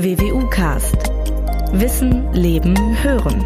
WWU 0.00 0.48
Cast. 0.48 0.94
Wissen, 1.72 2.32
Leben, 2.32 2.76
Hören. 3.02 3.44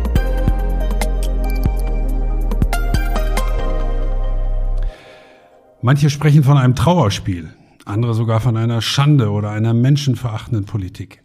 Manche 5.81 6.11
sprechen 6.11 6.45
von 6.45 6.59
einem 6.59 6.75
Trauerspiel, 6.75 7.55
andere 7.87 8.13
sogar 8.13 8.41
von 8.41 8.59
einer 8.59 8.83
Schande 8.83 9.31
oder 9.31 9.51
einer 9.51 9.73
menschenverachtenden 9.73 10.67
Politik. 10.67 11.23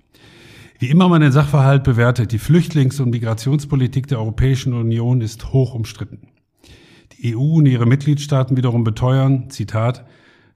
Wie 0.79 0.89
immer 0.89 1.09
man 1.09 1.19
den 1.19 1.33
Sachverhalt 1.33 1.83
bewertet, 1.83 2.31
die 2.31 2.39
Flüchtlings- 2.39 3.01
und 3.01 3.09
Migrationspolitik 3.09 4.07
der 4.07 4.19
Europäischen 4.19 4.71
Union 4.71 5.19
ist 5.19 5.51
hoch 5.51 5.73
umstritten. 5.73 6.29
Die 7.17 7.35
EU 7.35 7.57
und 7.57 7.65
ihre 7.65 7.85
Mitgliedstaaten 7.85 8.55
wiederum 8.55 8.85
beteuern, 8.85 9.49
Zitat, 9.49 10.05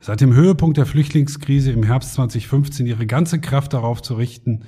seit 0.01 0.19
dem 0.19 0.33
Höhepunkt 0.33 0.77
der 0.77 0.87
Flüchtlingskrise 0.87 1.71
im 1.71 1.83
Herbst 1.83 2.15
2015 2.15 2.87
ihre 2.87 3.05
ganze 3.05 3.39
Kraft 3.39 3.73
darauf 3.73 4.01
zu 4.01 4.15
richten, 4.15 4.61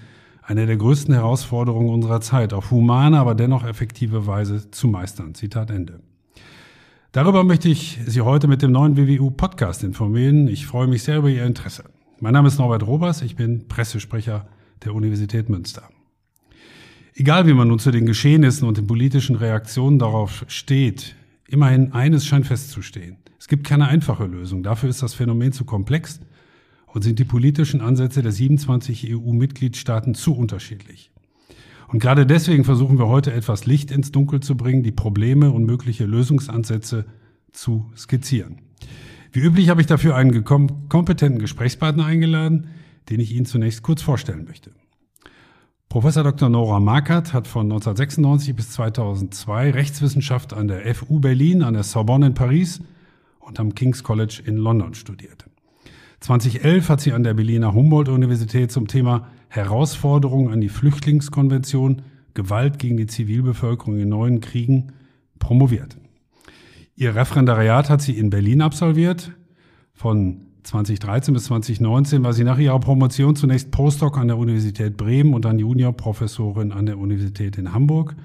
eine 0.43 0.67
der 0.67 0.77
größten 0.77 1.13
Herausforderungen 1.13 1.89
unserer 1.89 2.21
Zeit 2.21 2.53
auf 2.53 2.69
humane, 2.69 3.17
aber 3.17 3.33
dennoch 3.33 3.65
effektive 3.65 4.27
Weise 4.27 4.69
zu 4.69 4.87
meistern. 4.87 5.33
Zitat 5.33 5.71
Ende. 5.71 6.01
Darüber 7.11 7.43
möchte 7.43 7.69
ich 7.69 7.99
Sie 8.05 8.21
heute 8.21 8.47
mit 8.47 8.61
dem 8.61 8.71
neuen 8.71 8.95
WWU 8.95 9.31
Podcast 9.31 9.83
informieren. 9.83 10.47
Ich 10.47 10.67
freue 10.67 10.87
mich 10.87 11.03
sehr 11.03 11.17
über 11.17 11.29
Ihr 11.29 11.45
Interesse. 11.45 11.85
Mein 12.19 12.33
Name 12.33 12.47
ist 12.47 12.59
Norbert 12.59 12.85
Robers, 12.85 13.21
ich 13.21 13.35
bin 13.35 13.67
Pressesprecher 13.67 14.47
der 14.83 14.93
Universität 14.93 15.49
Münster. 15.49 15.89
Egal 17.15 17.47
wie 17.47 17.53
man 17.53 17.67
nun 17.67 17.79
zu 17.79 17.91
den 17.91 18.05
Geschehnissen 18.05 18.67
und 18.67 18.77
den 18.77 18.87
politischen 18.87 19.35
Reaktionen 19.35 19.99
darauf 19.99 20.45
steht, 20.47 21.15
immerhin 21.47 21.93
eines 21.93 22.25
scheint 22.25 22.47
festzustehen. 22.47 23.22
Es 23.43 23.49
gibt 23.49 23.67
keine 23.67 23.89
einfache 23.89 24.25
Lösung. 24.25 24.63
Dafür 24.63 24.87
ist 24.87 25.03
das 25.03 25.13
Phänomen 25.13 25.51
zu 25.51 25.65
komplex 25.65 26.21
und 26.87 27.01
sind 27.01 27.19
die 27.19 27.25
politischen 27.25 27.81
Ansätze 27.81 28.21
der 28.21 28.31
27 28.31 29.13
EU-Mitgliedstaaten 29.13 30.15
zu 30.15 30.33
unterschiedlich. 30.33 31.11
Und 31.89 31.99
gerade 31.99 32.25
deswegen 32.25 32.63
versuchen 32.63 32.97
wir 32.97 33.09
heute 33.09 33.33
etwas 33.33 33.65
Licht 33.65 33.91
ins 33.91 34.13
Dunkel 34.13 34.39
zu 34.39 34.55
bringen, 34.55 34.81
die 34.81 34.93
Probleme 34.93 35.51
und 35.51 35.65
mögliche 35.65 36.05
Lösungsansätze 36.05 37.03
zu 37.51 37.91
skizzieren. 37.97 38.61
Wie 39.33 39.41
üblich 39.41 39.67
habe 39.67 39.81
ich 39.81 39.87
dafür 39.87 40.15
einen 40.15 40.45
kompetenten 40.45 41.39
Gesprächspartner 41.39 42.05
eingeladen, 42.05 42.67
den 43.09 43.19
ich 43.19 43.35
Ihnen 43.35 43.45
zunächst 43.45 43.83
kurz 43.83 44.01
vorstellen 44.01 44.45
möchte. 44.45 44.71
Professor 45.89 46.23
Dr. 46.23 46.47
Nora 46.47 46.79
Markert 46.79 47.33
hat 47.33 47.49
von 47.49 47.65
1996 47.65 48.55
bis 48.55 48.69
2002 48.71 49.71
Rechtswissenschaft 49.71 50.53
an 50.53 50.69
der 50.69 50.95
FU 50.95 51.19
Berlin, 51.19 51.61
an 51.61 51.73
der 51.73 51.83
Sorbonne 51.83 52.27
in 52.27 52.35
Paris 52.35 52.79
und 53.45 53.59
am 53.59 53.75
King's 53.75 54.03
College 54.03 54.41
in 54.45 54.57
London 54.57 54.93
studiert. 54.93 55.45
2011 56.21 56.89
hat 56.89 57.01
sie 57.01 57.11
an 57.11 57.23
der 57.23 57.33
Berliner 57.33 57.73
Humboldt-Universität 57.73 58.71
zum 58.71 58.87
Thema 58.87 59.27
Herausforderungen 59.49 60.53
an 60.53 60.61
die 60.61 60.69
Flüchtlingskonvention, 60.69 62.01
Gewalt 62.33 62.79
gegen 62.79 62.97
die 62.97 63.07
Zivilbevölkerung 63.07 63.99
in 63.99 64.09
neuen 64.09 64.39
Kriegen 64.39 64.93
promoviert. 65.37 65.97
Ihr 66.95 67.15
Referendariat 67.15 67.89
hat 67.89 68.01
sie 68.01 68.17
in 68.17 68.29
Berlin 68.29 68.61
absolviert. 68.61 69.31
Von 69.93 70.47
2013 70.63 71.33
bis 71.33 71.45
2019 71.45 72.23
war 72.23 72.33
sie 72.33 72.43
nach 72.43 72.57
ihrer 72.57 72.79
Promotion 72.79 73.35
zunächst 73.35 73.71
Postdoc 73.71 74.17
an 74.17 74.27
der 74.27 74.37
Universität 74.37 74.95
Bremen 74.95 75.33
und 75.33 75.45
dann 75.45 75.59
Juniorprofessorin 75.59 76.71
an 76.71 76.85
der 76.85 76.97
Universität 76.97 77.57
in 77.57 77.73
Hamburg. 77.73 78.15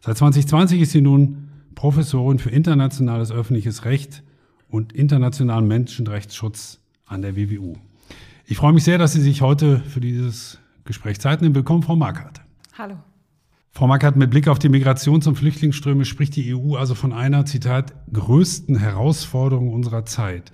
Seit 0.00 0.16
2020 0.16 0.80
ist 0.80 0.92
sie 0.92 1.02
nun 1.02 1.48
Professorin 1.74 2.38
für 2.38 2.50
internationales 2.50 3.30
öffentliches 3.30 3.84
Recht 3.84 4.22
und 4.68 4.92
internationalen 4.92 5.66
Menschenrechtsschutz 5.66 6.80
an 7.06 7.22
der 7.22 7.36
WWU. 7.36 7.74
Ich 8.46 8.56
freue 8.56 8.72
mich 8.72 8.84
sehr, 8.84 8.98
dass 8.98 9.12
Sie 9.12 9.20
sich 9.20 9.42
heute 9.42 9.78
für 9.78 10.00
dieses 10.00 10.58
Gespräch 10.84 11.20
Zeit 11.20 11.42
nehmen. 11.42 11.54
Willkommen, 11.54 11.82
Frau 11.82 11.96
Markert. 11.96 12.42
Hallo. 12.76 12.96
Frau 13.70 13.86
Markert, 13.88 14.16
mit 14.16 14.30
Blick 14.30 14.46
auf 14.46 14.58
die 14.60 14.68
Migrations- 14.68 15.26
und 15.26 15.34
Flüchtlingsströme 15.34 16.04
spricht 16.04 16.36
die 16.36 16.54
EU 16.54 16.76
also 16.76 16.94
von 16.94 17.12
einer, 17.12 17.44
Zitat, 17.44 17.92
größten 18.12 18.76
Herausforderung 18.76 19.72
unserer 19.72 20.04
Zeit. 20.04 20.52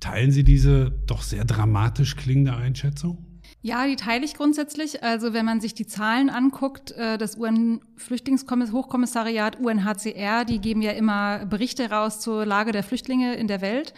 Teilen 0.00 0.32
Sie 0.32 0.42
diese 0.42 0.90
doch 1.06 1.22
sehr 1.22 1.44
dramatisch 1.44 2.16
klingende 2.16 2.56
Einschätzung? 2.56 3.27
Ja, 3.60 3.86
die 3.86 3.96
teile 3.96 4.24
ich 4.24 4.34
grundsätzlich. 4.34 5.02
Also 5.02 5.32
wenn 5.32 5.44
man 5.44 5.60
sich 5.60 5.74
die 5.74 5.86
Zahlen 5.86 6.30
anguckt, 6.30 6.92
äh, 6.92 7.18
das 7.18 7.36
UN-Flüchtlingshochkommissariat 7.36 9.58
UNHCR, 9.58 10.44
die 10.44 10.60
geben 10.60 10.80
ja 10.80 10.92
immer 10.92 11.44
Berichte 11.44 11.90
raus 11.90 12.20
zur 12.20 12.46
Lage 12.46 12.70
der 12.70 12.84
Flüchtlinge 12.84 13.34
in 13.34 13.48
der 13.48 13.60
Welt. 13.60 13.94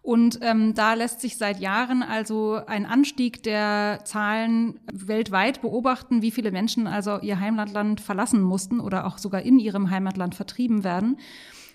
Und 0.00 0.38
ähm, 0.42 0.72
da 0.74 0.94
lässt 0.94 1.20
sich 1.20 1.36
seit 1.36 1.60
Jahren 1.60 2.02
also 2.02 2.58
ein 2.66 2.86
Anstieg 2.86 3.42
der 3.44 4.00
Zahlen 4.04 4.80
weltweit 4.92 5.62
beobachten, 5.62 6.22
wie 6.22 6.32
viele 6.32 6.50
Menschen 6.50 6.88
also 6.88 7.20
ihr 7.20 7.38
Heimatland 7.38 8.00
verlassen 8.00 8.42
mussten 8.42 8.80
oder 8.80 9.06
auch 9.06 9.18
sogar 9.18 9.42
in 9.42 9.60
ihrem 9.60 9.90
Heimatland 9.90 10.34
vertrieben 10.34 10.82
werden. 10.82 11.18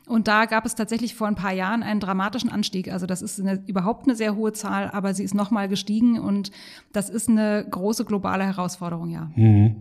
Und 0.07 0.29
da 0.29 0.45
gab 0.45 0.65
es 0.65 0.73
tatsächlich 0.73 1.15
vor 1.15 1.27
ein 1.27 1.35
paar 1.35 1.51
Jahren 1.51 1.83
einen 1.83 1.99
dramatischen 1.99 2.49
Anstieg. 2.49 2.91
Also 2.91 3.05
das 3.05 3.21
ist 3.21 3.41
eine, 3.41 3.61
überhaupt 3.67 4.07
eine 4.07 4.15
sehr 4.15 4.35
hohe 4.35 4.53
Zahl, 4.53 4.89
aber 4.91 5.13
sie 5.13 5.23
ist 5.23 5.35
nochmal 5.35 5.67
gestiegen 5.67 6.19
und 6.19 6.51
das 6.93 7.09
ist 7.09 7.27
eine 7.27 7.65
große 7.69 8.05
globale 8.05 8.45
Herausforderung, 8.45 9.09
ja. 9.09 9.29
Mhm. 9.35 9.75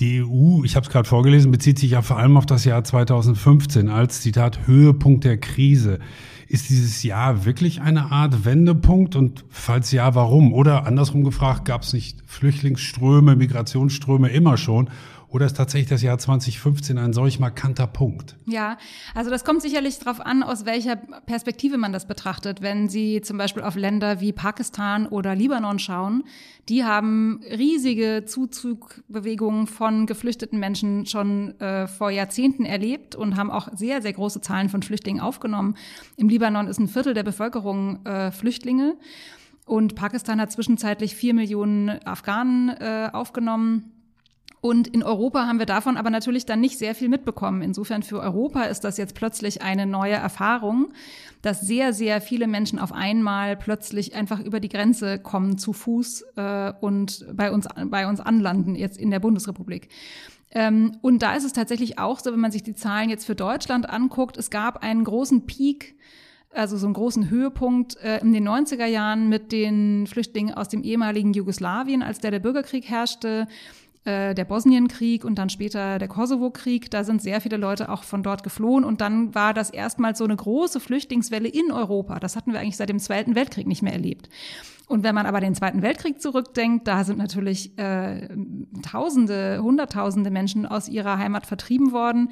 Die 0.00 0.22
EU, 0.22 0.64
ich 0.64 0.74
habe 0.74 0.84
es 0.84 0.92
gerade 0.92 1.08
vorgelesen, 1.08 1.52
bezieht 1.52 1.78
sich 1.78 1.92
ja 1.92 2.02
vor 2.02 2.18
allem 2.18 2.36
auf 2.36 2.46
das 2.46 2.64
Jahr 2.64 2.82
2015 2.82 3.88
als 3.88 4.20
Zitat 4.20 4.66
Höhepunkt 4.66 5.22
der 5.22 5.38
Krise. 5.38 6.00
Ist 6.48 6.68
dieses 6.68 7.02
Jahr 7.02 7.44
wirklich 7.44 7.80
eine 7.80 8.10
Art 8.10 8.44
Wendepunkt? 8.44 9.14
Und 9.14 9.44
falls 9.48 9.92
ja, 9.92 10.14
warum? 10.14 10.52
Oder 10.52 10.86
andersrum 10.86 11.24
gefragt, 11.24 11.66
gab 11.66 11.82
es 11.82 11.92
nicht 11.92 12.18
Flüchtlingsströme, 12.26 13.36
Migrationsströme 13.36 14.28
immer 14.28 14.56
schon? 14.56 14.90
Oder 15.32 15.46
ist 15.46 15.56
tatsächlich 15.56 15.88
das 15.88 16.02
Jahr 16.02 16.18
2015 16.18 16.98
ein 16.98 17.14
solch 17.14 17.40
markanter 17.40 17.86
Punkt? 17.86 18.36
Ja, 18.44 18.76
also 19.14 19.30
das 19.30 19.46
kommt 19.46 19.62
sicherlich 19.62 19.98
darauf 19.98 20.20
an, 20.20 20.42
aus 20.42 20.66
welcher 20.66 20.96
Perspektive 20.96 21.78
man 21.78 21.90
das 21.90 22.06
betrachtet. 22.06 22.60
Wenn 22.60 22.90
Sie 22.90 23.22
zum 23.22 23.38
Beispiel 23.38 23.62
auf 23.62 23.74
Länder 23.74 24.20
wie 24.20 24.32
Pakistan 24.32 25.06
oder 25.06 25.34
Libanon 25.34 25.78
schauen, 25.78 26.24
die 26.68 26.84
haben 26.84 27.40
riesige 27.50 28.24
Zuzugbewegungen 28.26 29.66
von 29.68 30.04
geflüchteten 30.04 30.60
Menschen 30.60 31.06
schon 31.06 31.58
äh, 31.60 31.86
vor 31.86 32.10
Jahrzehnten 32.10 32.66
erlebt 32.66 33.16
und 33.16 33.36
haben 33.36 33.50
auch 33.50 33.68
sehr, 33.74 34.02
sehr 34.02 34.12
große 34.12 34.42
Zahlen 34.42 34.68
von 34.68 34.82
Flüchtlingen 34.82 35.22
aufgenommen. 35.22 35.76
Im 36.18 36.28
Libanon 36.28 36.66
ist 36.66 36.78
ein 36.78 36.88
Viertel 36.88 37.14
der 37.14 37.22
Bevölkerung 37.22 38.04
äh, 38.04 38.32
Flüchtlinge. 38.32 38.98
Und 39.64 39.94
Pakistan 39.94 40.42
hat 40.42 40.52
zwischenzeitlich 40.52 41.16
vier 41.16 41.32
Millionen 41.32 41.88
Afghanen 42.04 42.68
äh, 42.68 43.08
aufgenommen. 43.10 44.01
Und 44.62 44.86
in 44.86 45.02
Europa 45.02 45.48
haben 45.48 45.58
wir 45.58 45.66
davon 45.66 45.96
aber 45.96 46.08
natürlich 46.08 46.46
dann 46.46 46.60
nicht 46.60 46.78
sehr 46.78 46.94
viel 46.94 47.08
mitbekommen. 47.08 47.62
Insofern 47.62 48.04
für 48.04 48.20
Europa 48.20 48.62
ist 48.62 48.84
das 48.84 48.96
jetzt 48.96 49.16
plötzlich 49.16 49.60
eine 49.60 49.86
neue 49.86 50.14
Erfahrung, 50.14 50.92
dass 51.42 51.62
sehr, 51.62 51.92
sehr 51.92 52.20
viele 52.20 52.46
Menschen 52.46 52.78
auf 52.78 52.92
einmal 52.92 53.56
plötzlich 53.56 54.14
einfach 54.14 54.38
über 54.38 54.60
die 54.60 54.68
Grenze 54.68 55.18
kommen 55.18 55.58
zu 55.58 55.72
Fuß 55.72 56.24
äh, 56.36 56.72
und 56.80 57.26
bei 57.34 57.50
uns, 57.50 57.66
bei 57.86 58.06
uns 58.06 58.20
anlanden, 58.20 58.76
jetzt 58.76 58.98
in 58.98 59.10
der 59.10 59.18
Bundesrepublik. 59.18 59.88
Ähm, 60.52 60.96
und 61.02 61.24
da 61.24 61.34
ist 61.34 61.44
es 61.44 61.52
tatsächlich 61.52 61.98
auch 61.98 62.20
so, 62.20 62.30
wenn 62.32 62.38
man 62.38 62.52
sich 62.52 62.62
die 62.62 62.76
Zahlen 62.76 63.10
jetzt 63.10 63.26
für 63.26 63.34
Deutschland 63.34 63.90
anguckt, 63.90 64.36
es 64.36 64.48
gab 64.48 64.84
einen 64.84 65.02
großen 65.02 65.44
Peak 65.44 65.96
also 66.54 66.76
so 66.76 66.86
einen 66.86 66.94
großen 66.94 67.30
Höhepunkt 67.30 67.96
äh, 68.02 68.18
in 68.18 68.34
den 68.34 68.46
90er 68.46 68.84
Jahren 68.84 69.28
mit 69.28 69.52
den 69.52 70.06
Flüchtlingen 70.06 70.54
aus 70.54 70.68
dem 70.68 70.82
ehemaligen 70.82 71.32
Jugoslawien, 71.32 72.02
als 72.02 72.18
der 72.18 72.30
der 72.30 72.40
Bürgerkrieg 72.40 72.88
herrschte 72.88 73.48
äh, 74.04 74.34
der 74.34 74.44
Bosnienkrieg 74.44 75.24
und 75.24 75.36
dann 75.36 75.48
später 75.48 75.98
der 75.98 76.08
Kosovo-Krieg. 76.08 76.90
Da 76.90 77.04
sind 77.04 77.22
sehr 77.22 77.40
viele 77.40 77.56
Leute 77.56 77.88
auch 77.88 78.02
von 78.02 78.22
dort 78.22 78.42
geflohen 78.42 78.84
und 78.84 79.00
dann 79.00 79.34
war 79.34 79.54
das 79.54 79.70
erstmals 79.70 80.18
so 80.18 80.24
eine 80.24 80.36
große 80.36 80.80
Flüchtlingswelle 80.80 81.48
in 81.48 81.70
Europa. 81.70 82.18
Das 82.18 82.34
hatten 82.34 82.52
wir 82.52 82.60
eigentlich 82.60 82.76
seit 82.76 82.88
dem 82.88 82.98
Zweiten 82.98 83.34
Weltkrieg 83.34 83.66
nicht 83.66 83.82
mehr 83.82 83.92
erlebt. 83.92 84.28
Und 84.88 85.04
wenn 85.04 85.14
man 85.14 85.26
aber 85.26 85.40
den 85.40 85.54
Zweiten 85.54 85.82
Weltkrieg 85.82 86.20
zurückdenkt, 86.20 86.86
da 86.86 87.04
sind 87.04 87.16
natürlich 87.18 87.78
äh, 87.78 88.28
Tausende, 88.82 89.60
Hunderttausende 89.62 90.30
Menschen 90.30 90.66
aus 90.66 90.88
ihrer 90.88 91.18
Heimat 91.18 91.46
vertrieben 91.46 91.92
worden. 91.92 92.30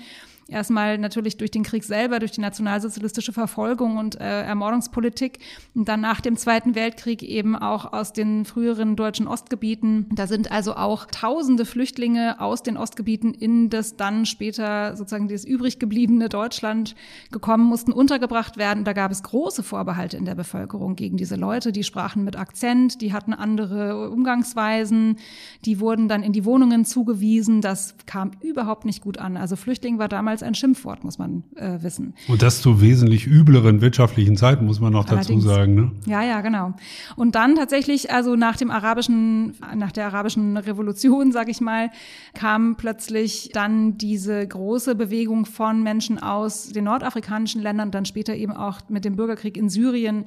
Erstmal 0.50 0.98
natürlich 0.98 1.36
durch 1.36 1.50
den 1.50 1.62
Krieg 1.62 1.84
selber, 1.84 2.18
durch 2.18 2.32
die 2.32 2.40
nationalsozialistische 2.40 3.32
Verfolgung 3.32 3.96
und 3.96 4.20
äh, 4.20 4.42
Ermordungspolitik. 4.42 5.38
Und 5.74 5.88
dann 5.88 6.00
nach 6.00 6.20
dem 6.20 6.36
Zweiten 6.36 6.74
Weltkrieg 6.74 7.22
eben 7.22 7.56
auch 7.56 7.92
aus 7.92 8.12
den 8.12 8.44
früheren 8.44 8.96
deutschen 8.96 9.26
Ostgebieten. 9.26 10.06
Da 10.12 10.26
sind 10.26 10.50
also 10.50 10.74
auch 10.74 11.06
tausende 11.06 11.64
Flüchtlinge 11.64 12.40
aus 12.40 12.62
den 12.62 12.76
Ostgebieten 12.76 13.32
in 13.32 13.70
das 13.70 13.96
dann 13.96 14.26
später 14.26 14.96
sozusagen 14.96 15.28
das 15.28 15.44
übrig 15.44 15.78
gebliebene 15.78 16.28
Deutschland 16.28 16.94
gekommen, 17.30 17.64
mussten 17.64 17.92
untergebracht 17.92 18.56
werden. 18.56 18.84
Da 18.84 18.92
gab 18.92 19.10
es 19.10 19.22
große 19.22 19.62
Vorbehalte 19.62 20.16
in 20.16 20.24
der 20.24 20.34
Bevölkerung 20.34 20.96
gegen 20.96 21.16
diese 21.16 21.36
Leute. 21.36 21.72
Die 21.72 21.84
sprachen 21.84 22.24
mit 22.24 22.36
Akzent, 22.36 23.00
die 23.00 23.12
hatten 23.12 23.32
andere 23.32 24.10
Umgangsweisen, 24.10 25.16
die 25.64 25.80
wurden 25.80 26.08
dann 26.08 26.22
in 26.22 26.32
die 26.32 26.44
Wohnungen 26.44 26.84
zugewiesen. 26.84 27.60
Das 27.60 27.94
kam 28.06 28.32
überhaupt 28.40 28.84
nicht 28.84 29.02
gut 29.02 29.18
an. 29.18 29.36
Also 29.36 29.56
Flüchtling 29.56 29.98
war 29.98 30.08
damals 30.08 30.39
ein 30.42 30.54
Schimpfwort, 30.54 31.04
muss 31.04 31.18
man 31.18 31.44
äh, 31.56 31.82
wissen. 31.82 32.14
Und 32.28 32.42
das 32.42 32.60
zu 32.60 32.80
wesentlich 32.80 33.26
übleren 33.26 33.80
wirtschaftlichen 33.80 34.36
Zeiten, 34.36 34.66
muss 34.66 34.80
man 34.80 34.92
noch 34.92 35.04
dazu 35.04 35.40
sagen. 35.40 35.74
Ne? 35.74 35.92
Ja, 36.06 36.22
ja, 36.22 36.40
genau. 36.40 36.74
Und 37.16 37.34
dann 37.34 37.56
tatsächlich, 37.56 38.10
also 38.12 38.36
nach 38.36 38.56
dem 38.56 38.70
arabischen, 38.70 39.54
nach 39.74 39.92
der 39.92 40.06
arabischen 40.06 40.56
Revolution, 40.56 41.32
sag 41.32 41.48
ich 41.48 41.60
mal, 41.60 41.90
kam 42.34 42.76
plötzlich 42.76 43.50
dann 43.52 43.98
diese 43.98 44.46
große 44.46 44.94
Bewegung 44.94 45.46
von 45.46 45.82
Menschen 45.82 46.18
aus 46.18 46.68
den 46.68 46.84
nordafrikanischen 46.84 47.62
Ländern, 47.62 47.90
dann 47.90 48.04
später 48.04 48.34
eben 48.34 48.52
auch 48.52 48.80
mit 48.88 49.04
dem 49.04 49.16
Bürgerkrieg 49.16 49.56
in 49.56 49.68
Syrien, 49.68 50.24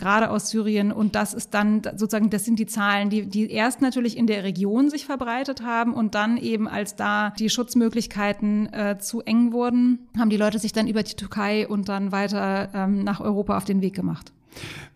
gerade 0.00 0.30
aus 0.30 0.50
Syrien. 0.50 0.90
Und 0.90 1.14
das 1.14 1.34
ist 1.34 1.54
dann 1.54 1.82
sozusagen, 1.82 2.30
das 2.30 2.44
sind 2.44 2.58
die 2.58 2.66
Zahlen, 2.66 3.10
die, 3.10 3.26
die 3.26 3.50
erst 3.50 3.80
natürlich 3.80 4.16
in 4.16 4.26
der 4.26 4.42
Region 4.42 4.90
sich 4.90 5.06
verbreitet 5.06 5.62
haben 5.62 5.94
und 5.94 6.16
dann 6.16 6.36
eben, 6.36 6.66
als 6.66 6.96
da 6.96 7.30
die 7.38 7.50
Schutzmöglichkeiten 7.50 8.72
äh, 8.72 8.98
zu 8.98 9.20
eng 9.20 9.52
wurden, 9.52 10.08
haben 10.18 10.30
die 10.30 10.36
Leute 10.36 10.58
sich 10.58 10.72
dann 10.72 10.88
über 10.88 11.04
die 11.04 11.14
Türkei 11.14 11.68
und 11.68 11.88
dann 11.88 12.10
weiter 12.10 12.70
ähm, 12.74 13.04
nach 13.04 13.20
Europa 13.20 13.56
auf 13.56 13.64
den 13.64 13.80
Weg 13.80 13.94
gemacht. 13.94 14.32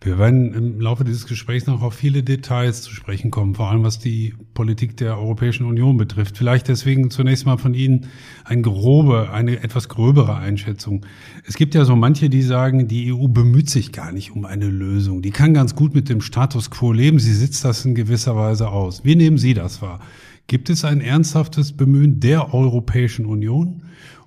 Wir 0.01 0.19
werden 0.19 0.53
im 0.53 0.79
Laufe 0.79 1.03
dieses 1.03 1.25
Gesprächs 1.25 1.65
noch 1.65 1.81
auf 1.81 1.95
viele 1.95 2.21
Details 2.21 2.83
zu 2.83 2.91
sprechen 2.91 3.31
kommen, 3.31 3.55
vor 3.55 3.71
allem 3.71 3.83
was 3.83 3.97
die 3.97 4.35
Politik 4.53 4.97
der 4.97 5.17
Europäischen 5.17 5.65
Union 5.65 5.97
betrifft. 5.97 6.37
Vielleicht 6.37 6.67
deswegen 6.67 7.09
zunächst 7.09 7.45
mal 7.45 7.57
von 7.57 7.73
Ihnen 7.73 8.07
eine 8.43 8.61
grobe, 8.61 9.31
eine 9.31 9.63
etwas 9.63 9.89
gröbere 9.89 10.35
Einschätzung. 10.35 11.05
Es 11.47 11.55
gibt 11.55 11.73
ja 11.73 11.85
so 11.85 11.95
manche, 11.95 12.29
die 12.29 12.43
sagen, 12.43 12.87
die 12.87 13.11
EU 13.11 13.27
bemüht 13.27 13.69
sich 13.69 13.91
gar 13.91 14.11
nicht 14.11 14.31
um 14.31 14.45
eine 14.45 14.67
Lösung. 14.67 15.23
Die 15.23 15.31
kann 15.31 15.55
ganz 15.55 15.75
gut 15.75 15.95
mit 15.95 16.07
dem 16.09 16.21
Status 16.21 16.69
quo 16.69 16.91
leben. 16.91 17.17
Sie 17.17 17.33
sitzt 17.33 17.65
das 17.65 17.83
in 17.83 17.95
gewisser 17.95 18.35
Weise 18.35 18.69
aus. 18.69 19.03
Wie 19.05 19.15
nehmen 19.15 19.39
Sie 19.39 19.55
das 19.55 19.81
wahr? 19.81 20.01
Gibt 20.47 20.69
es 20.69 20.85
ein 20.85 21.01
ernsthaftes 21.01 21.71
Bemühen 21.71 22.19
der 22.19 22.53
Europäischen 22.53 23.25
Union? 23.25 23.81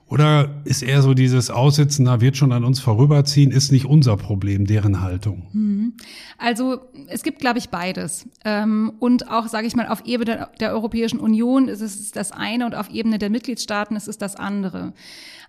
Oder 0.09 0.63
ist 0.65 0.83
eher 0.83 1.03
so 1.03 1.13
dieses 1.13 1.51
Aussitzen, 1.51 2.07
da 2.07 2.21
wird 2.23 2.37
schon 2.37 2.53
an 2.53 2.65
uns 2.65 2.81
vorüberziehen, 2.81 3.51
ist 3.51 3.73
nicht 3.73 3.85
unser 3.85 4.17
Problem, 4.17 4.67
deren 4.67 5.03
Haltung? 5.03 5.49
Mhm. 5.53 5.93
Also 6.39 6.81
es 7.09 7.23
gibt, 7.23 7.41
glaube 7.41 7.59
ich, 7.59 7.69
beides. 7.69 8.27
Ähm, 8.45 8.95
und 9.01 9.31
auch, 9.31 9.49
sage 9.49 9.67
ich 9.67 9.77
mal, 9.77 9.87
auf 9.89 10.07
Ebene 10.07 10.49
der 10.61 10.73
Europäischen 10.73 11.21
Union 11.21 11.69
ist 11.69 11.83
es 11.83 12.11
das 12.11 12.33
eine 12.33 12.65
und 12.65 12.75
auf 12.75 12.91
Ebene 12.91 13.19
der 13.19 13.29
Mitgliedstaaten 13.29 13.97
ist 13.97 14.09
es 14.09 14.17
das 14.17 14.37
andere. 14.37 14.95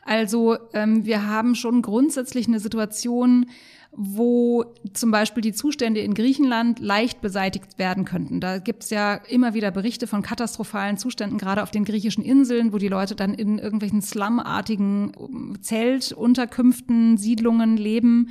Also 0.03 0.57
ähm, 0.73 1.05
wir 1.05 1.25
haben 1.25 1.55
schon 1.55 1.81
grundsätzlich 1.81 2.47
eine 2.47 2.59
Situation, 2.59 3.45
wo 3.91 4.65
zum 4.93 5.11
Beispiel 5.11 5.41
die 5.41 5.53
Zustände 5.53 5.99
in 6.01 6.13
Griechenland 6.13 6.79
leicht 6.79 7.21
beseitigt 7.21 7.79
werden 7.79 8.05
könnten. 8.05 8.39
Da 8.39 8.59
gibt 8.59 8.83
es 8.83 8.91
ja 8.91 9.15
immer 9.15 9.53
wieder 9.53 9.71
Berichte 9.71 10.07
von 10.07 10.21
katastrophalen 10.21 10.97
Zuständen, 10.97 11.37
gerade 11.37 11.63
auf 11.63 11.71
den 11.71 11.85
griechischen 11.85 12.23
Inseln, 12.23 12.71
wo 12.71 12.77
die 12.77 12.87
Leute 12.87 13.15
dann 13.15 13.33
in 13.33 13.57
irgendwelchen 13.57 14.01
slumartigen 14.01 15.11
ähm, 15.19 15.57
Zeltunterkünften, 15.61 17.17
Siedlungen 17.17 17.77
leben 17.77 18.29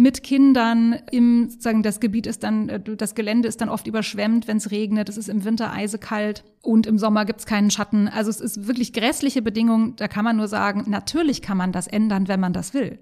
mit 0.00 0.22
Kindern 0.22 0.96
im 1.10 1.50
sagen 1.50 1.82
das 1.82 2.00
Gebiet 2.00 2.26
ist 2.26 2.42
dann 2.42 2.70
äh, 2.70 2.80
das 2.80 3.14
Gelände 3.14 3.48
ist 3.48 3.60
dann 3.60 3.68
oft 3.68 3.86
überschwemmt, 3.86 4.48
wenn 4.48 4.56
es 4.56 4.70
regnet, 4.70 5.10
es 5.10 5.18
ist 5.18 5.28
im 5.28 5.44
Winter 5.44 5.72
eisekalt 5.72 6.42
und 6.62 6.86
im 6.86 6.96
Sommer 6.96 7.26
gibt's 7.26 7.44
keinen 7.44 7.70
Schatten. 7.70 8.08
Also 8.08 8.30
es 8.30 8.40
ist 8.40 8.66
wirklich 8.66 8.94
grässliche 8.94 9.42
Bedingungen, 9.42 9.96
da 9.96 10.08
kann 10.08 10.24
man 10.24 10.38
nur 10.38 10.48
sagen, 10.48 10.84
natürlich 10.88 11.42
kann 11.42 11.58
man 11.58 11.70
das 11.70 11.86
ändern, 11.86 12.28
wenn 12.28 12.40
man 12.40 12.54
das 12.54 12.72
will. 12.72 12.98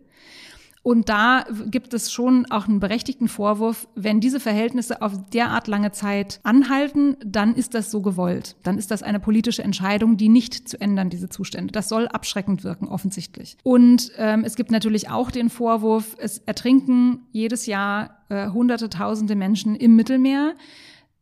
Und 0.89 1.11
da 1.11 1.45
gibt 1.67 1.93
es 1.93 2.11
schon 2.11 2.47
auch 2.47 2.67
einen 2.67 2.81
berechtigten 2.81 3.29
Vorwurf, 3.29 3.87
wenn 3.95 4.21
diese 4.21 4.41
Verhältnisse 4.41 5.03
auf 5.03 5.13
derart 5.35 5.69
lange 5.69 5.93
Zeit 5.93 6.41
anhalten, 6.45 7.19
dann 7.23 7.55
ist 7.55 7.75
das 7.75 7.91
so 7.91 8.01
gewollt. 8.01 8.57
Dann 8.63 8.79
ist 8.79 8.91
das 8.91 9.03
eine 9.03 9.21
politische 9.21 9.63
Entscheidung, 9.63 10.17
die 10.17 10.31
nicht 10.31 10.67
zu 10.67 10.81
ändern, 10.81 11.11
diese 11.11 11.29
Zustände. 11.29 11.73
Das 11.73 11.91
soll 11.91 12.09
abschreckend 12.09 12.65
wirken, 12.65 12.89
offensichtlich. 12.89 13.59
Und 13.65 14.13
ähm, 14.17 14.45
es 14.45 14.57
gibt 14.57 14.71
natürlich 14.71 15.11
auch 15.11 15.31
den 15.31 15.51
Vorwurf, 15.51 16.17
es 16.19 16.39
ertrinken 16.39 17.27
jedes 17.33 17.67
Jahr 17.67 18.23
äh, 18.31 18.49
hunderte, 18.49 18.89
tausende 18.89 19.37
Menschen 19.37 19.77
im 19.77 19.95
Mittelmeer. 19.95 20.55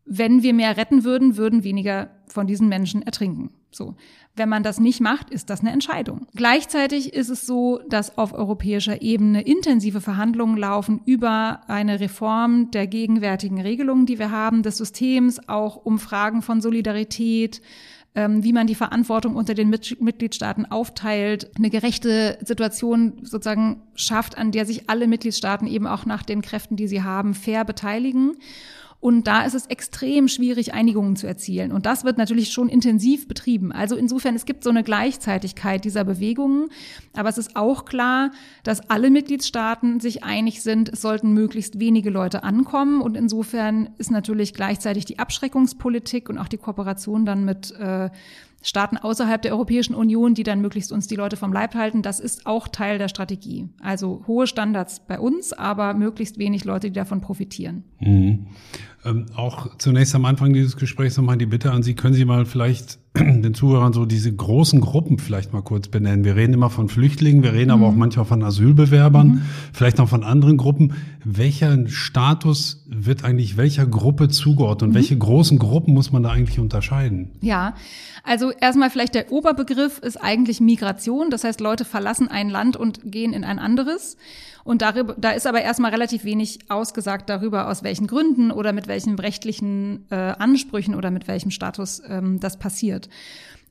Wenn 0.05 0.45
wir 0.45 0.55
mehr 0.55 0.77
retten 0.77 1.03
würden, 1.03 1.37
würden 1.37 1.65
weniger 1.65 2.11
von 2.29 2.47
diesen 2.47 2.69
Menschen 2.69 3.03
ertrinken. 3.03 3.51
So. 3.77 3.95
Wenn 4.35 4.49
man 4.49 4.63
das 4.63 4.81
nicht 4.81 5.01
macht, 5.01 5.31
ist 5.31 5.49
das 5.51 5.61
eine 5.61 5.73
Entscheidung. 5.73 6.27
Gleichzeitig 6.35 7.15
ist 7.15 7.31
es 7.31 7.47
so, 7.47 7.81
dass 7.89 8.19
auf 8.19 8.33
europäischer 8.33 9.01
Ebene 9.01 9.43
intensive 9.43 10.01
Verhandlungen 10.01 10.57
laufen 10.57 11.01
über 11.07 11.61
eine 11.69 12.01
Reform 12.01 12.71
der 12.71 12.87
gegenwärtigen 12.87 13.61
Regelungen, 13.61 14.07
die 14.07 14.19
wir 14.19 14.31
haben, 14.31 14.63
des 14.63 14.77
Systems, 14.77 15.49
auch 15.49 15.77
um 15.77 15.99
Fragen 15.99 16.43
von 16.43 16.61
Solidarität, 16.61 17.63
ähm, 18.15 18.43
wie 18.43 18.53
man 18.53 18.67
die 18.67 18.75
Verantwortung 18.75 19.37
unter 19.37 19.55
den 19.55 19.69
Mitgliedstaaten 19.69 20.65
aufteilt, 20.67 21.51
eine 21.57 21.71
gerechte 21.71 22.39
Situation 22.43 23.19
sozusagen 23.23 23.83
schafft, 23.95 24.39
an 24.39 24.53
der 24.53 24.65
sich 24.65 24.89
alle 24.89 25.07
Mitgliedstaaten 25.07 25.67
eben 25.67 25.87
auch 25.87 26.07
nach 26.07 26.23
den 26.23 26.43
Kräften, 26.43 26.77
die 26.77 26.89
sie 26.89 27.03
haben, 27.03 27.35
fair 27.35 27.65
beteiligen. 27.65 28.37
Und 29.01 29.27
da 29.27 29.43
ist 29.43 29.55
es 29.55 29.67
extrem 29.67 30.27
schwierig, 30.27 30.75
Einigungen 30.75 31.17
zu 31.17 31.27
erzielen. 31.27 31.71
Und 31.73 31.87
das 31.87 32.05
wird 32.05 32.19
natürlich 32.19 32.51
schon 32.51 32.69
intensiv 32.69 33.29
betrieben. 33.29 33.73
Also 33.73 33.97
insofern, 33.97 34.35
es 34.35 34.47
gibt 34.47 34.65
so 34.65 34.71
eine 34.71 34.83
Gleichzeitigkeit 34.83 35.85
dieser 35.85 36.05
Bewegungen. 36.05 36.71
Aber 37.15 37.29
es 37.29 37.39
ist 37.39 37.57
auch 37.57 37.85
klar, 37.85 38.31
dass 38.65 38.91
alle 38.91 39.11
Mitgliedstaaten 39.11 40.01
sich 40.01 40.25
einig 40.25 40.63
sind, 40.63 40.89
es 40.89 41.03
sollten 41.03 41.33
möglichst 41.33 41.79
wenige 41.79 42.11
Leute 42.11 42.43
ankommen. 42.43 43.01
Und 43.01 43.17
insofern 43.17 43.91
ist 43.99 44.11
natürlich 44.11 44.55
gleichzeitig 44.55 45.05
die 45.05 45.19
Abschreckungspolitik 45.19 46.29
und 46.29 46.39
auch 46.39 46.49
die 46.49 46.59
Kooperation 46.59 47.27
dann 47.27 47.45
mit 47.45 47.73
äh, 47.73 48.11
Staaten 48.67 48.97
außerhalb 48.97 49.41
der 49.41 49.53
Europäischen 49.53 49.95
Union, 49.95 50.35
die 50.35 50.43
dann 50.43 50.61
möglichst 50.61 50.91
uns 50.91 51.07
die 51.07 51.15
Leute 51.15 51.37
vom 51.37 51.53
Leib 51.53 51.77
halten, 51.77 52.03
das 52.03 52.19
ist 52.19 52.47
auch 52.47 52.67
Teil 52.67 52.99
der 52.99 53.09
Strategie. 53.09 53.69
Also 53.81 54.25
hohe 54.27 54.49
Standards 54.49 55.01
bei 55.07 55.21
uns, 55.21 55.53
aber 55.53 55.95
möglichst 55.95 56.37
wenig 56.39 56.65
Leute, 56.65 56.89
die 56.89 56.95
davon 56.95 57.21
profitieren. 57.21 57.85
Mhm. 58.01 58.47
Ähm, 59.05 59.27
auch 59.37 59.77
zunächst 59.79 60.17
am 60.17 60.25
Anfang 60.25 60.53
dieses 60.53 60.77
Gesprächs 60.77 61.17
nochmal 61.17 61.37
die 61.37 61.47
Bitte 61.47 61.71
an 61.71 61.85
Sie, 61.85 61.95
können 61.95 62.15
Sie 62.15 62.25
mal 62.25 62.45
vielleicht 62.45 62.99
den 63.17 63.55
Zuhörern 63.55 63.93
so 63.93 64.05
diese 64.05 64.35
großen 64.35 64.81
Gruppen 64.81 65.19
vielleicht 65.19 65.53
mal 65.53 65.63
kurz 65.63 65.87
benennen. 65.87 66.25
Wir 66.25 66.35
reden 66.35 66.53
immer 66.53 66.71
von 66.71 66.89
Flüchtlingen, 66.89 67.45
wir 67.45 67.53
reden 67.53 67.69
mhm. 67.69 67.83
aber 67.83 67.87
auch 67.87 67.95
manchmal 67.95 68.25
von 68.25 68.43
Asylbewerbern, 68.43 69.29
mhm. 69.29 69.43
vielleicht 69.73 69.99
noch 69.99 70.09
von 70.09 70.25
anderen 70.25 70.57
Gruppen. 70.57 70.95
Welcher 71.25 71.89
Status 71.89 72.86
wird 73.05 73.25
eigentlich 73.25 73.57
welcher 73.57 73.87
Gruppe 73.87 74.29
zugeordnet 74.29 74.83
und 74.83 74.89
mhm. 74.91 74.95
welche 74.95 75.19
großen 75.19 75.59
Gruppen 75.59 75.95
muss 75.95 76.13
man 76.13 76.23
da 76.23 76.31
eigentlich 76.31 76.59
unterscheiden? 76.59 77.33
Ja, 77.41 77.75
also 78.23 78.51
erstmal 78.53 78.91
vielleicht 78.91 79.15
der 79.15 79.31
Oberbegriff 79.31 79.99
ist 79.99 80.17
eigentlich 80.17 80.61
Migration. 80.61 81.31
Das 81.31 81.45
heißt, 81.45 81.61
Leute 81.61 81.85
verlassen 81.85 82.29
ein 82.29 82.49
Land 82.49 82.77
und 82.77 83.01
gehen 83.11 83.33
in 83.33 83.45
ein 83.45 83.59
anderes. 83.59 84.17
Und 84.65 84.83
darüber, 84.83 85.15
da 85.17 85.31
ist 85.31 85.47
aber 85.47 85.63
erstmal 85.63 85.93
relativ 85.93 86.25
wenig 86.25 86.59
ausgesagt 86.69 87.31
darüber, 87.31 87.69
aus 87.69 87.85
welchen 87.85 88.07
Gründen 88.07 88.51
oder 88.51 88.73
mit 88.73 88.89
welchen 88.89 89.17
rechtlichen 89.19 90.07
äh, 90.11 90.15
Ansprüchen 90.17 90.95
oder 90.95 91.11
mit 91.11 91.29
welchem 91.29 91.53
Status 91.53 92.03
ähm, 92.09 92.41
das 92.41 92.59
passiert. 92.59 93.09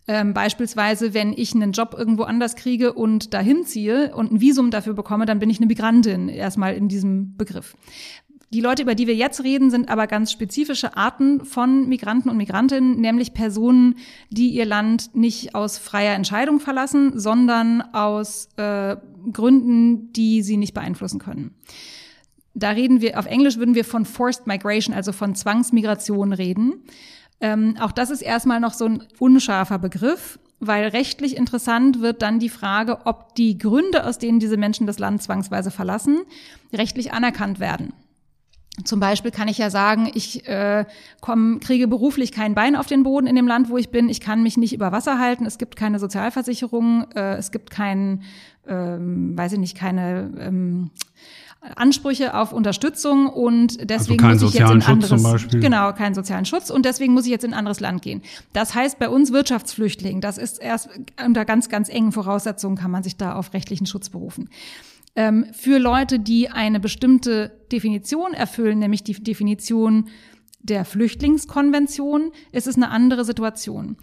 Ähm, 0.08 0.34
beispielsweise, 0.34 1.16
wenn 1.16 1.34
ich 1.34 1.56
einen 1.56 1.72
Job 1.72 1.96
irgendwo 1.98 2.24
anders 2.24 2.56
kriege 2.56 2.94
und 2.94 3.34
dahin 3.34 3.66
ziehe 3.66 4.16
und 4.16 4.32
ein 4.32 4.40
Visum 4.40 4.70
dafür 4.70 4.94
bekomme, 4.94 5.26
dann 5.26 5.40
bin 5.40 5.50
ich 5.50 5.58
eine 5.58 5.66
Migrantin, 5.66 6.30
erstmal 6.30 6.76
in 6.76 6.88
diesem 6.88 7.36
Begriff. 7.38 7.76
Die 8.56 8.62
Leute, 8.62 8.84
über 8.84 8.96
die 8.96 9.06
wir 9.06 9.16
jetzt 9.16 9.44
reden, 9.44 9.70
sind 9.70 9.90
aber 9.90 10.08
ganz 10.08 10.32
spezifische 10.32 10.96
Arten 10.96 11.44
von 11.44 11.90
Migranten 11.90 12.30
und 12.30 12.38
Migrantinnen, 12.38 13.02
nämlich 13.02 13.34
Personen, 13.34 13.96
die 14.30 14.48
ihr 14.52 14.64
Land 14.64 15.14
nicht 15.14 15.56
aus 15.56 15.78
freier 15.78 16.16
Entscheidung 16.16 16.62
verlassen, 16.62 17.20
sondern 17.20 17.82
aus 17.94 18.48
äh, 18.56 18.96
Gründen, 19.34 20.14
die 20.14 20.42
sie 20.42 20.56
nicht 20.56 20.74
beeinflussen 20.74 21.20
können. 21.20 21.54
Da 22.54 22.70
reden 22.70 23.02
wir, 23.02 23.20
auf 23.20 23.26
Englisch 23.26 23.58
würden 23.58 23.76
wir 23.76 23.84
von 23.84 24.06
Forced 24.06 24.48
Migration, 24.48 24.96
also 24.96 25.12
von 25.12 25.36
Zwangsmigration 25.36 26.32
reden. 26.32 26.76
Ähm, 27.42 27.76
auch 27.82 27.92
das 27.92 28.10
ist 28.10 28.22
erstmal 28.22 28.62
noch 28.62 28.74
so 28.74 28.86
ein 28.86 29.04
unscharfer 29.20 29.80
Begriff, 29.80 30.40
weil 30.62 30.88
rechtlich 30.88 31.36
interessant 31.36 32.00
wird 32.00 32.22
dann 32.22 32.40
die 32.40 32.48
Frage, 32.48 33.06
ob 33.06 33.36
die 33.36 33.58
Gründe, 33.58 34.06
aus 34.06 34.18
denen 34.18 34.40
diese 34.40 34.56
Menschen 34.56 34.88
das 34.88 34.98
Land 34.98 35.22
zwangsweise 35.22 35.72
verlassen, 35.72 36.22
rechtlich 36.72 37.12
anerkannt 37.12 37.60
werden. 37.60 37.92
Zum 38.84 39.00
Beispiel 39.00 39.32
kann 39.32 39.48
ich 39.48 39.58
ja 39.58 39.70
sagen, 39.70 40.12
ich 40.14 40.46
äh, 40.48 40.86
komm, 41.22 41.60
kriege 41.62 41.88
beruflich 41.88 42.32
kein 42.32 42.56
Bein 42.56 42.76
auf 42.76 42.88
den 42.88 43.04
Boden 43.04 43.26
in 43.26 43.36
dem 43.36 43.48
Land, 43.48 43.70
wo 43.70 43.78
ich 43.78 43.90
bin. 43.90 44.10
Ich 44.10 44.20
kann 44.20 44.44
mich 44.44 44.58
nicht 44.58 44.74
über 44.74 44.92
Wasser 44.92 45.18
halten. 45.18 45.46
Es 45.46 45.58
gibt 45.58 45.78
keine 45.78 45.98
Sozialversicherung. 45.98 47.06
Äh, 47.16 47.36
es 47.36 47.52
gibt 47.52 47.70
kein, 47.70 48.24
ähm, 48.68 49.38
weiß 49.38 49.54
ich 49.54 49.60
nicht, 49.60 49.78
keine 49.78 50.30
ähm, 50.40 50.92
Ansprüche 51.76 52.36
auf 52.36 52.54
Unterstützung 52.54 53.28
und 53.28 53.72
also 53.72 53.86
deswegen 53.86 54.24
also 54.24 54.46
muss 54.46 54.54
ich 54.54 54.60
jetzt 54.60 54.72
in 54.72 54.82
anderes 54.84 55.48
genau 55.50 55.94
keinen 55.94 56.14
sozialen 56.14 56.46
Schutz 56.46 56.70
und 56.70 56.86
deswegen 56.86 57.14
muss 57.14 57.26
ich 57.26 57.32
jetzt 57.32 57.44
in 57.44 57.54
ein 57.54 57.60
anderes 57.60 57.80
Land 57.80 58.02
gehen. 58.02 58.22
Das 58.54 58.76
heißt 58.76 59.00
bei 59.00 59.10
uns 59.10 59.32
Wirtschaftsflüchtling. 59.32 60.22
Das 60.22 60.38
ist 60.38 60.62
erst 60.62 60.90
unter 61.24 61.46
ganz 61.46 61.70
ganz 61.70 61.90
engen 61.90 62.12
Voraussetzungen 62.12 62.76
kann 62.76 62.92
man 62.92 63.04
sich 63.04 63.18
da 63.18 63.34
auf 63.34 63.54
rechtlichen 63.54 63.88
Schutz 63.88 64.10
berufen. 64.10 64.50
Ähm, 65.16 65.46
für 65.54 65.80
Leute, 65.80 66.20
die 66.20 66.50
eine 66.50 66.80
bestimmte 66.80 67.50
Definition 67.72 68.34
erfüllen, 68.34 68.80
nämlich 68.80 69.04
die 69.04 69.14
Definition 69.14 70.10
der 70.60 70.84
Flüchtlingskonvention, 70.84 72.32
ist 72.52 72.68
es 72.68 72.76
eine 72.76 72.90
andere 72.90 73.24
Situation. 73.24 73.98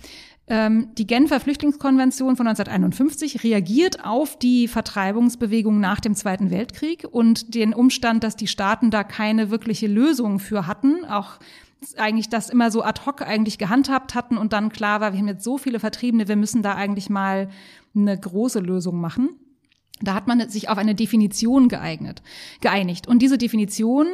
Ähm, 0.48 0.88
die 0.96 1.06
Genfer 1.06 1.38
Flüchtlingskonvention 1.40 2.36
von 2.36 2.46
1951 2.46 3.44
reagiert 3.44 4.04
auf 4.04 4.38
die 4.38 4.68
Vertreibungsbewegung 4.68 5.80
nach 5.80 6.00
dem 6.00 6.14
Zweiten 6.14 6.50
Weltkrieg 6.50 7.06
und 7.10 7.54
den 7.54 7.74
Umstand, 7.74 8.24
dass 8.24 8.36
die 8.36 8.48
Staaten 8.48 8.90
da 8.90 9.04
keine 9.04 9.50
wirkliche 9.50 9.86
Lösung 9.86 10.38
für 10.38 10.66
hatten, 10.66 11.04
auch 11.04 11.38
eigentlich 11.96 12.28
das 12.28 12.48
immer 12.48 12.70
so 12.70 12.82
ad 12.82 13.02
hoc 13.06 13.22
eigentlich 13.22 13.58
gehandhabt 13.58 14.14
hatten 14.14 14.36
und 14.36 14.52
dann 14.52 14.70
klar 14.70 15.00
war, 15.00 15.12
wir 15.12 15.18
haben 15.18 15.28
jetzt 15.28 15.44
so 15.44 15.58
viele 15.58 15.80
Vertriebene, 15.80 16.28
wir 16.28 16.36
müssen 16.36 16.62
da 16.62 16.74
eigentlich 16.74 17.10
mal 17.10 17.48
eine 17.94 18.18
große 18.18 18.60
Lösung 18.60 19.00
machen. 19.00 19.30
Da 20.02 20.14
hat 20.14 20.26
man 20.26 20.48
sich 20.48 20.68
auf 20.68 20.78
eine 20.78 20.94
Definition 20.94 21.68
geeignet, 21.68 22.22
geeinigt. 22.60 23.06
Und 23.06 23.20
diese 23.20 23.38
Definition 23.38 24.08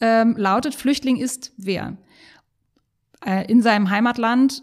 ähm, 0.00 0.34
lautet, 0.36 0.74
Flüchtling 0.74 1.16
ist 1.16 1.52
wer? 1.56 1.96
Äh, 3.24 3.50
in 3.50 3.62
seinem 3.62 3.90
Heimatland 3.90 4.62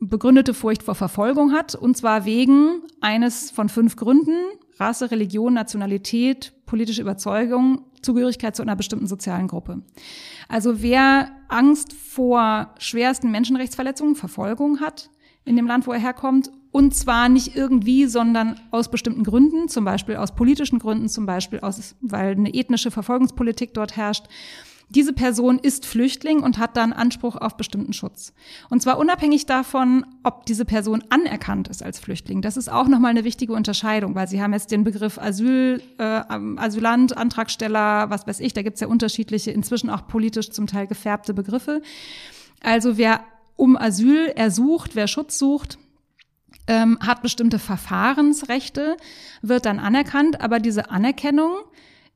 begründete 0.00 0.54
Furcht 0.54 0.82
vor 0.82 0.94
Verfolgung 0.94 1.52
hat, 1.52 1.74
und 1.74 1.96
zwar 1.96 2.24
wegen 2.24 2.82
eines 3.00 3.50
von 3.50 3.68
fünf 3.68 3.96
Gründen, 3.96 4.36
Rasse, 4.78 5.10
Religion, 5.10 5.54
Nationalität, 5.54 6.52
politische 6.66 7.00
Überzeugung, 7.00 7.84
Zugehörigkeit 8.02 8.56
zu 8.56 8.62
einer 8.62 8.76
bestimmten 8.76 9.06
sozialen 9.06 9.48
Gruppe. 9.48 9.82
Also 10.48 10.82
wer 10.82 11.30
Angst 11.48 11.92
vor 11.92 12.74
schwersten 12.78 13.30
Menschenrechtsverletzungen, 13.30 14.16
Verfolgung 14.16 14.80
hat 14.80 15.10
in 15.44 15.56
dem 15.56 15.66
Land, 15.66 15.86
wo 15.86 15.92
er 15.92 16.00
herkommt, 16.00 16.50
und 16.74 16.92
zwar 16.92 17.28
nicht 17.28 17.54
irgendwie, 17.54 18.06
sondern 18.06 18.58
aus 18.72 18.90
bestimmten 18.90 19.22
Gründen, 19.22 19.68
zum 19.68 19.84
Beispiel 19.84 20.16
aus 20.16 20.34
politischen 20.34 20.80
Gründen, 20.80 21.08
zum 21.08 21.24
Beispiel 21.24 21.60
aus, 21.60 21.94
weil 22.00 22.32
eine 22.32 22.52
ethnische 22.52 22.90
Verfolgungspolitik 22.90 23.74
dort 23.74 23.96
herrscht, 23.96 24.24
diese 24.88 25.12
Person 25.12 25.60
ist 25.60 25.86
Flüchtling 25.86 26.40
und 26.40 26.58
hat 26.58 26.76
dann 26.76 26.92
Anspruch 26.92 27.36
auf 27.36 27.56
bestimmten 27.56 27.92
Schutz. 27.92 28.32
Und 28.70 28.82
zwar 28.82 28.98
unabhängig 28.98 29.46
davon, 29.46 30.04
ob 30.24 30.46
diese 30.46 30.64
Person 30.64 31.04
anerkannt 31.10 31.68
ist 31.68 31.80
als 31.80 32.00
Flüchtling. 32.00 32.42
Das 32.42 32.56
ist 32.56 32.68
auch 32.68 32.88
nochmal 32.88 33.12
eine 33.12 33.22
wichtige 33.22 33.52
Unterscheidung, 33.52 34.16
weil 34.16 34.26
Sie 34.26 34.42
haben 34.42 34.52
jetzt 34.52 34.72
den 34.72 34.82
Begriff 34.82 35.16
Asyl, 35.16 35.80
äh, 35.98 36.22
Asylant, 36.56 37.16
Antragsteller, 37.16 38.10
was 38.10 38.26
weiß 38.26 38.40
ich, 38.40 38.52
da 38.52 38.62
gibt's 38.62 38.80
ja 38.80 38.88
unterschiedliche, 38.88 39.52
inzwischen 39.52 39.90
auch 39.90 40.08
politisch 40.08 40.50
zum 40.50 40.66
Teil 40.66 40.88
gefärbte 40.88 41.34
Begriffe. 41.34 41.82
Also 42.60 42.98
wer 42.98 43.20
um 43.54 43.76
Asyl 43.76 44.32
ersucht, 44.34 44.96
wer 44.96 45.06
Schutz 45.06 45.38
sucht, 45.38 45.78
ähm, 46.66 46.98
hat 47.00 47.22
bestimmte 47.22 47.58
Verfahrensrechte, 47.58 48.96
wird 49.42 49.66
dann 49.66 49.78
anerkannt, 49.78 50.40
aber 50.40 50.60
diese 50.60 50.90
Anerkennung 50.90 51.52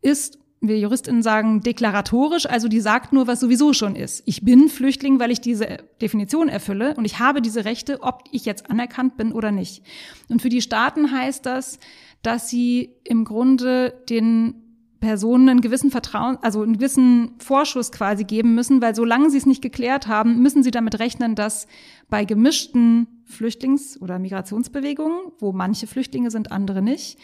ist 0.00 0.38
wir 0.60 0.78
Juristinnen 0.78 1.22
sagen, 1.22 1.60
deklaratorisch, 1.60 2.46
also 2.46 2.68
die 2.68 2.80
sagt 2.80 3.12
nur, 3.12 3.26
was 3.26 3.40
sowieso 3.40 3.72
schon 3.72 3.94
ist. 3.94 4.22
Ich 4.26 4.44
bin 4.44 4.68
Flüchtling, 4.68 5.20
weil 5.20 5.30
ich 5.30 5.40
diese 5.40 5.78
Definition 6.02 6.48
erfülle 6.48 6.94
und 6.96 7.04
ich 7.04 7.18
habe 7.18 7.40
diese 7.40 7.64
Rechte, 7.64 8.02
ob 8.02 8.24
ich 8.32 8.44
jetzt 8.44 8.70
anerkannt 8.70 9.16
bin 9.16 9.32
oder 9.32 9.52
nicht. 9.52 9.84
Und 10.28 10.42
für 10.42 10.48
die 10.48 10.62
Staaten 10.62 11.12
heißt 11.12 11.46
das, 11.46 11.78
dass 12.22 12.48
sie 12.48 12.90
im 13.04 13.24
Grunde 13.24 14.02
den 14.08 14.64
Personen 15.00 15.48
einen 15.48 15.60
gewissen 15.60 15.92
Vertrauen, 15.92 16.38
also 16.42 16.62
einen 16.62 16.74
gewissen 16.74 17.36
Vorschuss 17.38 17.92
quasi 17.92 18.24
geben 18.24 18.56
müssen, 18.56 18.82
weil 18.82 18.96
solange 18.96 19.30
sie 19.30 19.38
es 19.38 19.46
nicht 19.46 19.62
geklärt 19.62 20.08
haben, 20.08 20.42
müssen 20.42 20.64
sie 20.64 20.72
damit 20.72 20.98
rechnen, 20.98 21.36
dass 21.36 21.68
bei 22.08 22.24
gemischten 22.24 23.06
Flüchtlings- 23.28 23.98
oder 24.00 24.18
Migrationsbewegungen, 24.18 25.18
wo 25.38 25.52
manche 25.52 25.86
Flüchtlinge 25.86 26.30
sind, 26.30 26.50
andere 26.52 26.82
nicht, 26.82 27.18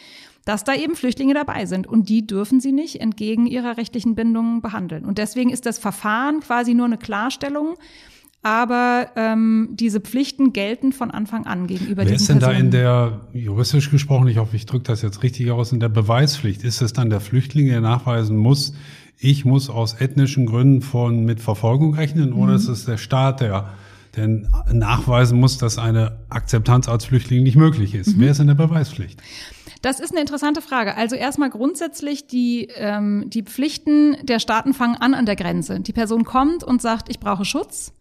dass 0.45 0.63
da 0.63 0.75
eben 0.75 0.95
Flüchtlinge 0.95 1.33
dabei 1.33 1.65
sind. 1.65 1.87
Und 1.87 2.07
die 2.09 2.25
dürfen 2.27 2.59
sie 2.59 2.71
nicht 2.71 3.01
entgegen 3.01 3.47
ihrer 3.47 3.77
rechtlichen 3.77 4.15
Bindungen 4.15 4.61
behandeln. 4.61 5.03
Und 5.05 5.17
deswegen 5.17 5.49
ist 5.49 5.65
das 5.65 5.79
Verfahren 5.79 6.39
quasi 6.41 6.73
nur 6.73 6.85
eine 6.85 6.97
Klarstellung. 6.97 7.75
Aber 8.43 9.07
ähm, 9.15 9.69
diese 9.71 9.99
Pflichten 9.99 10.53
gelten 10.53 10.93
von 10.93 11.09
Anfang 11.09 11.47
an 11.47 11.65
gegenüber 11.65 12.03
Wer 12.03 12.11
diesen 12.11 12.15
ist 12.15 12.29
denn 12.29 12.39
Personen. 12.39 12.69
da 12.71 13.07
in 13.07 13.23
der, 13.23 13.27
juristisch 13.33 13.89
gesprochen, 13.89 14.27
ich 14.27 14.37
hoffe, 14.37 14.55
ich 14.55 14.67
drücke 14.67 14.83
das 14.83 15.01
jetzt 15.01 15.23
richtig 15.23 15.49
aus, 15.49 15.71
in 15.71 15.79
der 15.79 15.89
Beweispflicht? 15.89 16.63
Ist 16.63 16.81
es 16.81 16.93
dann 16.93 17.09
der 17.09 17.21
Flüchtling, 17.21 17.65
der 17.69 17.81
nachweisen 17.81 18.37
muss, 18.37 18.73
ich 19.17 19.45
muss 19.45 19.71
aus 19.71 19.95
ethnischen 19.95 20.45
Gründen 20.45 20.83
von 20.83 21.25
mit 21.25 21.39
Verfolgung 21.39 21.95
rechnen, 21.95 22.33
oder 22.33 22.51
Mhm. 22.51 22.57
ist 22.57 22.67
es 22.67 22.85
der 22.85 22.97
Staat, 22.97 23.39
der 23.41 23.69
denn 24.17 24.47
nachweisen 24.71 25.39
muss, 25.39 25.57
dass 25.57 25.77
eine 25.77 26.17
Akzeptanz 26.29 26.87
als 26.89 27.05
Flüchtling 27.05 27.43
nicht 27.43 27.55
möglich 27.55 27.95
ist? 27.95 28.15
Mhm. 28.15 28.21
Wer 28.21 28.31
ist 28.31 28.39
in 28.39 28.47
der 28.47 28.55
Beweispflicht? 28.55 29.21
Das 29.81 29.99
ist 29.99 30.11
eine 30.11 30.21
interessante 30.21 30.61
Frage. 30.61 30.97
Also 30.97 31.15
erstmal 31.15 31.49
grundsätzlich 31.51 32.25
die, 32.27 32.69
ähm, 32.75 33.25
die 33.27 33.43
Pflichten 33.43 34.17
der 34.23 34.39
Staaten 34.39 34.73
fangen 34.73 34.95
an 34.95 35.13
an 35.13 35.25
der 35.25 35.35
Grenze. 35.35 35.79
Die 35.79 35.93
Person 35.93 36.23
kommt 36.23 36.63
und 36.63 36.81
sagt, 36.81 37.09
ich 37.09 37.19
brauche 37.19 37.45
Schutz 37.45 37.93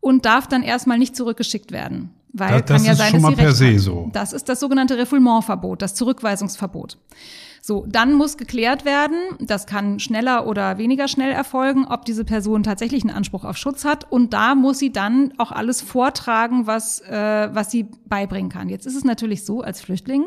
und 0.00 0.24
darf 0.24 0.48
dann 0.48 0.62
erstmal 0.64 0.98
nicht 0.98 1.14
zurückgeschickt 1.14 1.70
werden. 1.70 2.10
Weil 2.32 2.62
Das- 2.62 2.64
das 2.64 2.76
kann 2.78 2.84
ja 2.86 2.92
ist 2.92 2.98
sein, 2.98 3.10
schon 3.10 3.22
dass 3.22 3.30
mal 3.30 3.36
per 3.36 3.52
se 3.52 3.74
hat. 3.74 3.78
so. 3.80 4.10
Das 4.12 4.32
ist 4.32 4.48
das 4.48 4.58
sogenannte 4.58 4.96
Refoulementverbot, 4.98 5.80
das 5.82 5.94
Zurückweisungsverbot. 5.94 6.98
So, 7.64 7.86
dann 7.88 8.14
muss 8.14 8.38
geklärt 8.38 8.84
werden, 8.84 9.16
das 9.38 9.68
kann 9.68 10.00
schneller 10.00 10.48
oder 10.48 10.78
weniger 10.78 11.06
schnell 11.06 11.30
erfolgen, 11.30 11.86
ob 11.86 12.04
diese 12.04 12.24
Person 12.24 12.64
tatsächlich 12.64 13.04
einen 13.04 13.14
Anspruch 13.14 13.44
auf 13.44 13.56
Schutz 13.56 13.84
hat. 13.84 14.10
Und 14.10 14.32
da 14.32 14.56
muss 14.56 14.80
sie 14.80 14.90
dann 14.90 15.32
auch 15.38 15.52
alles 15.52 15.80
vortragen, 15.80 16.66
was, 16.66 17.02
äh, 17.02 17.48
was 17.52 17.70
sie 17.70 17.84
beibringen 18.06 18.50
kann. 18.50 18.68
Jetzt 18.68 18.84
ist 18.84 18.96
es 18.96 19.04
natürlich 19.04 19.44
so, 19.44 19.60
als 19.60 19.80
Flüchtling, 19.80 20.26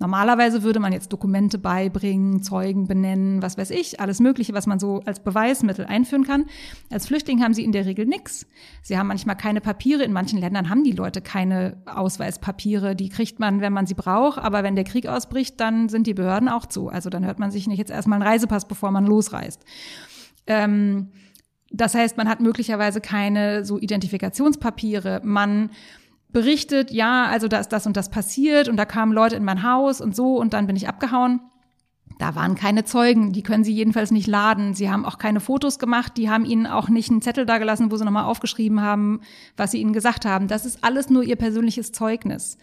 Normalerweise 0.00 0.62
würde 0.62 0.78
man 0.78 0.92
jetzt 0.92 1.12
Dokumente 1.12 1.58
beibringen, 1.58 2.42
Zeugen 2.42 2.86
benennen, 2.86 3.42
was 3.42 3.58
weiß 3.58 3.70
ich, 3.70 4.00
alles 4.00 4.20
Mögliche, 4.20 4.54
was 4.54 4.66
man 4.66 4.78
so 4.78 5.00
als 5.04 5.20
Beweismittel 5.20 5.86
einführen 5.86 6.24
kann. 6.24 6.46
Als 6.90 7.06
Flüchtling 7.06 7.42
haben 7.42 7.52
sie 7.52 7.64
in 7.64 7.72
der 7.72 7.84
Regel 7.84 8.06
nichts. 8.06 8.46
Sie 8.82 8.96
haben 8.96 9.08
manchmal 9.08 9.36
keine 9.36 9.60
Papiere. 9.60 10.04
In 10.04 10.12
manchen 10.12 10.38
Ländern 10.38 10.68
haben 10.68 10.84
die 10.84 10.92
Leute 10.92 11.20
keine 11.20 11.82
Ausweispapiere. 11.86 12.94
Die 12.94 13.08
kriegt 13.08 13.40
man, 13.40 13.60
wenn 13.60 13.72
man 13.72 13.86
sie 13.86 13.94
braucht. 13.94 14.38
Aber 14.38 14.62
wenn 14.62 14.76
der 14.76 14.84
Krieg 14.84 15.08
ausbricht, 15.08 15.58
dann 15.58 15.88
sind 15.88 16.06
die 16.06 16.14
Behörden 16.14 16.48
auch 16.48 16.66
zu. 16.66 16.88
Also 16.88 17.10
dann 17.10 17.26
hört 17.26 17.40
man 17.40 17.50
sich 17.50 17.66
nicht 17.66 17.78
jetzt 17.78 17.90
erstmal 17.90 18.20
einen 18.20 18.28
Reisepass, 18.28 18.68
bevor 18.68 18.92
man 18.92 19.04
losreist. 19.04 19.64
Ähm, 20.46 21.08
das 21.70 21.94
heißt, 21.94 22.16
man 22.16 22.28
hat 22.28 22.40
möglicherweise 22.40 23.00
keine 23.00 23.64
so 23.64 23.78
Identifikationspapiere. 23.78 25.20
Man 25.24 25.70
berichtet, 26.30 26.90
ja, 26.90 27.24
also 27.24 27.48
da 27.48 27.58
ist 27.58 27.70
das 27.70 27.86
und 27.86 27.96
das 27.96 28.10
passiert 28.10 28.68
und 28.68 28.76
da 28.76 28.84
kamen 28.84 29.12
Leute 29.12 29.36
in 29.36 29.44
mein 29.44 29.62
Haus 29.62 30.00
und 30.00 30.14
so 30.14 30.36
und 30.36 30.52
dann 30.52 30.66
bin 30.66 30.76
ich 30.76 30.88
abgehauen. 30.88 31.40
Da 32.18 32.34
waren 32.34 32.56
keine 32.56 32.84
Zeugen, 32.84 33.32
die 33.32 33.42
können 33.42 33.62
sie 33.62 33.72
jedenfalls 33.72 34.10
nicht 34.10 34.26
laden. 34.26 34.74
Sie 34.74 34.90
haben 34.90 35.04
auch 35.04 35.18
keine 35.18 35.38
Fotos 35.38 35.78
gemacht, 35.78 36.16
die 36.16 36.28
haben 36.28 36.44
ihnen 36.44 36.66
auch 36.66 36.88
nicht 36.88 37.10
einen 37.10 37.22
Zettel 37.22 37.46
dagelassen, 37.46 37.92
wo 37.92 37.96
sie 37.96 38.04
nochmal 38.04 38.24
aufgeschrieben 38.24 38.82
haben, 38.82 39.20
was 39.56 39.70
sie 39.70 39.80
ihnen 39.80 39.92
gesagt 39.92 40.24
haben. 40.24 40.48
Das 40.48 40.66
ist 40.66 40.82
alles 40.82 41.10
nur 41.10 41.22
ihr 41.22 41.36
persönliches 41.36 41.92
Zeugnis. 41.92 42.58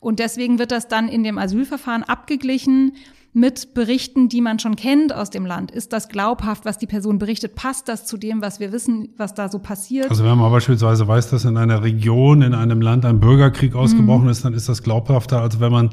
Und 0.00 0.18
deswegen 0.18 0.58
wird 0.58 0.72
das 0.72 0.88
dann 0.88 1.08
in 1.08 1.22
dem 1.22 1.38
Asylverfahren 1.38 2.02
abgeglichen 2.02 2.92
mit 3.32 3.74
Berichten, 3.74 4.28
die 4.28 4.40
man 4.40 4.58
schon 4.58 4.74
kennt 4.76 5.14
aus 5.14 5.30
dem 5.30 5.46
Land. 5.46 5.70
Ist 5.70 5.92
das 5.92 6.08
glaubhaft, 6.08 6.64
was 6.64 6.78
die 6.78 6.86
Person 6.86 7.18
berichtet? 7.18 7.54
Passt 7.54 7.88
das 7.88 8.06
zu 8.06 8.16
dem, 8.16 8.40
was 8.42 8.58
wir 8.58 8.72
wissen, 8.72 9.10
was 9.16 9.34
da 9.34 9.48
so 9.48 9.58
passiert? 9.58 10.10
Also 10.10 10.24
wenn 10.24 10.36
man 10.38 10.50
beispielsweise 10.50 11.06
weiß, 11.06 11.30
dass 11.30 11.44
in 11.44 11.56
einer 11.56 11.82
Region, 11.82 12.42
in 12.42 12.54
einem 12.54 12.80
Land 12.80 13.04
ein 13.04 13.20
Bürgerkrieg 13.20 13.74
ausgebrochen 13.74 14.24
Mhm. 14.24 14.30
ist, 14.30 14.44
dann 14.44 14.54
ist 14.54 14.68
das 14.68 14.82
glaubhafter, 14.82 15.40
als 15.42 15.60
wenn 15.60 15.70
man 15.70 15.90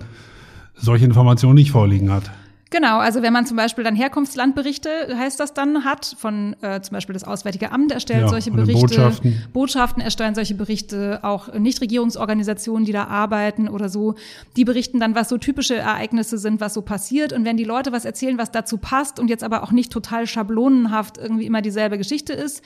solche 0.75 1.05
Informationen 1.05 1.55
nicht 1.55 1.71
vorliegen 1.71 2.11
hat. 2.11 2.31
Genau, 2.71 2.97
also 2.97 3.21
wenn 3.21 3.31
man 3.31 3.45
zum 3.45 3.57
Beispiel 3.57 3.83
dann 3.83 3.95
Herkunftslandberichte, 3.95 4.89
heißt 5.15 5.39
das 5.39 5.53
dann, 5.53 5.85
hat, 5.85 6.15
von 6.17 6.55
äh, 6.61 6.81
zum 6.81 6.95
Beispiel 6.95 7.13
das 7.13 7.23
Auswärtige 7.23 7.71
Amt 7.71 7.91
erstellt 7.91 8.21
Ja, 8.21 8.27
solche 8.27 8.51
Berichte, 8.51 8.81
Botschaften. 8.81 9.43
Botschaften 9.53 10.01
erstellen 10.01 10.33
solche 10.33 10.55
Berichte, 10.55 11.19
auch 11.21 11.53
Nichtregierungsorganisationen, 11.53 12.85
die 12.85 12.91
da 12.91 13.05
arbeiten 13.05 13.69
oder 13.69 13.87
so, 13.87 14.15
die 14.55 14.65
berichten 14.65 14.99
dann, 14.99 15.13
was 15.13 15.29
so 15.29 15.37
typische 15.37 15.75
Ereignisse 15.75 16.39
sind, 16.39 16.59
was 16.59 16.73
so 16.73 16.81
passiert. 16.81 17.33
Und 17.33 17.45
wenn 17.45 17.55
die 17.55 17.63
Leute 17.63 17.91
was 17.91 18.03
erzählen, 18.03 18.37
was 18.39 18.51
dazu 18.51 18.77
passt 18.77 19.19
und 19.19 19.29
jetzt 19.29 19.43
aber 19.43 19.61
auch 19.63 19.71
nicht 19.71 19.91
total 19.91 20.25
schablonenhaft 20.25 21.17
irgendwie 21.17 21.45
immer 21.45 21.61
dieselbe 21.61 21.99
Geschichte 21.99 22.33
ist, 22.33 22.63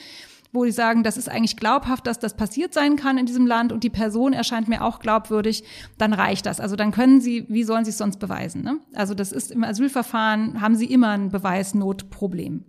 wo 0.51 0.65
die 0.65 0.71
sagen, 0.71 1.03
das 1.03 1.15
ist 1.17 1.29
eigentlich 1.29 1.57
glaubhaft, 1.57 2.07
dass 2.07 2.17
das 2.19 2.35
passiert 2.35 2.73
sein 2.73 2.95
kann 2.95 3.17
in 3.17 3.25
diesem 3.27 3.45
Land 3.45 3.71
und 3.71 3.83
die 3.83 3.89
Person 3.91 4.33
erscheint 4.33 4.67
mir 4.67 4.83
auch 4.83 4.99
glaubwürdig, 4.99 5.63
dann 5.99 6.11
reicht 6.13 6.45
das. 6.47 6.59
Also 6.59 6.75
dann 6.75 6.91
können 6.91 7.21
sie, 7.21 7.45
wie 7.49 7.63
sollen 7.63 7.85
sie 7.85 7.91
es 7.91 7.97
sonst 7.99 8.19
beweisen? 8.19 8.63
Ne? 8.63 8.77
Also 8.95 9.13
das 9.13 9.31
ist 9.31 9.51
im 9.51 9.63
Asylverfahren, 9.63 10.59
haben 10.59 10.75
sie 10.75 10.85
immer 10.85 11.09
ein 11.09 11.29
Beweisnotproblem. 11.29 12.63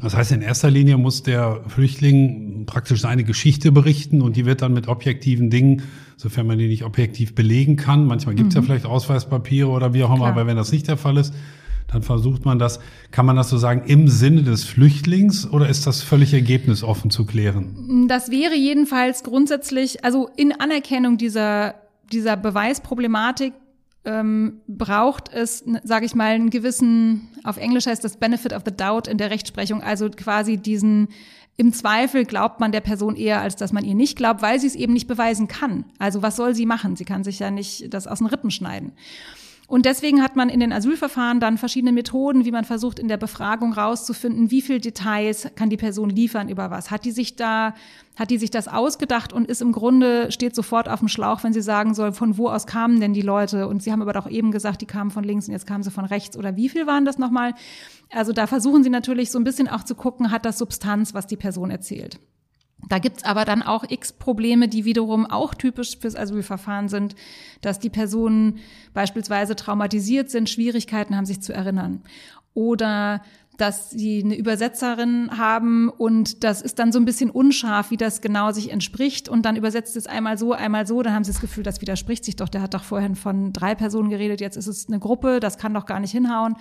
Das 0.00 0.16
heißt, 0.16 0.32
in 0.32 0.40
erster 0.40 0.70
Linie 0.70 0.96
muss 0.96 1.22
der 1.22 1.60
Flüchtling 1.68 2.64
praktisch 2.66 3.00
seine 3.02 3.24
Geschichte 3.24 3.72
berichten 3.72 4.22
und 4.22 4.36
die 4.36 4.46
wird 4.46 4.62
dann 4.62 4.72
mit 4.72 4.88
objektiven 4.88 5.50
Dingen, 5.50 5.82
sofern 6.16 6.46
man 6.46 6.58
die 6.58 6.66
nicht 6.68 6.84
objektiv 6.84 7.34
belegen 7.34 7.76
kann, 7.76 8.06
manchmal 8.06 8.34
gibt 8.34 8.48
es 8.50 8.54
ja 8.54 8.62
vielleicht 8.62 8.86
Ausweispapiere 8.86 9.68
oder 9.68 9.92
wie 9.92 10.02
auch 10.02 10.08
immer, 10.08 10.16
Mhm. 10.16 10.20
Klar. 10.20 10.30
aber 10.32 10.46
wenn 10.46 10.56
das 10.56 10.72
nicht 10.72 10.88
der 10.88 10.96
Fall 10.96 11.18
ist, 11.18 11.34
dann 11.92 12.02
versucht 12.02 12.44
man 12.44 12.58
das, 12.58 12.80
kann 13.10 13.26
man 13.26 13.36
das 13.36 13.50
so 13.50 13.58
sagen, 13.58 13.82
im 13.86 14.08
Sinne 14.08 14.42
des 14.42 14.64
Flüchtlings 14.64 15.50
oder 15.50 15.68
ist 15.68 15.86
das 15.86 16.02
völlig 16.02 16.32
ergebnisoffen 16.32 17.10
zu 17.10 17.24
klären? 17.24 18.06
Das 18.08 18.30
wäre 18.30 18.54
jedenfalls 18.54 19.22
grundsätzlich, 19.22 20.04
also 20.04 20.30
in 20.36 20.52
Anerkennung 20.52 21.18
dieser, 21.18 21.74
dieser 22.12 22.36
Beweisproblematik 22.36 23.52
ähm, 24.04 24.60
braucht 24.66 25.32
es, 25.32 25.64
sage 25.84 26.06
ich 26.06 26.14
mal, 26.14 26.32
einen 26.32 26.50
gewissen, 26.50 27.28
auf 27.44 27.56
Englisch 27.56 27.86
heißt 27.86 28.02
das 28.02 28.16
Benefit 28.16 28.52
of 28.52 28.62
the 28.64 28.74
Doubt 28.74 29.06
in 29.06 29.18
der 29.18 29.30
Rechtsprechung, 29.30 29.82
also 29.82 30.08
quasi 30.10 30.56
diesen 30.56 31.08
im 31.58 31.72
Zweifel 31.72 32.24
glaubt 32.24 32.60
man 32.60 32.72
der 32.72 32.80
Person 32.80 33.14
eher, 33.14 33.42
als 33.42 33.56
dass 33.56 33.72
man 33.72 33.84
ihr 33.84 33.94
nicht 33.94 34.16
glaubt, 34.16 34.40
weil 34.40 34.58
sie 34.58 34.66
es 34.66 34.74
eben 34.74 34.94
nicht 34.94 35.06
beweisen 35.06 35.48
kann. 35.48 35.84
Also 35.98 36.22
was 36.22 36.36
soll 36.36 36.54
sie 36.54 36.64
machen? 36.64 36.96
Sie 36.96 37.04
kann 37.04 37.24
sich 37.24 37.38
ja 37.38 37.50
nicht 37.50 37.92
das 37.92 38.06
aus 38.06 38.18
den 38.18 38.26
Rippen 38.26 38.50
schneiden. 38.50 38.92
Und 39.68 39.86
deswegen 39.86 40.22
hat 40.22 40.36
man 40.36 40.48
in 40.48 40.60
den 40.60 40.72
Asylverfahren 40.72 41.40
dann 41.40 41.56
verschiedene 41.56 41.92
Methoden, 41.92 42.44
wie 42.44 42.50
man 42.50 42.64
versucht, 42.64 42.98
in 42.98 43.08
der 43.08 43.16
Befragung 43.16 43.72
rauszufinden, 43.72 44.50
wie 44.50 44.60
viel 44.60 44.80
Details 44.80 45.48
kann 45.54 45.70
die 45.70 45.76
Person 45.76 46.10
liefern 46.10 46.48
über 46.48 46.70
was. 46.70 46.90
Hat 46.90 47.04
die 47.04 47.10
sich 47.10 47.36
da, 47.36 47.74
hat 48.16 48.30
die 48.30 48.38
sich 48.38 48.50
das 48.50 48.68
ausgedacht 48.68 49.32
und 49.32 49.48
ist 49.48 49.62
im 49.62 49.72
Grunde, 49.72 50.30
steht 50.30 50.54
sofort 50.54 50.88
auf 50.88 50.98
dem 50.98 51.08
Schlauch, 51.08 51.42
wenn 51.42 51.52
sie 51.52 51.62
sagen 51.62 51.94
soll, 51.94 52.12
von 52.12 52.36
wo 52.36 52.48
aus 52.48 52.66
kamen 52.66 53.00
denn 53.00 53.14
die 53.14 53.22
Leute? 53.22 53.66
Und 53.68 53.82
sie 53.82 53.92
haben 53.92 54.02
aber 54.02 54.12
doch 54.12 54.28
eben 54.28 54.52
gesagt, 54.52 54.82
die 54.82 54.86
kamen 54.86 55.10
von 55.10 55.24
links 55.24 55.46
und 55.46 55.52
jetzt 55.52 55.66
kamen 55.66 55.82
sie 55.82 55.90
von 55.90 56.04
rechts. 56.04 56.36
Oder 56.36 56.56
wie 56.56 56.68
viel 56.68 56.86
waren 56.86 57.04
das 57.04 57.18
nochmal? 57.18 57.54
Also 58.10 58.32
da 58.32 58.46
versuchen 58.46 58.82
sie 58.82 58.90
natürlich 58.90 59.30
so 59.30 59.38
ein 59.38 59.44
bisschen 59.44 59.68
auch 59.68 59.84
zu 59.84 59.94
gucken, 59.94 60.30
hat 60.30 60.44
das 60.44 60.58
Substanz, 60.58 61.14
was 61.14 61.26
die 61.26 61.36
Person 61.36 61.70
erzählt. 61.70 62.20
Da 62.88 62.98
gibt's 62.98 63.24
aber 63.24 63.44
dann 63.44 63.62
auch 63.62 63.84
x 63.88 64.12
Probleme, 64.12 64.68
die 64.68 64.84
wiederum 64.84 65.26
auch 65.26 65.54
typisch 65.54 65.98
fürs 65.98 66.16
Asylverfahren 66.16 66.88
sind, 66.88 67.14
dass 67.60 67.78
die 67.78 67.90
Personen 67.90 68.58
beispielsweise 68.92 69.56
traumatisiert 69.56 70.30
sind, 70.30 70.50
Schwierigkeiten 70.50 71.16
haben, 71.16 71.26
sich 71.26 71.40
zu 71.40 71.52
erinnern. 71.52 72.02
Oder 72.54 73.22
dass 73.58 73.90
sie 73.90 74.22
eine 74.24 74.34
Übersetzerin 74.34 75.38
haben 75.38 75.88
und 75.90 76.42
das 76.42 76.62
ist 76.62 76.78
dann 76.78 76.90
so 76.90 76.98
ein 76.98 77.04
bisschen 77.04 77.30
unscharf, 77.30 77.90
wie 77.90 77.96
das 77.96 78.20
genau 78.20 78.50
sich 78.50 78.70
entspricht. 78.70 79.28
Und 79.28 79.42
dann 79.42 79.56
übersetzt 79.56 79.96
es 79.96 80.06
einmal 80.06 80.38
so, 80.38 80.52
einmal 80.52 80.86
so, 80.86 81.02
dann 81.02 81.14
haben 81.14 81.24
sie 81.24 81.32
das 81.32 81.40
Gefühl, 81.40 81.62
das 81.62 81.80
widerspricht 81.80 82.24
sich 82.24 82.36
doch, 82.36 82.48
der 82.48 82.62
hat 82.62 82.74
doch 82.74 82.82
vorhin 82.82 83.14
von 83.14 83.52
drei 83.52 83.74
Personen 83.74 84.10
geredet, 84.10 84.40
jetzt 84.40 84.56
ist 84.56 84.66
es 84.66 84.88
eine 84.88 84.98
Gruppe, 84.98 85.38
das 85.38 85.58
kann 85.58 85.74
doch 85.74 85.86
gar 85.86 86.00
nicht 86.00 86.12
hinhauen. 86.12 86.56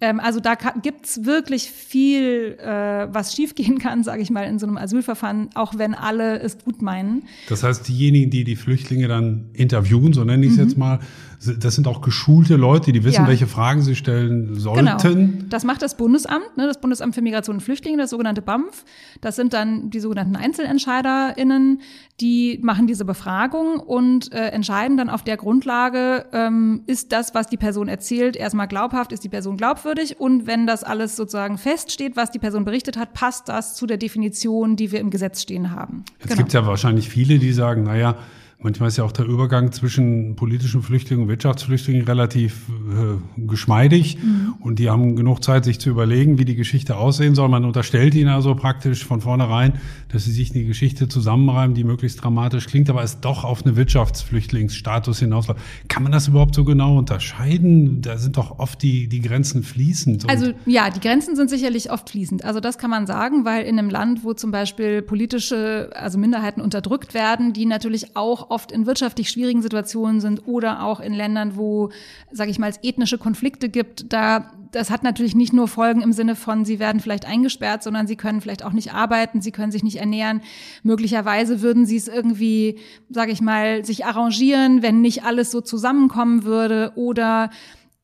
Ähm, 0.00 0.20
also 0.20 0.40
da 0.40 0.54
gibt's 0.54 1.24
wirklich 1.24 1.70
viel, 1.70 2.56
äh, 2.58 3.12
was 3.12 3.34
schiefgehen 3.34 3.78
kann, 3.78 4.02
sage 4.04 4.22
ich 4.22 4.30
mal, 4.30 4.44
in 4.44 4.58
so 4.58 4.66
einem 4.66 4.76
Asylverfahren, 4.76 5.50
auch 5.54 5.76
wenn 5.76 5.94
alle 5.94 6.38
es 6.40 6.58
gut 6.58 6.82
meinen. 6.82 7.24
Das 7.48 7.62
heißt, 7.62 7.86
diejenigen, 7.88 8.30
die 8.30 8.44
die 8.44 8.56
Flüchtlinge 8.56 9.08
dann 9.08 9.50
interviewen, 9.52 10.12
so 10.12 10.24
nenne 10.24 10.46
ich 10.46 10.52
es 10.52 10.58
mhm. 10.58 10.64
jetzt 10.64 10.78
mal, 10.78 11.00
das 11.40 11.74
sind 11.74 11.88
auch 11.88 12.02
geschulte 12.02 12.56
Leute, 12.56 12.92
die 12.92 13.02
wissen, 13.02 13.22
ja. 13.22 13.28
welche 13.28 13.46
Fragen 13.46 13.80
sie 13.80 13.96
stellen 13.96 14.54
sollten. 14.56 14.86
Genau. 14.86 15.46
Das 15.48 15.64
macht 15.64 15.80
das 15.80 15.96
Bundesamt, 15.96 16.56
ne, 16.58 16.66
das 16.66 16.80
Bundesamt 16.80 17.14
für 17.14 17.22
Migration 17.22 17.56
und 17.56 17.60
Flüchtlinge, 17.62 17.96
das 17.96 18.10
sogenannte 18.10 18.42
BAMF. 18.42 18.84
Das 19.22 19.36
sind 19.36 19.54
dann 19.54 19.88
die 19.88 20.00
sogenannten 20.00 20.36
EinzelentscheiderInnen, 20.36 21.80
die 22.20 22.60
machen 22.62 22.86
diese 22.86 23.06
Befragung 23.06 23.80
und 23.80 24.32
äh, 24.34 24.48
entscheiden 24.48 24.98
dann 24.98 25.08
auf 25.08 25.24
der 25.24 25.38
Grundlage, 25.38 26.26
ähm, 26.34 26.82
ist 26.86 27.10
das, 27.12 27.34
was 27.34 27.46
die 27.46 27.56
Person 27.56 27.88
erzählt, 27.88 28.36
erstmal 28.36 28.68
glaubhaft, 28.68 29.12
ist 29.12 29.24
die 29.24 29.30
Person 29.30 29.56
glaubwürdig 29.56 30.20
und 30.20 30.46
wenn 30.46 30.66
das 30.66 30.84
alles 30.84 31.16
sozusagen 31.16 31.56
feststeht, 31.56 32.16
was 32.16 32.30
die 32.30 32.38
Person 32.38 32.66
berichtet 32.66 32.98
hat, 32.98 33.14
passt 33.14 33.48
das 33.48 33.74
zu 33.74 33.86
der 33.86 33.96
Definition, 33.96 34.76
die 34.76 34.92
wir 34.92 35.00
im 35.00 35.08
Gesetz 35.08 35.40
stehen 35.40 35.70
haben. 35.70 36.04
Es 36.18 36.26
genau. 36.26 36.36
gibt 36.36 36.52
ja 36.52 36.66
wahrscheinlich 36.66 37.08
viele, 37.08 37.38
die 37.38 37.52
sagen, 37.52 37.84
naja, 37.84 38.16
Manchmal 38.62 38.88
ist 38.88 38.98
ja 38.98 39.04
auch 39.04 39.12
der 39.12 39.24
Übergang 39.24 39.72
zwischen 39.72 40.36
politischen 40.36 40.82
Flüchtlingen 40.82 41.22
und 41.24 41.30
Wirtschaftsflüchtlingen 41.30 42.04
relativ 42.04 42.68
äh, 42.68 43.40
geschmeidig 43.46 44.18
mhm. 44.22 44.54
und 44.60 44.78
die 44.78 44.90
haben 44.90 45.16
genug 45.16 45.42
Zeit, 45.42 45.64
sich 45.64 45.80
zu 45.80 45.88
überlegen, 45.88 46.38
wie 46.38 46.44
die 46.44 46.56
Geschichte 46.56 46.98
aussehen 46.98 47.34
soll. 47.34 47.48
Man 47.48 47.64
unterstellt 47.64 48.14
ihnen 48.14 48.28
also 48.28 48.54
praktisch 48.54 49.06
von 49.06 49.22
vornherein, 49.22 49.80
dass 50.12 50.24
sie 50.24 50.32
sich 50.32 50.54
eine 50.54 50.64
Geschichte 50.64 51.08
zusammenreimen, 51.08 51.74
die 51.74 51.84
möglichst 51.84 52.22
dramatisch 52.22 52.66
klingt, 52.66 52.90
aber 52.90 53.02
es 53.02 53.20
doch 53.20 53.44
auf 53.44 53.64
eine 53.64 53.76
Wirtschaftsflüchtlingsstatus 53.76 55.20
hinausläuft. 55.20 55.60
Kann 55.88 56.02
man 56.02 56.12
das 56.12 56.28
überhaupt 56.28 56.54
so 56.54 56.64
genau 56.64 56.98
unterscheiden? 56.98 58.02
Da 58.02 58.18
sind 58.18 58.36
doch 58.36 58.58
oft 58.58 58.82
die, 58.82 59.08
die 59.08 59.20
Grenzen 59.20 59.62
fließend. 59.62 60.28
Also 60.28 60.52
ja, 60.66 60.90
die 60.90 61.00
Grenzen 61.00 61.36
sind 61.36 61.50
sicherlich 61.50 61.90
oft 61.90 62.10
fließend. 62.10 62.44
Also 62.44 62.60
das 62.60 62.78
kann 62.78 62.90
man 62.90 63.06
sagen, 63.06 63.44
weil 63.44 63.64
in 63.64 63.78
einem 63.78 63.90
Land, 63.90 64.24
wo 64.24 64.34
zum 64.34 64.50
Beispiel 64.50 65.02
politische, 65.02 65.90
also 65.94 66.18
Minderheiten 66.18 66.60
unterdrückt 66.60 67.14
werden, 67.14 67.52
die 67.52 67.66
natürlich 67.66 68.16
auch 68.16 68.50
oft 68.50 68.72
in 68.72 68.86
wirtschaftlich 68.86 69.30
schwierigen 69.30 69.62
Situationen 69.62 70.20
sind 70.20 70.46
oder 70.46 70.84
auch 70.84 71.00
in 71.00 71.12
Ländern, 71.12 71.56
wo, 71.56 71.90
sage 72.30 72.50
ich 72.50 72.58
mal, 72.58 72.70
es 72.70 72.78
ethnische 72.82 73.18
Konflikte 73.18 73.68
gibt, 73.68 74.12
da 74.12 74.50
das 74.72 74.90
hat 74.90 75.02
natürlich 75.02 75.34
nicht 75.34 75.52
nur 75.52 75.68
Folgen 75.68 76.02
im 76.02 76.12
Sinne 76.12 76.36
von, 76.36 76.64
sie 76.64 76.78
werden 76.78 77.00
vielleicht 77.00 77.26
eingesperrt, 77.26 77.82
sondern 77.82 78.06
sie 78.06 78.16
können 78.16 78.40
vielleicht 78.40 78.64
auch 78.64 78.72
nicht 78.72 78.92
arbeiten, 78.92 79.40
sie 79.40 79.52
können 79.52 79.72
sich 79.72 79.82
nicht 79.82 79.96
ernähren. 79.96 80.42
Möglicherweise 80.82 81.60
würden 81.62 81.86
sie 81.86 81.96
es 81.96 82.08
irgendwie, 82.08 82.78
sage 83.08 83.32
ich 83.32 83.40
mal, 83.40 83.84
sich 83.84 84.04
arrangieren, 84.04 84.82
wenn 84.82 85.00
nicht 85.00 85.24
alles 85.24 85.50
so 85.50 85.60
zusammenkommen 85.60 86.44
würde 86.44 86.92
oder 86.94 87.50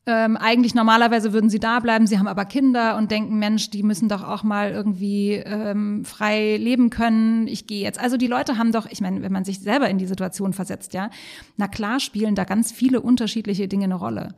ähm, 0.07 0.37
eigentlich 0.37 0.73
normalerweise 0.73 1.33
würden 1.33 1.49
sie 1.49 1.59
da 1.59 1.81
bleiben, 1.81 2.07
sie 2.07 2.17
haben 2.17 2.29
aber 2.29 2.45
Kinder 2.45 2.95
und 2.95 3.11
denken, 3.11 3.39
Mensch, 3.39 3.69
die 3.69 3.83
müssen 3.83 4.07
doch 4.07 4.23
auch 4.23 4.41
mal 4.41 4.71
irgendwie 4.71 5.33
ähm, 5.33 6.05
frei 6.05 6.55
leben 6.55 6.89
können. 6.89 7.45
Ich 7.47 7.67
gehe 7.67 7.81
jetzt. 7.81 7.99
Also 7.99 8.15
die 8.15 8.27
Leute 8.27 8.57
haben 8.57 8.71
doch, 8.71 8.85
ich 8.89 9.01
meine, 9.01 9.21
wenn 9.21 9.33
man 9.33 9.43
sich 9.43 9.59
selber 9.59 9.89
in 9.89 9.97
die 9.97 10.05
Situation 10.05 10.53
versetzt, 10.53 10.93
ja, 10.93 11.09
na 11.57 11.67
klar 11.67 11.99
spielen 11.99 12.35
da 12.35 12.45
ganz 12.45 12.71
viele 12.71 13.01
unterschiedliche 13.01 13.67
Dinge 13.67 13.83
eine 13.83 13.95
Rolle. 13.95 14.33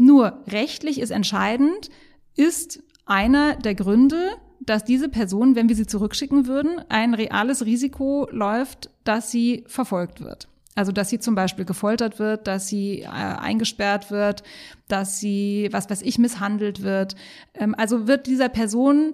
Nur 0.00 0.42
rechtlich 0.48 0.98
ist 0.98 1.10
entscheidend, 1.10 1.90
ist 2.34 2.82
einer 3.04 3.56
der 3.56 3.74
Gründe, 3.74 4.30
dass 4.60 4.82
diese 4.82 5.10
Person, 5.10 5.56
wenn 5.56 5.68
wir 5.68 5.76
sie 5.76 5.86
zurückschicken 5.86 6.46
würden, 6.46 6.80
ein 6.88 7.12
reales 7.12 7.66
Risiko 7.66 8.26
läuft, 8.30 8.88
dass 9.04 9.30
sie 9.30 9.62
verfolgt 9.66 10.22
wird. 10.22 10.48
Also, 10.74 10.90
dass 10.90 11.10
sie 11.10 11.18
zum 11.18 11.34
Beispiel 11.34 11.66
gefoltert 11.66 12.18
wird, 12.18 12.46
dass 12.46 12.66
sie 12.66 13.02
äh, 13.02 13.08
eingesperrt 13.08 14.10
wird, 14.10 14.42
dass 14.88 15.20
sie, 15.20 15.68
was 15.70 15.90
weiß 15.90 16.00
ich, 16.00 16.18
misshandelt 16.18 16.82
wird. 16.82 17.14
Ähm, 17.52 17.74
also 17.76 18.06
wird 18.08 18.26
dieser 18.26 18.48
Person 18.48 19.12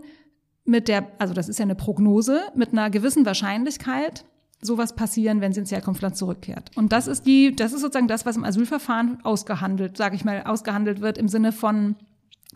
mit 0.64 0.86
der, 0.86 1.10
also 1.18 1.34
das 1.34 1.48
ist 1.48 1.58
ja 1.58 1.64
eine 1.64 1.74
Prognose, 1.74 2.42
mit 2.54 2.70
einer 2.70 2.90
gewissen 2.90 3.26
Wahrscheinlichkeit 3.26 4.24
sowas 4.66 4.94
passieren, 4.94 5.40
wenn 5.40 5.52
sie 5.52 5.60
ins 5.60 5.70
Herkunftsland 5.70 6.16
zurückkehrt. 6.16 6.70
Und 6.76 6.92
das 6.92 7.06
ist 7.06 7.26
die, 7.26 7.54
das 7.56 7.72
ist 7.72 7.80
sozusagen 7.80 8.08
das, 8.08 8.26
was 8.26 8.36
im 8.36 8.44
Asylverfahren 8.44 9.18
ausgehandelt, 9.24 9.96
sage 9.96 10.16
ich 10.16 10.24
mal, 10.24 10.42
ausgehandelt 10.42 11.00
wird 11.00 11.16
im 11.16 11.28
Sinne 11.28 11.52
von 11.52 11.96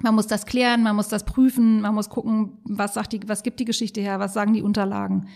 man 0.03 0.15
muss 0.15 0.27
das 0.27 0.47
klären, 0.47 0.83
man 0.83 0.97
muss 0.97 1.09
das 1.09 1.25
prüfen, 1.25 1.81
man 1.83 1.95
muss 1.95 2.09
gucken, 2.09 2.53
was 2.65 2.95
sagt 2.95 3.13
die, 3.13 3.21
was 3.27 3.43
gibt 3.43 3.61
die 3.61 3.65
Geschichte 3.65 4.01
her, 4.01 4.19
was 4.19 4.33
sagen 4.33 4.55
die 4.55 4.63
Unterlagen. 4.63 5.27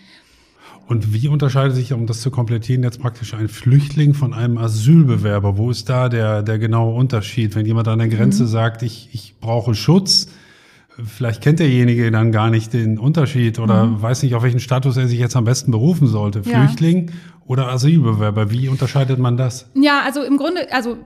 Und 0.87 1.13
wie 1.13 1.27
unterscheidet 1.27 1.75
sich, 1.75 1.93
um 1.93 2.05
das 2.05 2.21
zu 2.21 2.31
komplettieren, 2.31 2.83
jetzt 2.83 2.99
praktisch 2.99 3.33
ein 3.33 3.47
Flüchtling 3.47 4.13
von 4.13 4.33
einem 4.33 4.57
Asylbewerber? 4.57 5.57
Wo 5.57 5.71
ist 5.71 5.89
da 5.89 6.09
der, 6.09 6.43
der 6.43 6.59
genaue 6.59 6.95
Unterschied? 6.95 7.55
Wenn 7.55 7.65
jemand 7.65 7.87
an 7.87 7.99
der 7.99 8.07
Grenze 8.07 8.43
mhm. 8.43 8.47
sagt, 8.47 8.83
ich, 8.83 9.09
ich 9.11 9.35
brauche 9.39 9.73
Schutz, 9.73 10.27
vielleicht 11.03 11.41
kennt 11.41 11.59
derjenige 11.59 12.09
dann 12.11 12.31
gar 12.31 12.49
nicht 12.49 12.73
den 12.73 12.97
Unterschied 12.97 13.59
oder 13.59 13.85
mhm. 13.85 14.01
weiß 14.01 14.23
nicht, 14.23 14.35
auf 14.35 14.43
welchen 14.43 14.59
Status 14.59 14.97
er 14.97 15.07
sich 15.07 15.19
jetzt 15.19 15.35
am 15.35 15.43
besten 15.43 15.71
berufen 15.71 16.07
sollte. 16.07 16.41
Ja. 16.45 16.59
Flüchtling 16.59 17.11
oder 17.45 17.67
Asylbewerber? 17.67 18.51
Wie 18.51 18.69
unterscheidet 18.69 19.19
man 19.19 19.37
das? 19.37 19.69
Ja, 19.75 20.01
also 20.05 20.23
im 20.23 20.37
Grunde, 20.37 20.71
also 20.73 20.97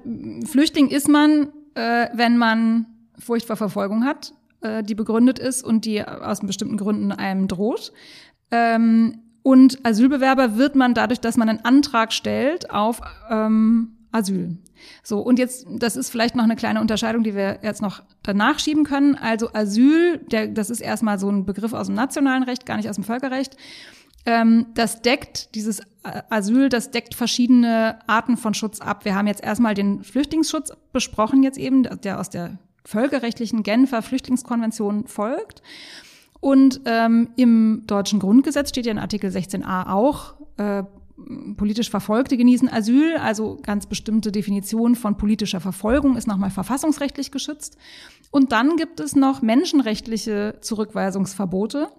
Flüchtling 0.46 0.90
ist 0.90 1.10
man, 1.10 1.50
äh, 1.76 2.08
wenn 2.14 2.38
man 2.38 2.86
Furcht 3.18 3.48
vor 3.48 3.56
Verfolgung 3.56 4.06
hat, 4.06 4.34
äh, 4.62 4.84
die 4.84 4.96
begründet 4.96 5.40
ist 5.40 5.64
und 5.64 5.86
die 5.86 6.04
aus 6.04 6.40
bestimmten 6.42 6.78
Gründen 6.78 7.12
einem 7.12 7.48
droht. 7.48 7.92
Ähm, 8.52 9.20
und 9.42 9.86
Asylbewerber 9.86 10.58
wird 10.58 10.76
man 10.76 10.94
dadurch, 10.94 11.20
dass 11.20 11.38
man 11.38 11.50
einen 11.50 11.66
Antrag 11.66 12.14
stellt 12.14 12.70
auf 12.70 13.02
ähm, 13.30 13.96
Asyl. 14.12 14.58
So, 15.04 15.20
und 15.20 15.40
jetzt, 15.40 15.68
das 15.70 15.96
ist 15.96 16.10
vielleicht 16.10 16.36
noch 16.36 16.44
eine 16.44 16.56
kleine 16.56 16.82
Unterscheidung, 16.82 17.24
die 17.24 17.36
wir 17.36 17.60
jetzt 17.64 17.82
noch 17.82 18.04
danach 18.24 18.60
schieben 18.60 18.84
können. 18.84 19.16
Also 19.16 19.50
Asyl, 19.54 20.20
der, 20.32 20.48
das 20.48 20.70
ist 20.70 20.82
erstmal 20.82 21.20
so 21.20 21.30
ein 21.30 21.46
Begriff 21.46 21.74
aus 21.74 21.88
dem 21.88 21.96
nationalen 21.96 22.44
Recht, 22.44 22.66
gar 22.66 22.78
nicht 22.78 22.90
aus 22.90 22.96
dem 22.96 23.04
Völkerrecht. 23.04 23.58
Ähm, 24.26 24.68
das 24.74 25.02
deckt, 25.02 25.56
dieses 25.56 25.82
Asyl, 26.30 26.70
das 26.70 26.92
deckt 26.92 27.16
verschiedene 27.16 28.00
Arten 28.08 28.38
von 28.38 28.54
Schutz 28.54 28.80
ab. 28.80 29.06
Wir 29.06 29.16
haben 29.16 29.28
jetzt 29.28 29.44
erstmal 29.44 29.74
den 29.74 30.04
Flüchtlingsschutz 30.04 30.72
besprochen, 30.94 31.44
jetzt 31.44 31.58
eben, 31.58 31.84
der 32.02 32.20
aus 32.20 32.30
der 32.30 32.58
völkerrechtlichen 32.86 33.64
Genfer 33.64 34.02
Flüchtlingskonvention 34.02 35.08
folgt. 35.08 35.62
Und 36.40 36.82
ähm, 36.86 37.30
im 37.36 37.84
deutschen 37.86 38.20
Grundgesetz 38.20 38.70
steht 38.70 38.86
ja 38.86 38.92
in 38.92 39.00
Artikel 39.00 39.30
16a 39.30 39.92
auch, 39.92 40.36
äh, 40.58 40.84
politisch 41.58 41.90
Verfolgte 41.90 42.38
genießen 42.38 42.70
Asyl, 42.70 43.18
also 43.18 43.58
ganz 43.62 43.86
bestimmte 43.86 44.32
Definition 44.32 44.96
von 44.96 45.18
politischer 45.18 45.60
Verfolgung 45.60 46.18
ist 46.18 46.28
nochmal 46.28 46.50
verfassungsrechtlich 46.50 47.32
geschützt. 47.32 47.78
Und 48.32 48.52
dann 48.52 48.76
gibt 48.76 49.00
es 49.00 49.16
noch 49.16 49.42
menschenrechtliche 49.42 50.58
Zurückweisungsverbote. 50.62 51.90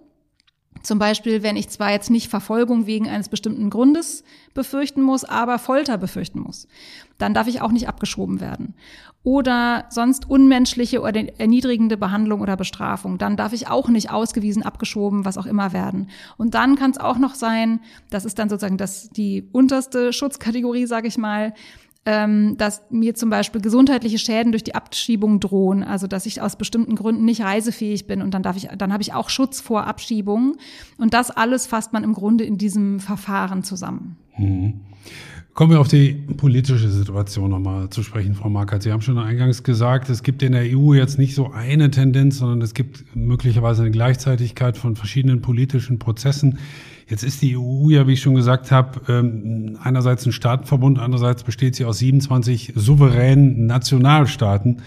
Zum 0.83 0.99
Beispiel, 0.99 1.43
wenn 1.43 1.55
ich 1.55 1.69
zwar 1.69 1.91
jetzt 1.91 2.09
nicht 2.09 2.29
Verfolgung 2.29 2.85
wegen 2.85 3.07
eines 3.07 3.29
bestimmten 3.29 3.69
Grundes 3.69 4.23
befürchten 4.53 5.01
muss, 5.01 5.23
aber 5.23 5.59
Folter 5.59 5.97
befürchten 5.97 6.39
muss, 6.39 6.67
dann 7.17 7.33
darf 7.33 7.47
ich 7.47 7.61
auch 7.61 7.71
nicht 7.71 7.87
abgeschoben 7.87 8.41
werden. 8.41 8.73
Oder 9.23 9.85
sonst 9.89 10.27
unmenschliche 10.27 11.01
oder 11.01 11.39
erniedrigende 11.39 11.95
Behandlung 11.95 12.41
oder 12.41 12.57
Bestrafung, 12.57 13.19
dann 13.19 13.37
darf 13.37 13.53
ich 13.53 13.69
auch 13.69 13.87
nicht 13.87 14.09
ausgewiesen, 14.09 14.63
abgeschoben, 14.63 15.25
was 15.25 15.37
auch 15.37 15.45
immer 15.45 15.73
werden. 15.73 16.09
Und 16.37 16.55
dann 16.55 16.75
kann 16.75 16.89
es 16.89 16.97
auch 16.97 17.19
noch 17.19 17.35
sein, 17.35 17.81
das 18.09 18.25
ist 18.25 18.39
dann 18.39 18.49
sozusagen 18.49 18.77
das, 18.77 19.09
die 19.09 19.47
unterste 19.51 20.11
Schutzkategorie, 20.11 20.87
sage 20.87 21.07
ich 21.07 21.19
mal, 21.19 21.53
ähm, 22.05 22.57
dass 22.57 22.81
mir 22.89 23.13
zum 23.13 23.29
Beispiel 23.29 23.61
gesundheitliche 23.61 24.17
Schäden 24.17 24.51
durch 24.51 24.63
die 24.63 24.73
Abschiebung 24.73 25.39
drohen, 25.39 25.83
also 25.83 26.07
dass 26.07 26.25
ich 26.25 26.41
aus 26.41 26.55
bestimmten 26.55 26.95
Gründen 26.95 27.25
nicht 27.25 27.41
reisefähig 27.41 28.07
bin 28.07 28.21
und 28.21 28.33
dann 28.33 28.41
darf 28.41 28.57
ich, 28.57 28.69
dann 28.75 28.91
habe 28.91 29.03
ich 29.03 29.13
auch 29.13 29.29
Schutz 29.29 29.61
vor 29.61 29.85
Abschiebung. 29.85 30.57
Und 30.97 31.13
das 31.13 31.29
alles 31.29 31.67
fasst 31.67 31.93
man 31.93 32.03
im 32.03 32.13
Grunde 32.13 32.43
in 32.43 32.57
diesem 32.57 32.99
Verfahren 32.99 33.63
zusammen. 33.63 34.17
Mhm. 34.37 34.81
Kommen 35.53 35.71
wir 35.73 35.81
auf 35.81 35.89
die 35.89 36.13
politische 36.13 36.89
Situation 36.89 37.49
nochmal 37.49 37.89
zu 37.89 38.03
sprechen, 38.03 38.35
Frau 38.35 38.49
Markert. 38.49 38.83
Sie 38.83 38.91
haben 38.91 39.01
schon 39.01 39.17
eingangs 39.17 39.63
gesagt, 39.63 40.09
es 40.09 40.23
gibt 40.23 40.41
in 40.43 40.53
der 40.53 40.63
EU 40.63 40.93
jetzt 40.93 41.19
nicht 41.19 41.35
so 41.35 41.51
eine 41.51 41.91
Tendenz, 41.91 42.37
sondern 42.37 42.61
es 42.61 42.73
gibt 42.73 43.15
möglicherweise 43.15 43.81
eine 43.81 43.91
Gleichzeitigkeit 43.91 44.77
von 44.77 44.95
verschiedenen 44.95 45.41
politischen 45.41 45.99
Prozessen. 45.99 46.57
Jetzt 47.11 47.23
ist 47.23 47.41
die 47.41 47.57
EU 47.57 47.89
ja, 47.89 48.07
wie 48.07 48.13
ich 48.13 48.21
schon 48.21 48.35
gesagt 48.35 48.71
habe, 48.71 49.01
ähm, 49.11 49.77
einerseits 49.83 50.25
ein 50.25 50.31
Staatenverbund, 50.31 50.97
andererseits 50.97 51.43
besteht 51.43 51.75
sie 51.75 51.83
aus 51.83 51.97
27 51.97 52.71
souveränen 52.73 53.65
Nationalstaaten. 53.65 54.77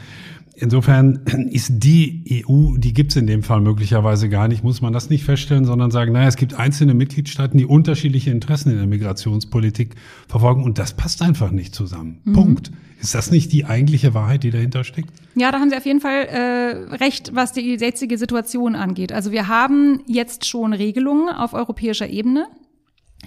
Insofern 0.57 1.21
ist 1.51 1.85
die 1.85 2.45
EU, 2.49 2.79
die 2.79 2.95
gibt's 2.95 3.17
in 3.17 3.27
dem 3.27 3.43
Fall 3.43 3.61
möglicherweise 3.61 4.31
gar 4.31 4.49
nicht, 4.49 4.65
muss 4.65 4.81
man 4.81 4.95
das 4.95 5.11
nicht 5.11 5.23
feststellen, 5.23 5.67
sondern 5.67 5.91
sagen, 5.91 6.13
naja, 6.13 6.27
es 6.27 6.37
gibt 6.37 6.55
einzelne 6.55 6.95
Mitgliedstaaten, 6.95 7.59
die 7.59 7.67
unterschiedliche 7.67 8.31
Interessen 8.31 8.71
in 8.71 8.79
der 8.79 8.87
Migrationspolitik 8.87 9.95
verfolgen 10.27 10.65
und 10.65 10.79
das 10.79 10.95
passt 10.95 11.21
einfach 11.21 11.51
nicht 11.51 11.75
zusammen. 11.75 12.21
Mhm. 12.25 12.33
Punkt. 12.33 12.73
Ist 13.05 13.15
das 13.15 13.31
nicht 13.31 13.53
die 13.53 13.67
eigentliche 13.67 14.15
Wahrheit, 14.15 14.45
die 14.45 14.51
dahinter 14.51 14.83
steckt? 14.83 15.11
Ja, 15.35 15.53
da 15.53 15.61
haben 15.61 15.69
Sie 15.69 15.77
auf 15.77 15.85
jeden 15.85 16.01
Fall 16.01 16.25
äh, 16.25 16.95
recht, 16.95 17.35
was 17.35 17.53
die 17.53 17.77
jetzige 17.77 18.17
Situation 18.17 18.75
angeht. 18.75 19.13
Also 19.13 19.31
wir 19.31 19.47
haben 19.47 20.03
jetzt 20.07 20.47
schon 20.47 20.73
Regelungen 20.73 21.29
auf 21.29 21.53
europäischer 21.53 22.09
Ebene. 22.09 22.47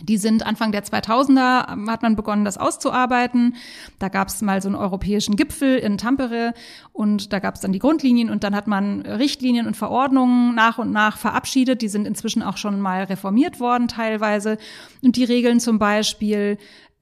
Die 0.02 0.18
sind 0.18 0.44
Anfang 0.44 0.72
der 0.72 0.84
2000er, 0.84 1.74
ähm, 1.74 1.92
hat 1.92 2.02
man 2.02 2.16
begonnen, 2.16 2.44
das 2.44 2.58
auszuarbeiten. 2.58 3.56
Da 4.00 4.10
gab 4.10 4.30
es 4.30 4.42
mal 4.42 4.64
so 4.64 4.70
einen 4.70 4.76
europäischen 4.76 5.36
Gipfel 5.36 5.78
in 5.78 6.00
Tampere 6.00 6.56
und 6.92 7.32
da 7.32 7.38
gab 7.38 7.54
es 7.54 7.62
dann 7.62 7.72
die 7.72 7.80
Grundlinien 7.80 8.32
und 8.32 8.44
dann 8.44 8.56
hat 8.56 8.66
man 8.66 9.02
Richtlinien 9.02 9.68
und 9.68 9.78
Verordnungen 9.78 10.56
nach 10.56 10.80
und 10.80 10.92
nach 10.92 11.18
verabschiedet. 11.18 11.84
Die 11.84 11.88
sind 11.88 12.08
inzwischen 12.08 12.42
auch 12.42 12.58
schon 12.58 12.82
mal 12.82 13.04
reformiert 13.04 13.60
worden 13.60 13.88
teilweise. 13.88 14.58
Und 15.04 15.18
die 15.18 15.24
regeln 15.24 15.60
zum 15.60 15.78
Beispiel 15.78 16.58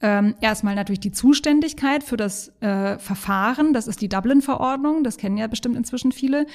ähm, 0.05 0.35
erstmal 0.39 0.75
natürlich 0.75 0.99
die 0.99 1.11
Zuständigkeit 1.11 2.03
für 2.03 2.15
das 2.15 2.51
äh, 2.61 2.99
Verfahren, 2.99 3.73
das 3.73 3.87
ist 3.87 4.01
die 4.01 4.07
Dublin-Verordnung, 4.07 5.03
das 5.03 5.17
kennen 5.17 5.35
ja 5.35 5.47
bestimmt 5.47 5.75
inzwischen 5.75 6.11
viele. 6.11 6.45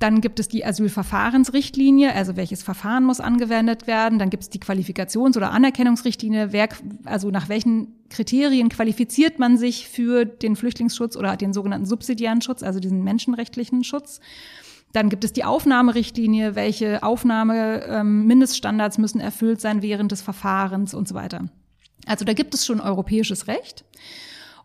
Dann 0.00 0.20
gibt 0.20 0.40
es 0.40 0.48
die 0.48 0.64
Asylverfahrensrichtlinie, 0.64 2.12
also 2.12 2.34
welches 2.34 2.64
Verfahren 2.64 3.04
muss 3.04 3.20
angewendet 3.20 3.86
werden. 3.86 4.18
Dann 4.18 4.28
gibt 4.28 4.42
es 4.42 4.50
die 4.50 4.58
Qualifikations- 4.58 5.36
oder 5.36 5.52
Anerkennungsrichtlinie, 5.52 6.52
wer, 6.52 6.68
also 7.04 7.30
nach 7.30 7.48
welchen 7.48 7.94
Kriterien 8.10 8.70
qualifiziert 8.70 9.38
man 9.38 9.56
sich 9.56 9.88
für 9.88 10.24
den 10.24 10.56
Flüchtlingsschutz 10.56 11.16
oder 11.16 11.36
den 11.36 11.52
sogenannten 11.52 11.86
subsidiären 11.86 12.42
Schutz, 12.42 12.64
also 12.64 12.80
diesen 12.80 13.04
menschenrechtlichen 13.04 13.84
Schutz. 13.84 14.18
Dann 14.92 15.10
gibt 15.10 15.22
es 15.22 15.32
die 15.32 15.44
Aufnahmerichtlinie, 15.44 16.56
welche 16.56 17.04
Aufnahme-Mindeststandards 17.04 18.98
ähm, 18.98 19.02
müssen 19.02 19.20
erfüllt 19.20 19.60
sein 19.60 19.80
während 19.80 20.10
des 20.10 20.22
Verfahrens 20.22 20.92
und 20.92 21.06
so 21.06 21.14
weiter. 21.14 21.44
Also 22.06 22.24
da 22.24 22.32
gibt 22.32 22.54
es 22.54 22.64
schon 22.64 22.80
europäisches 22.80 23.46
Recht. 23.48 23.84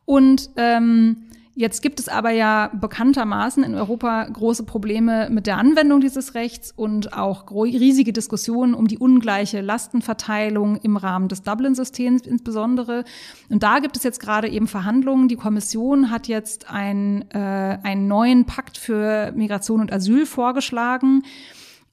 Und 0.06 0.50
ähm, 0.58 1.28
jetzt 1.56 1.82
gibt 1.82 2.00
es 2.00 2.08
aber 2.08 2.32
ja 2.32 2.72
bekanntermaßen 2.74 3.64
in 3.64 3.76
Europa 3.76 4.26
große 4.26 4.64
Probleme 4.64 5.30
mit 5.30 5.48
der 5.48 5.58
Anwendung 5.58 6.02
dieses 6.02 6.34
Rechts 6.34 6.72
und 6.76 7.14
auch 7.14 7.52
riesige 7.52 8.14
Diskussionen 8.14 8.74
um 8.74 8.88
die 8.88 8.98
ungleiche 8.98 9.62
Lastenverteilung 9.62 10.78
im 10.78 10.98
Rahmen 10.98 11.28
des 11.28 11.44
Dublin-Systems 11.44 12.24
insbesondere. 12.24 13.04
Und 13.50 13.64
da 13.64 13.80
gibt 13.80 13.98
es 13.98 14.04
jetzt 14.04 14.20
gerade 14.20 14.50
eben 14.50 14.68
Verhandlungen. 14.68 15.28
Die 15.28 15.36
Kommission 15.36 16.10
hat 16.10 16.28
jetzt 16.28 16.70
ein, 16.70 17.30
äh, 17.32 17.38
einen 17.84 18.08
neuen 18.08 18.46
Pakt 18.46 18.78
für 18.78 19.32
Migration 19.34 19.82
und 19.82 19.92
Asyl 19.92 20.26
vorgeschlagen 20.26 21.24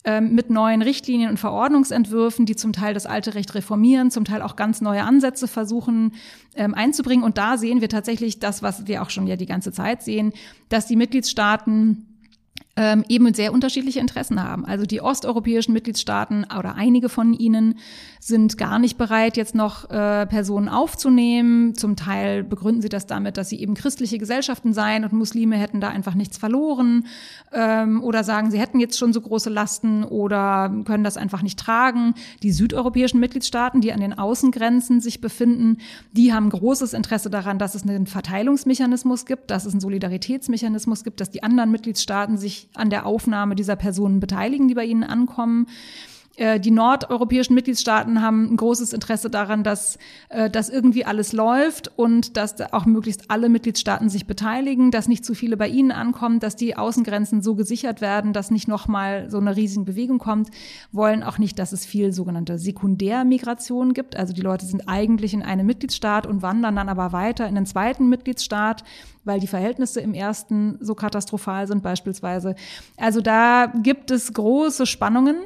ähm, 0.09 0.35
mit 0.35 0.49
neuen 0.49 0.81
Richtlinien 0.81 1.29
und 1.29 1.37
Verordnungsentwürfen, 1.37 2.47
die 2.47 2.57
zum 2.57 2.73
Teil 2.73 2.95
das 2.95 3.05
alte 3.05 3.35
Recht 3.35 3.55
reformieren, 3.55 4.11
zum 4.11 4.25
Teil 4.25 4.41
auch 4.41 4.57
ganz 4.57 4.81
neue 4.81 5.03
Ansätze 5.03 5.47
versuchen 5.47 6.15
ähm, 6.55 6.73
einzubringen. 6.73 7.23
Und 7.23 7.37
da 7.37 7.59
sehen 7.59 7.83
wir 7.83 7.91
tatsächlich 7.91 8.39
das, 8.39 8.63
was 8.63 8.87
wir 8.87 9.03
auch 9.03 9.11
schon 9.11 9.27
ja 9.27 9.37
die 9.37 9.45
ganze 9.45 9.71
Zeit 9.71 10.03
sehen, 10.03 10.33
dass 10.71 10.87
die 10.87 10.97
Mitgliedstaaten 10.97 12.07
ähm, 12.79 13.05
eben 13.09 13.35
sehr 13.35 13.53
unterschiedliche 13.53 13.99
Interessen 13.99 14.41
haben. 14.41 14.65
Also 14.65 14.87
die 14.87 15.01
osteuropäischen 15.01 15.75
Mitgliedstaaten 15.75 16.47
oder 16.57 16.77
einige 16.77 17.09
von 17.09 17.35
ihnen 17.35 17.75
sind 18.21 18.57
gar 18.57 18.79
nicht 18.79 18.97
bereit, 18.97 19.37
jetzt 19.37 19.57
noch 19.57 19.91
äh, 19.91 20.27
Personen 20.27 20.69
aufzunehmen. 20.69 21.75
Zum 21.75 21.97
Teil 21.97 22.45
begründen 22.45 22.81
sie 22.81 22.89
das 22.89 23.07
damit, 23.07 23.37
dass 23.37 23.49
sie 23.49 23.61
eben 23.61 23.75
christliche 23.75 24.19
Gesellschaften 24.19 24.75
seien 24.75 25.05
und 25.05 25.13
Muslime 25.13 25.57
hätten 25.57 25.81
da 25.81 25.89
einfach 25.89 26.15
nichts 26.15 26.39
verloren. 26.39 27.07
Ähm, 27.53 28.01
oder 28.05 28.23
sagen, 28.23 28.53
sie 28.53 28.61
hätten 28.61 28.79
jetzt 28.79 28.97
schon 28.97 29.13
so 29.13 29.23
große 29.23 29.51
Lasten 29.51 30.05
oder 30.05 30.73
können 30.85 31.03
das 31.03 31.17
einfach 31.17 31.43
nicht 31.43 31.59
tragen. 31.59 32.15
Die 32.45 32.53
südeuropäischen 32.53 33.19
Mitgliedstaaten, 33.19 33.81
die 33.81 33.93
an 33.93 34.01
den 34.01 34.17
Außengrenzen 34.17 35.01
sich 35.01 35.21
befinden, 35.21 35.79
die 36.13 36.33
haben 36.33 36.49
großes 36.51 36.93
Interesse 36.93 37.29
daran, 37.29 37.59
dass 37.59 37.75
es 37.75 37.83
einen 37.83 38.07
Verteilungsmechanismus 38.07 39.27
gibt, 39.27 39.51
dass 39.51 39.65
es 39.65 39.73
einen 39.73 39.81
Solidaritätsmechanismus 39.81 41.03
gibt, 41.03 41.21
dass 41.21 41.33
die 41.33 41.43
anderen 41.43 41.73
Mitgliedstaaten 41.73 42.39
sich 42.39 42.68
an 42.75 42.91
der 42.91 43.07
Aufnahme 43.07 43.55
dieser 43.55 43.77
Personen 43.77 44.21
beteiligen, 44.21 44.69
die 44.69 44.75
bei 44.75 44.85
ihnen 44.85 45.05
ankommen. 45.05 45.67
Äh, 46.39 46.61
die 46.61 46.71
nordeuropäischen 46.71 47.55
Mitgliedstaaten 47.55 48.23
haben 48.23 48.53
ein 48.53 48.57
großes 48.57 48.93
Interesse 48.93 49.29
daran, 49.29 49.65
dass 49.65 49.99
äh, 50.29 50.49
das 50.49 50.69
irgendwie 50.69 51.05
alles 51.05 51.33
läuft 51.33 51.91
und 51.99 52.37
dass 52.37 52.61
auch 52.73 52.87
möglichst 52.87 53.29
alle 53.29 53.49
Mitgliedstaaten 53.49 54.09
sich 54.09 54.27
beteiligen, 54.27 54.93
dass 54.93 55.09
nicht 55.09 55.25
zu 55.25 55.35
viele 55.35 55.57
bei 55.57 55.67
ihnen 55.67 55.91
ankommen, 55.91 56.39
dass 56.39 56.55
die 56.55 56.77
Außengrenzen 56.77 57.43
so 57.43 57.57
gesichert 57.57 58.01
werden, 58.01 58.33
dass 58.33 58.53
nicht 58.53 58.69
nochmal 58.69 59.29
so 59.29 59.39
eine 59.39 59.57
riesige 59.57 59.85
Bewegung 59.85 60.19
kommt, 60.19 60.51
wollen 60.93 61.25
auch 61.25 61.39
nicht, 61.39 61.59
dass 61.59 61.73
es 61.73 61.85
viel 61.85 62.13
sogenannte 62.13 62.59
Sekundärmigration 62.59 63.93
gibt. 63.93 64.15
Also 64.15 64.33
die 64.33 64.41
Leute 64.41 64.65
sind 64.65 64.89
eigentlich 64.89 65.35
in 65.35 65.43
einem 65.43 65.67
Mitgliedstaat 65.67 66.25
und 66.25 66.43
wandern 66.43 66.77
dann 66.77 66.89
aber 66.89 67.13
weiter 67.13 67.49
in 67.49 67.57
den 67.57 67.67
zweiten 67.67 68.09
Mitgliedstaat, 68.09 68.85
weil 69.25 69.41
die 69.41 69.49
Verhältnisse 69.49 70.01
im 70.01 70.15
ersten 70.15 70.79
so 70.81 70.95
katastrophal 70.95 71.67
sind 71.67 71.83
beispielsweise. 71.83 72.55
Also 72.97 73.21
da 73.21 73.73
gibt 73.83 74.13
es 74.13 74.33
große 74.33 74.87
Spannungen. 74.87 75.37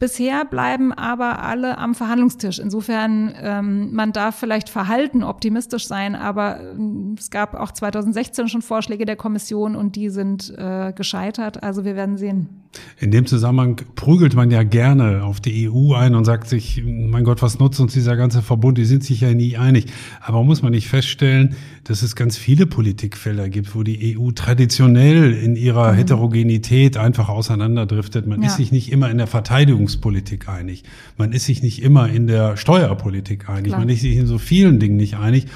Bisher 0.00 0.46
bleiben 0.46 0.94
aber 0.94 1.42
alle 1.42 1.76
am 1.76 1.94
Verhandlungstisch. 1.94 2.58
Insofern, 2.58 3.34
ähm, 3.38 3.92
man 3.92 4.12
darf 4.12 4.34
vielleicht 4.34 4.70
verhalten 4.70 5.22
optimistisch 5.22 5.86
sein, 5.86 6.14
aber 6.14 6.58
ähm, 6.72 7.16
es 7.18 7.30
gab 7.30 7.52
auch 7.54 7.70
2016 7.70 8.48
schon 8.48 8.62
Vorschläge 8.62 9.04
der 9.04 9.16
Kommission 9.16 9.76
und 9.76 9.96
die 9.96 10.08
sind 10.08 10.54
äh, 10.56 10.94
gescheitert. 10.94 11.62
Also 11.62 11.84
wir 11.84 11.96
werden 11.96 12.16
sehen. 12.16 12.59
In 13.00 13.10
dem 13.10 13.26
Zusammenhang 13.26 13.80
prügelt 13.96 14.34
man 14.34 14.50
ja 14.50 14.62
gerne 14.62 15.24
auf 15.24 15.40
die 15.40 15.68
EU 15.68 15.94
ein 15.94 16.14
und 16.14 16.24
sagt 16.24 16.48
sich, 16.48 16.82
mein 16.84 17.24
Gott, 17.24 17.42
was 17.42 17.58
nutzt 17.58 17.80
uns 17.80 17.92
dieser 17.94 18.16
ganze 18.16 18.42
Verbund? 18.42 18.78
Die 18.78 18.84
sind 18.84 19.02
sich 19.02 19.22
ja 19.22 19.34
nie 19.34 19.56
einig. 19.56 19.86
Aber 20.20 20.44
muss 20.44 20.62
man 20.62 20.70
nicht 20.70 20.86
feststellen, 20.86 21.56
dass 21.82 22.02
es 22.02 22.14
ganz 22.14 22.36
viele 22.36 22.66
Politikfelder 22.66 23.48
gibt, 23.48 23.74
wo 23.74 23.82
die 23.82 24.16
EU 24.16 24.30
traditionell 24.30 25.32
in 25.32 25.56
ihrer 25.56 25.92
mhm. 25.92 25.96
Heterogenität 25.96 26.96
einfach 26.96 27.28
auseinanderdriftet. 27.28 28.28
Man 28.28 28.42
ja. 28.42 28.48
ist 28.48 28.56
sich 28.56 28.70
nicht 28.70 28.92
immer 28.92 29.10
in 29.10 29.18
der 29.18 29.26
Verteidigungspolitik 29.26 30.48
einig. 30.48 30.84
Man 31.16 31.32
ist 31.32 31.46
sich 31.46 31.62
nicht 31.62 31.82
immer 31.82 32.08
in 32.08 32.28
der 32.28 32.56
Steuerpolitik 32.56 33.48
einig. 33.48 33.68
Klar. 33.70 33.80
Man 33.80 33.88
ist 33.88 34.02
sich 34.02 34.16
in 34.16 34.26
so 34.26 34.38
vielen 34.38 34.78
Dingen 34.78 34.96
nicht 34.96 35.16
einig. 35.16 35.46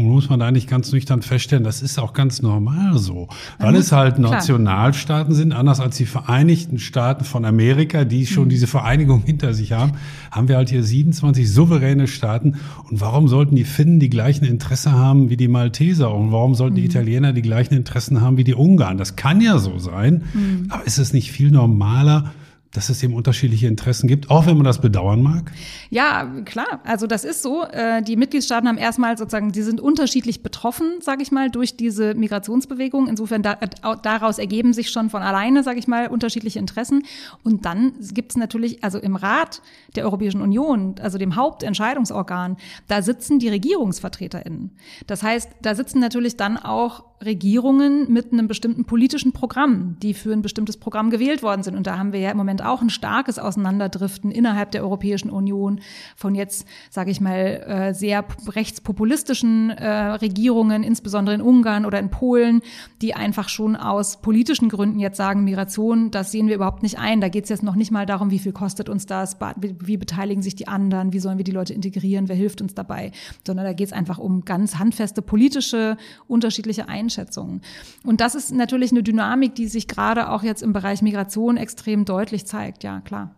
Und 0.00 0.12
muss 0.12 0.30
man 0.30 0.40
eigentlich 0.40 0.66
ganz 0.66 0.92
nüchtern 0.92 1.22
feststellen, 1.22 1.64
das 1.64 1.82
ist 1.82 1.98
auch 1.98 2.12
ganz 2.12 2.40
normal 2.42 2.96
so. 2.98 3.28
Weil 3.58 3.76
es 3.76 3.92
halt 3.92 4.18
Nationalstaaten 4.18 5.34
sind, 5.34 5.52
anders 5.52 5.80
als 5.80 5.96
die 5.96 6.06
Vereinigten 6.06 6.78
Staaten 6.78 7.24
von 7.24 7.44
Amerika, 7.44 8.04
die 8.04 8.26
schon 8.26 8.44
mhm. 8.44 8.48
diese 8.48 8.66
Vereinigung 8.66 9.22
hinter 9.22 9.52
sich 9.52 9.72
haben, 9.72 9.92
haben 10.30 10.48
wir 10.48 10.56
halt 10.56 10.70
hier 10.70 10.82
27 10.82 11.50
souveräne 11.50 12.06
Staaten. 12.06 12.56
Und 12.90 13.00
warum 13.00 13.28
sollten 13.28 13.56
die 13.56 13.64
Finnen 13.64 14.00
die 14.00 14.10
gleichen 14.10 14.44
Interesse 14.44 14.92
haben 14.92 15.28
wie 15.28 15.36
die 15.36 15.48
Malteser? 15.48 16.14
Und 16.14 16.32
warum 16.32 16.54
sollten 16.54 16.76
die 16.76 16.84
Italiener 16.84 17.32
die 17.32 17.42
gleichen 17.42 17.74
Interessen 17.74 18.20
haben 18.20 18.36
wie 18.36 18.44
die 18.44 18.54
Ungarn? 18.54 18.96
Das 18.96 19.16
kann 19.16 19.40
ja 19.40 19.58
so 19.58 19.78
sein. 19.78 20.22
Mhm. 20.32 20.66
Aber 20.70 20.86
ist 20.86 20.98
es 20.98 21.12
nicht 21.12 21.30
viel 21.30 21.50
normaler, 21.50 22.32
dass 22.72 22.88
es 22.88 23.02
eben 23.02 23.14
unterschiedliche 23.14 23.66
Interessen 23.66 24.06
gibt, 24.06 24.30
auch 24.30 24.46
wenn 24.46 24.56
man 24.56 24.64
das 24.64 24.80
bedauern 24.80 25.22
mag? 25.22 25.50
Ja, 25.90 26.24
klar. 26.44 26.80
Also 26.84 27.08
das 27.08 27.24
ist 27.24 27.42
so. 27.42 27.64
Äh, 27.64 28.02
die 28.02 28.16
Mitgliedstaaten 28.16 28.68
haben 28.68 28.78
erstmal 28.78 29.18
sozusagen, 29.18 29.50
die 29.50 29.62
sind 29.62 29.80
unterschiedlich 29.80 30.42
betroffen, 30.42 31.00
sage 31.00 31.22
ich 31.22 31.32
mal, 31.32 31.50
durch 31.50 31.76
diese 31.76 32.14
Migrationsbewegung. 32.14 33.08
Insofern 33.08 33.42
da, 33.42 33.56
daraus 34.02 34.38
ergeben 34.38 34.72
sich 34.72 34.90
schon 34.90 35.10
von 35.10 35.22
alleine, 35.22 35.64
sage 35.64 35.80
ich 35.80 35.88
mal, 35.88 36.06
unterschiedliche 36.06 36.60
Interessen. 36.60 37.02
Und 37.42 37.64
dann 37.64 37.92
gibt 38.12 38.32
es 38.32 38.36
natürlich, 38.36 38.84
also 38.84 38.98
im 38.98 39.16
Rat 39.16 39.62
der 39.96 40.04
Europäischen 40.04 40.40
Union, 40.40 40.94
also 41.02 41.18
dem 41.18 41.34
Hauptentscheidungsorgan, 41.34 42.56
da 42.86 43.02
sitzen 43.02 43.40
die 43.40 43.48
RegierungsvertreterInnen. 43.48 44.70
Das 45.08 45.24
heißt, 45.24 45.50
da 45.62 45.74
sitzen 45.74 45.98
natürlich 45.98 46.36
dann 46.36 46.56
auch 46.56 47.09
Regierungen 47.24 48.10
mit 48.10 48.32
einem 48.32 48.48
bestimmten 48.48 48.86
politischen 48.86 49.32
Programm, 49.32 49.96
die 50.02 50.14
für 50.14 50.32
ein 50.32 50.40
bestimmtes 50.40 50.78
Programm 50.78 51.10
gewählt 51.10 51.42
worden 51.42 51.62
sind. 51.62 51.76
Und 51.76 51.86
da 51.86 51.98
haben 51.98 52.14
wir 52.14 52.20
ja 52.20 52.30
im 52.30 52.36
Moment 52.38 52.64
auch 52.64 52.80
ein 52.80 52.88
starkes 52.88 53.38
Auseinanderdriften 53.38 54.30
innerhalb 54.30 54.70
der 54.70 54.82
Europäischen 54.82 55.28
Union 55.28 55.80
von 56.16 56.34
jetzt, 56.34 56.66
sage 56.88 57.10
ich 57.10 57.20
mal, 57.20 57.90
äh, 57.90 57.94
sehr 57.94 58.24
rechtspopulistischen 58.48 59.68
äh, 59.68 59.90
Regierungen, 59.90 60.82
insbesondere 60.82 61.34
in 61.34 61.42
Ungarn 61.42 61.84
oder 61.84 61.98
in 61.98 62.10
Polen, 62.10 62.62
die 63.02 63.14
einfach 63.14 63.50
schon 63.50 63.76
aus 63.76 64.22
politischen 64.22 64.70
Gründen 64.70 64.98
jetzt 64.98 65.18
sagen, 65.18 65.44
Migration, 65.44 66.10
das 66.10 66.32
sehen 66.32 66.48
wir 66.48 66.54
überhaupt 66.54 66.82
nicht 66.82 66.98
ein. 66.98 67.20
Da 67.20 67.28
geht 67.28 67.44
es 67.44 67.50
jetzt 67.50 67.62
noch 67.62 67.74
nicht 67.74 67.90
mal 67.90 68.06
darum, 68.06 68.30
wie 68.30 68.38
viel 68.38 68.52
kostet 68.52 68.88
uns 68.88 69.04
das, 69.04 69.36
wie 69.60 69.98
beteiligen 69.98 70.42
sich 70.42 70.54
die 70.54 70.68
anderen, 70.68 71.12
wie 71.12 71.20
sollen 71.20 71.36
wir 71.36 71.44
die 71.44 71.52
Leute 71.52 71.74
integrieren, 71.74 72.30
wer 72.30 72.36
hilft 72.36 72.62
uns 72.62 72.74
dabei, 72.74 73.12
sondern 73.46 73.66
da 73.66 73.74
geht 73.74 73.88
es 73.88 73.92
einfach 73.92 74.16
um 74.16 74.46
ganz 74.46 74.78
handfeste 74.78 75.20
politische, 75.20 75.98
unterschiedliche 76.26 76.88
Einstellungen 76.88 77.09
Einschätzungen. 77.10 77.60
Und 78.04 78.20
das 78.20 78.34
ist 78.34 78.52
natürlich 78.52 78.92
eine 78.92 79.02
Dynamik, 79.02 79.54
die 79.54 79.66
sich 79.66 79.88
gerade 79.88 80.30
auch 80.30 80.42
jetzt 80.42 80.62
im 80.62 80.72
Bereich 80.72 81.02
Migration 81.02 81.56
extrem 81.56 82.04
deutlich 82.04 82.46
zeigt, 82.46 82.84
ja 82.84 83.00
klar. 83.00 83.34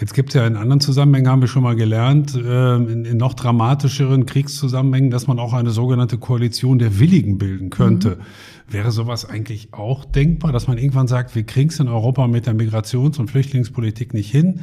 Jetzt 0.00 0.14
gibt 0.14 0.28
es 0.28 0.34
ja 0.36 0.46
in 0.46 0.54
anderen 0.54 0.80
Zusammenhängen, 0.80 1.28
haben 1.28 1.40
wir 1.40 1.48
schon 1.48 1.64
mal 1.64 1.74
gelernt, 1.74 2.36
äh, 2.36 2.76
in, 2.76 3.04
in, 3.04 3.16
noch 3.16 3.34
dramatischeren 3.34 4.24
Kriegszusammenhängen, 4.24 5.10
dass 5.10 5.26
man 5.26 5.40
auch 5.40 5.52
eine 5.52 5.70
sogenannte 5.70 6.16
Koalition 6.16 6.78
der 6.78 7.00
Willigen 7.00 7.38
bilden 7.38 7.68
könnte. 7.68 8.10
Mhm. 8.10 8.72
Wäre 8.72 8.92
sowas 8.92 9.28
eigentlich 9.28 9.74
auch 9.74 10.04
denkbar, 10.04 10.52
dass 10.52 10.68
man 10.68 10.78
irgendwann 10.78 11.08
sagt, 11.08 11.34
wir 11.34 11.42
kriegen 11.42 11.70
es 11.70 11.80
in 11.80 11.88
Europa 11.88 12.28
mit 12.28 12.46
der 12.46 12.54
Migrations- 12.54 13.18
und 13.18 13.30
Flüchtlingspolitik 13.30 14.14
nicht 14.14 14.30
hin? 14.30 14.60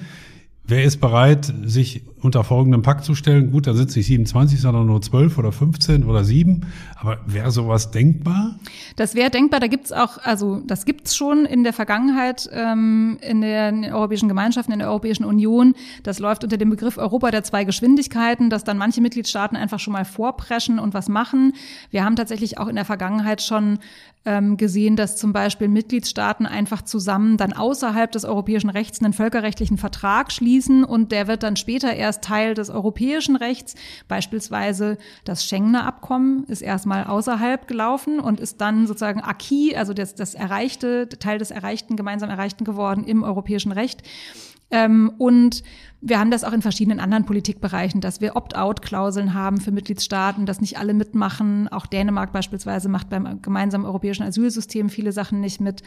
Wer 0.67 0.83
ist 0.83 0.99
bereit, 0.99 1.53
sich 1.63 2.01
unter 2.21 2.43
folgendem 2.43 2.81
Pakt 2.81 3.05
zu 3.05 3.13
stellen? 3.13 3.51
Gut, 3.51 3.67
da 3.67 3.71
es 3.71 3.95
nicht 3.95 4.07
27, 4.07 4.59
sondern 4.59 4.87
nur 4.87 4.99
12 4.99 5.37
oder 5.37 5.51
15 5.51 6.03
oder 6.03 6.23
7. 6.23 6.65
Aber 6.95 7.19
wäre 7.27 7.51
sowas 7.51 7.91
denkbar? 7.91 8.55
Das 8.95 9.13
wäre 9.13 9.29
denkbar. 9.29 9.59
Da 9.59 9.67
gibt's 9.67 9.91
auch, 9.91 10.17
also 10.23 10.61
das 10.65 10.85
gibt's 10.85 11.15
schon 11.15 11.45
in 11.45 11.63
der 11.63 11.71
Vergangenheit 11.71 12.49
ähm, 12.51 13.19
in, 13.21 13.41
der, 13.41 13.69
in 13.69 13.83
den 13.83 13.93
europäischen 13.93 14.27
Gemeinschaften, 14.27 14.71
in 14.71 14.79
der 14.79 14.87
Europäischen 14.87 15.23
Union. 15.23 15.75
Das 16.01 16.17
läuft 16.17 16.43
unter 16.43 16.57
dem 16.57 16.71
Begriff 16.71 16.97
Europa 16.97 17.29
der 17.29 17.43
zwei 17.43 17.63
Geschwindigkeiten, 17.63 18.49
dass 18.49 18.63
dann 18.63 18.79
manche 18.79 19.01
Mitgliedstaaten 19.01 19.55
einfach 19.55 19.79
schon 19.79 19.93
mal 19.93 20.05
vorpreschen 20.05 20.79
und 20.79 20.95
was 20.95 21.09
machen. 21.09 21.53
Wir 21.91 22.03
haben 22.03 22.15
tatsächlich 22.15 22.57
auch 22.57 22.67
in 22.67 22.75
der 22.75 22.85
Vergangenheit 22.85 23.43
schon 23.43 23.77
ähm, 24.25 24.57
gesehen, 24.57 24.95
dass 24.95 25.17
zum 25.17 25.33
Beispiel 25.33 25.67
Mitgliedstaaten 25.67 26.45
einfach 26.45 26.81
zusammen 26.81 27.37
dann 27.37 27.53
außerhalb 27.53 28.11
des 28.11 28.25
europäischen 28.25 28.69
Rechts 28.69 29.01
einen 29.01 29.13
völkerrechtlichen 29.13 29.77
Vertrag 29.77 30.31
schließen 30.31 30.83
und 30.83 31.11
der 31.11 31.27
wird 31.27 31.43
dann 31.43 31.55
später 31.55 31.93
erst 31.93 32.23
Teil 32.23 32.53
des 32.53 32.69
europäischen 32.69 33.35
Rechts. 33.35 33.75
Beispielsweise 34.07 34.97
das 35.23 35.45
Schengener 35.45 35.85
Abkommen 35.85 36.45
ist 36.45 36.61
erstmal 36.61 37.05
außerhalb 37.05 37.67
gelaufen 37.67 38.19
und 38.19 38.39
ist 38.39 38.61
dann 38.61 38.87
sozusagen 38.87 39.21
acquis, 39.21 39.75
also 39.75 39.93
das, 39.93 40.15
das 40.15 40.33
erreichte, 40.33 41.07
Teil 41.07 41.37
des 41.37 41.51
erreichten, 41.51 41.95
gemeinsam 41.95 42.29
erreichten 42.29 42.65
geworden 42.65 43.03
im 43.03 43.23
europäischen 43.23 43.71
Recht. 43.71 44.01
Ähm, 44.71 45.13
und 45.17 45.63
wir 46.01 46.19
haben 46.19 46.31
das 46.31 46.43
auch 46.43 46.53
in 46.53 46.61
verschiedenen 46.61 46.99
anderen 46.99 47.25
Politikbereichen, 47.25 48.01
dass 48.01 48.21
wir 48.21 48.35
Opt-out-Klauseln 48.35 49.33
haben 49.33 49.59
für 49.59 49.71
Mitgliedstaaten, 49.71 50.45
dass 50.45 50.61
nicht 50.61 50.77
alle 50.77 50.93
mitmachen. 50.93 51.67
Auch 51.67 51.85
Dänemark 51.85 52.31
beispielsweise 52.31 52.89
macht 52.89 53.09
beim 53.09 53.41
gemeinsamen 53.41 53.85
europäischen 53.85 54.23
Asylsystem 54.23 54.89
viele 54.89 55.11
Sachen 55.11 55.39
nicht 55.39 55.61
mit. 55.61 55.81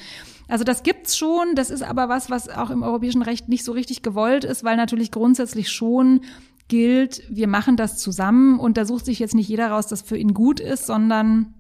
Also 0.49 0.65
das 0.65 0.83
gibt's 0.83 1.17
schon. 1.17 1.55
Das 1.55 1.71
ist 1.71 1.83
aber 1.83 2.09
was, 2.09 2.31
was 2.31 2.49
auch 2.49 2.71
im 2.71 2.83
europäischen 2.83 3.23
Recht 3.23 3.49
nicht 3.49 3.65
so 3.65 3.73
richtig 3.73 4.03
gewollt 4.03 4.45
ist, 4.45 4.65
weil 4.65 4.77
natürlich 4.77 5.11
grundsätzlich 5.11 5.71
schon 5.71 6.21
gilt, 6.69 7.23
wir 7.31 7.49
machen 7.49 7.77
das 7.77 7.97
zusammen 7.97 8.61
und 8.61 8.77
da 8.77 8.85
sucht 8.85 9.07
sich 9.07 9.19
jetzt 9.19 9.35
nicht 9.35 9.49
jeder 9.49 9.71
raus, 9.71 9.87
dass 9.87 10.03
für 10.03 10.19
ihn 10.19 10.35
gut 10.35 10.61
ist, 10.61 10.87
sondern 10.87 11.55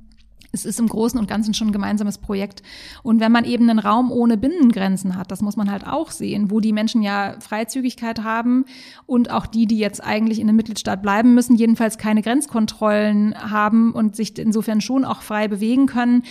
es 0.53 0.65
ist 0.65 0.81
im 0.81 0.89
Großen 0.89 1.19
und 1.19 1.29
Ganzen 1.29 1.55
schon 1.55 1.69
ein 1.69 1.73
gemeinsames 1.73 2.19
Projekt. 2.19 2.63
Und 3.03 3.21
wenn 3.21 3.33
man 3.33 3.45
eben 3.45 3.69
einen 3.69 3.79
Raum 3.79 4.11
ohne 4.11 4.37
Binnengrenzen 4.37 5.17
hat, 5.17 5.31
das 5.31 5.43
muss 5.43 5.57
man 5.57 5.71
halt 5.71 5.87
auch 5.87 6.11
sehen, 6.11 6.51
wo 6.51 6.61
die 6.61 6.73
Menschen 6.73 7.03
ja 7.03 7.37
Freizügigkeit 7.41 8.23
haben 8.25 8.65
und 9.07 9.31
auch 9.31 9.47
die, 9.47 9.67
die 9.67 9.79
jetzt 9.79 10.03
eigentlich 10.03 10.41
in 10.41 10.49
einem 10.49 10.57
Mitgliedstaat 10.57 11.03
bleiben 11.03 11.35
müssen, 11.35 11.57
jedenfalls 11.57 11.99
keine 11.99 12.23
Grenzkontrollen 12.23 13.35
haben 13.51 13.93
und 13.93 14.17
sich 14.17 14.39
insofern 14.39 14.81
schon 14.81 15.05
auch 15.05 15.23
frei 15.23 15.49
bewegen 15.49 15.87
können, 15.87 16.23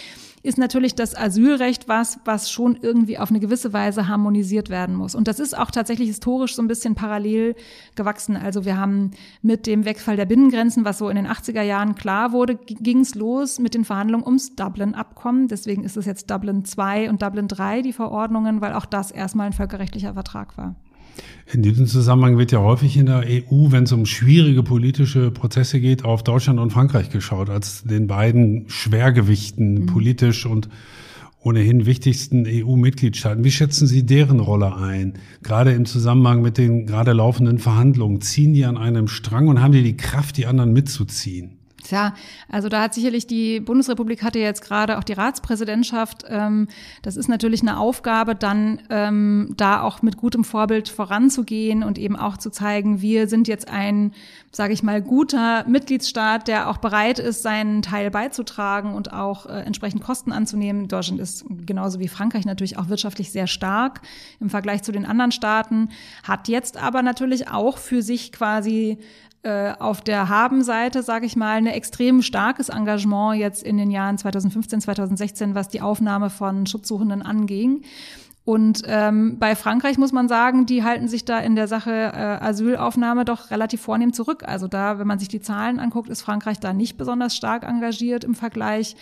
ist 0.44 0.58
natürlich 0.58 0.96
das 0.96 1.16
Asylrecht 1.16 1.88
was, 1.88 2.20
was 2.26 2.52
schon 2.52 2.78
irgendwie 2.82 3.18
auf 3.18 3.30
eine 3.30 3.40
gewisse 3.40 3.74
Weise 3.74 4.08
harmonisiert 4.08 4.70
werden 4.70 4.96
muss. 4.96 5.16
Und 5.16 5.28
das 5.28 5.40
ist 5.40 5.58
auch 5.58 5.72
tatsächlich 5.72 6.08
historisch 6.08 6.56
so 6.56 6.62
ein 6.62 6.68
bisschen 6.68 6.96
parallel 6.96 7.56
gewachsen. 7.96 8.38
Also 8.38 8.64
wir 8.64 8.78
haben 8.78 9.12
mit 9.42 9.68
dem 9.68 9.86
Wegfall 9.86 10.16
der 10.16 10.26
Binnengrenzen, 10.26 10.86
was 10.86 11.00
so 11.00 11.10
in 11.10 11.16
den 11.16 11.28
80er 11.28 11.64
Jahren 11.64 11.96
klar 11.96 12.32
wurde, 12.32 12.56
ging 12.56 13.00
es 13.00 13.16
los 13.16 13.60
mit 13.60 13.74
den 13.74 13.84
Verhandlungen 13.84 14.26
ums 14.26 14.56
Dublin-Abkommen. 14.56 15.48
Deswegen 15.48 15.84
ist 15.84 15.98
es 15.98 16.06
jetzt 16.06 16.30
Dublin 16.30 16.66
2 16.66 17.10
und 17.10 17.22
Dublin 17.22 17.48
3, 17.48 17.82
die 17.82 17.94
Verordnungen, 17.94 18.62
weil 18.62 18.74
auch 18.74 18.86
das 18.86 19.12
erstmal 19.12 19.48
ein 19.48 19.54
völkerrechtlicher 19.54 20.14
Vertrag 20.14 20.58
war. 20.58 20.76
In 21.54 21.62
diesem 21.62 21.88
Zusammenhang 21.88 22.38
wird 22.38 22.52
ja 22.52 22.60
häufig 22.60 22.98
in 22.98 23.06
der 23.06 23.24
EU, 23.26 23.72
wenn 23.72 23.86
es 23.86 23.94
um 23.94 24.06
schwierige 24.06 24.64
politische 24.64 25.32
Prozesse 25.32 25.80
geht, 25.80 26.04
auf 26.04 26.24
Deutschland 26.24 26.60
und 26.60 26.72
Frankreich 26.72 27.10
geschaut, 27.10 27.50
als 27.50 27.84
den 27.84 28.08
beiden 28.08 28.66
Schwergewichten 28.68 29.82
mhm. 29.82 29.86
politisch 29.86 30.46
und 30.46 30.68
ohnehin 31.40 31.86
wichtigsten 31.86 32.46
EU-Mitgliedstaaten. 32.46 33.44
Wie 33.46 33.52
schätzen 33.52 33.88
Sie 33.88 34.06
deren 34.06 34.42
Rolle 34.42 34.76
ein? 34.76 35.14
Gerade 35.44 35.72
im 35.72 35.86
Zusammenhang 35.86 36.42
mit 36.42 36.58
den 36.58 36.86
gerade 36.86 37.14
laufenden 37.14 37.60
Verhandlungen. 37.60 38.20
Ziehen 38.20 38.54
die 38.54 38.66
an 38.66 38.78
einem 38.78 39.08
Strang 39.08 39.48
und 39.48 39.62
haben 39.62 39.72
die 39.72 39.84
die 39.84 39.96
Kraft, 39.96 40.36
die 40.36 40.48
anderen 40.48 40.74
mitzuziehen? 40.74 41.57
Tja, 41.88 42.14
also 42.50 42.68
da 42.68 42.82
hat 42.82 42.94
sicherlich 42.94 43.28
die 43.28 43.62
Bundesrepublik 43.62 44.22
hatte 44.22 44.40
jetzt 44.40 44.62
gerade 44.62 44.98
auch 44.98 45.06
die 45.06 45.14
Ratspräsidentschaft. 45.14 46.26
Ähm, 46.28 46.68
das 47.02 47.16
ist 47.16 47.30
natürlich 47.30 47.62
eine 47.62 47.80
Aufgabe, 47.80 48.36
dann 48.36 48.82
ähm, 48.90 49.54
da 49.56 49.82
auch 49.82 50.02
mit 50.02 50.18
gutem 50.18 50.44
Vorbild 50.44 50.90
voranzugehen 50.90 51.84
und 51.84 51.98
eben 51.98 52.18
auch 52.18 52.36
zu 52.36 52.50
zeigen, 52.50 53.02
wir 53.02 53.30
sind 53.30 53.48
jetzt 53.48 53.70
ein, 53.70 54.12
sage 54.52 54.74
ich 54.74 54.84
mal, 54.84 55.02
guter 55.02 55.64
Mitgliedsstaat, 55.66 56.50
der 56.50 56.70
auch 56.70 56.78
bereit 56.78 57.20
ist, 57.20 57.42
seinen 57.42 57.82
Teil 57.82 58.12
beizutragen 58.12 58.94
und 58.94 59.14
auch 59.14 59.46
äh, 59.46 59.62
entsprechend 59.62 60.04
Kosten 60.04 60.34
anzunehmen. 60.34 60.90
Deutschland 60.90 61.22
ist 61.22 61.46
genauso 61.66 62.02
wie 62.02 62.10
Frankreich 62.10 62.44
natürlich 62.44 62.78
auch 62.78 62.90
wirtschaftlich 62.90 63.32
sehr 63.32 63.48
stark 63.48 64.02
im 64.42 64.50
Vergleich 64.50 64.84
zu 64.84 64.92
den 64.92 65.06
anderen 65.06 65.32
Staaten, 65.32 65.88
hat 66.24 66.50
jetzt 66.50 66.76
aber 66.76 67.02
natürlich 67.02 67.48
auch 67.48 67.78
für 67.78 68.02
sich 68.02 68.34
quasi 68.34 68.98
äh, 69.48 69.74
auf 69.80 70.02
der 70.02 70.28
Habenseite, 70.28 71.04
sage 71.04 71.26
ich 71.26 71.38
mal, 71.38 71.56
ein 71.56 71.68
extrem 71.68 72.22
starkes 72.22 72.68
Engagement 72.68 73.40
jetzt 73.40 73.64
in 73.64 73.78
den 73.78 73.92
Jahren 73.92 74.18
2015, 74.18 74.82
2016, 74.82 75.56
was 75.56 75.70
die 75.70 75.80
Aufnahme 75.80 76.30
von 76.30 76.66
Schutzsuchenden 76.66 77.22
anging. 77.22 77.84
Und 78.44 78.82
ähm, 78.86 79.40
bei 79.40 79.56
Frankreich 79.56 79.98
muss 79.98 80.12
man 80.12 80.28
sagen, 80.28 80.66
die 80.66 80.84
halten 80.84 81.08
sich 81.08 81.24
da 81.24 81.40
in 81.40 81.56
der 81.56 81.70
Sache 81.70 81.92
äh, 81.92 82.46
Asylaufnahme 82.46 83.24
doch 83.24 83.52
relativ 83.52 83.80
vornehm 83.82 84.12
zurück. 84.12 84.44
Also 84.46 84.68
da, 84.68 85.00
wenn 85.00 85.08
man 85.08 85.20
sich 85.20 85.30
die 85.30 85.42
Zahlen 85.42 85.80
anguckt, 85.80 86.10
ist 86.10 86.24
Frankreich 86.24 86.60
da 86.60 86.74
nicht 86.74 86.98
besonders 86.98 87.34
stark 87.34 87.64
engagiert 87.64 88.26
im 88.26 88.36
Vergleich. 88.36 88.98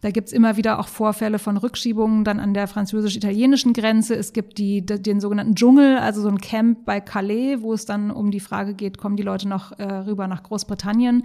Da 0.00 0.12
gibt's 0.12 0.32
immer 0.32 0.56
wieder 0.56 0.78
auch 0.78 0.86
Vorfälle 0.86 1.40
von 1.40 1.56
Rückschiebungen 1.56 2.22
dann 2.22 2.38
an 2.38 2.54
der 2.54 2.68
französisch-italienischen 2.68 3.72
Grenze. 3.72 4.14
Es 4.14 4.32
gibt 4.32 4.58
die, 4.58 4.86
den 4.86 5.20
sogenannten 5.20 5.56
Dschungel, 5.56 5.98
also 5.98 6.22
so 6.22 6.28
ein 6.28 6.38
Camp 6.38 6.84
bei 6.84 7.00
Calais, 7.00 7.56
wo 7.60 7.72
es 7.72 7.84
dann 7.84 8.12
um 8.12 8.30
die 8.30 8.38
Frage 8.38 8.74
geht, 8.74 8.98
kommen 8.98 9.16
die 9.16 9.24
Leute 9.24 9.48
noch 9.48 9.72
äh, 9.78 9.82
rüber 9.82 10.28
nach 10.28 10.44
Großbritannien. 10.44 11.24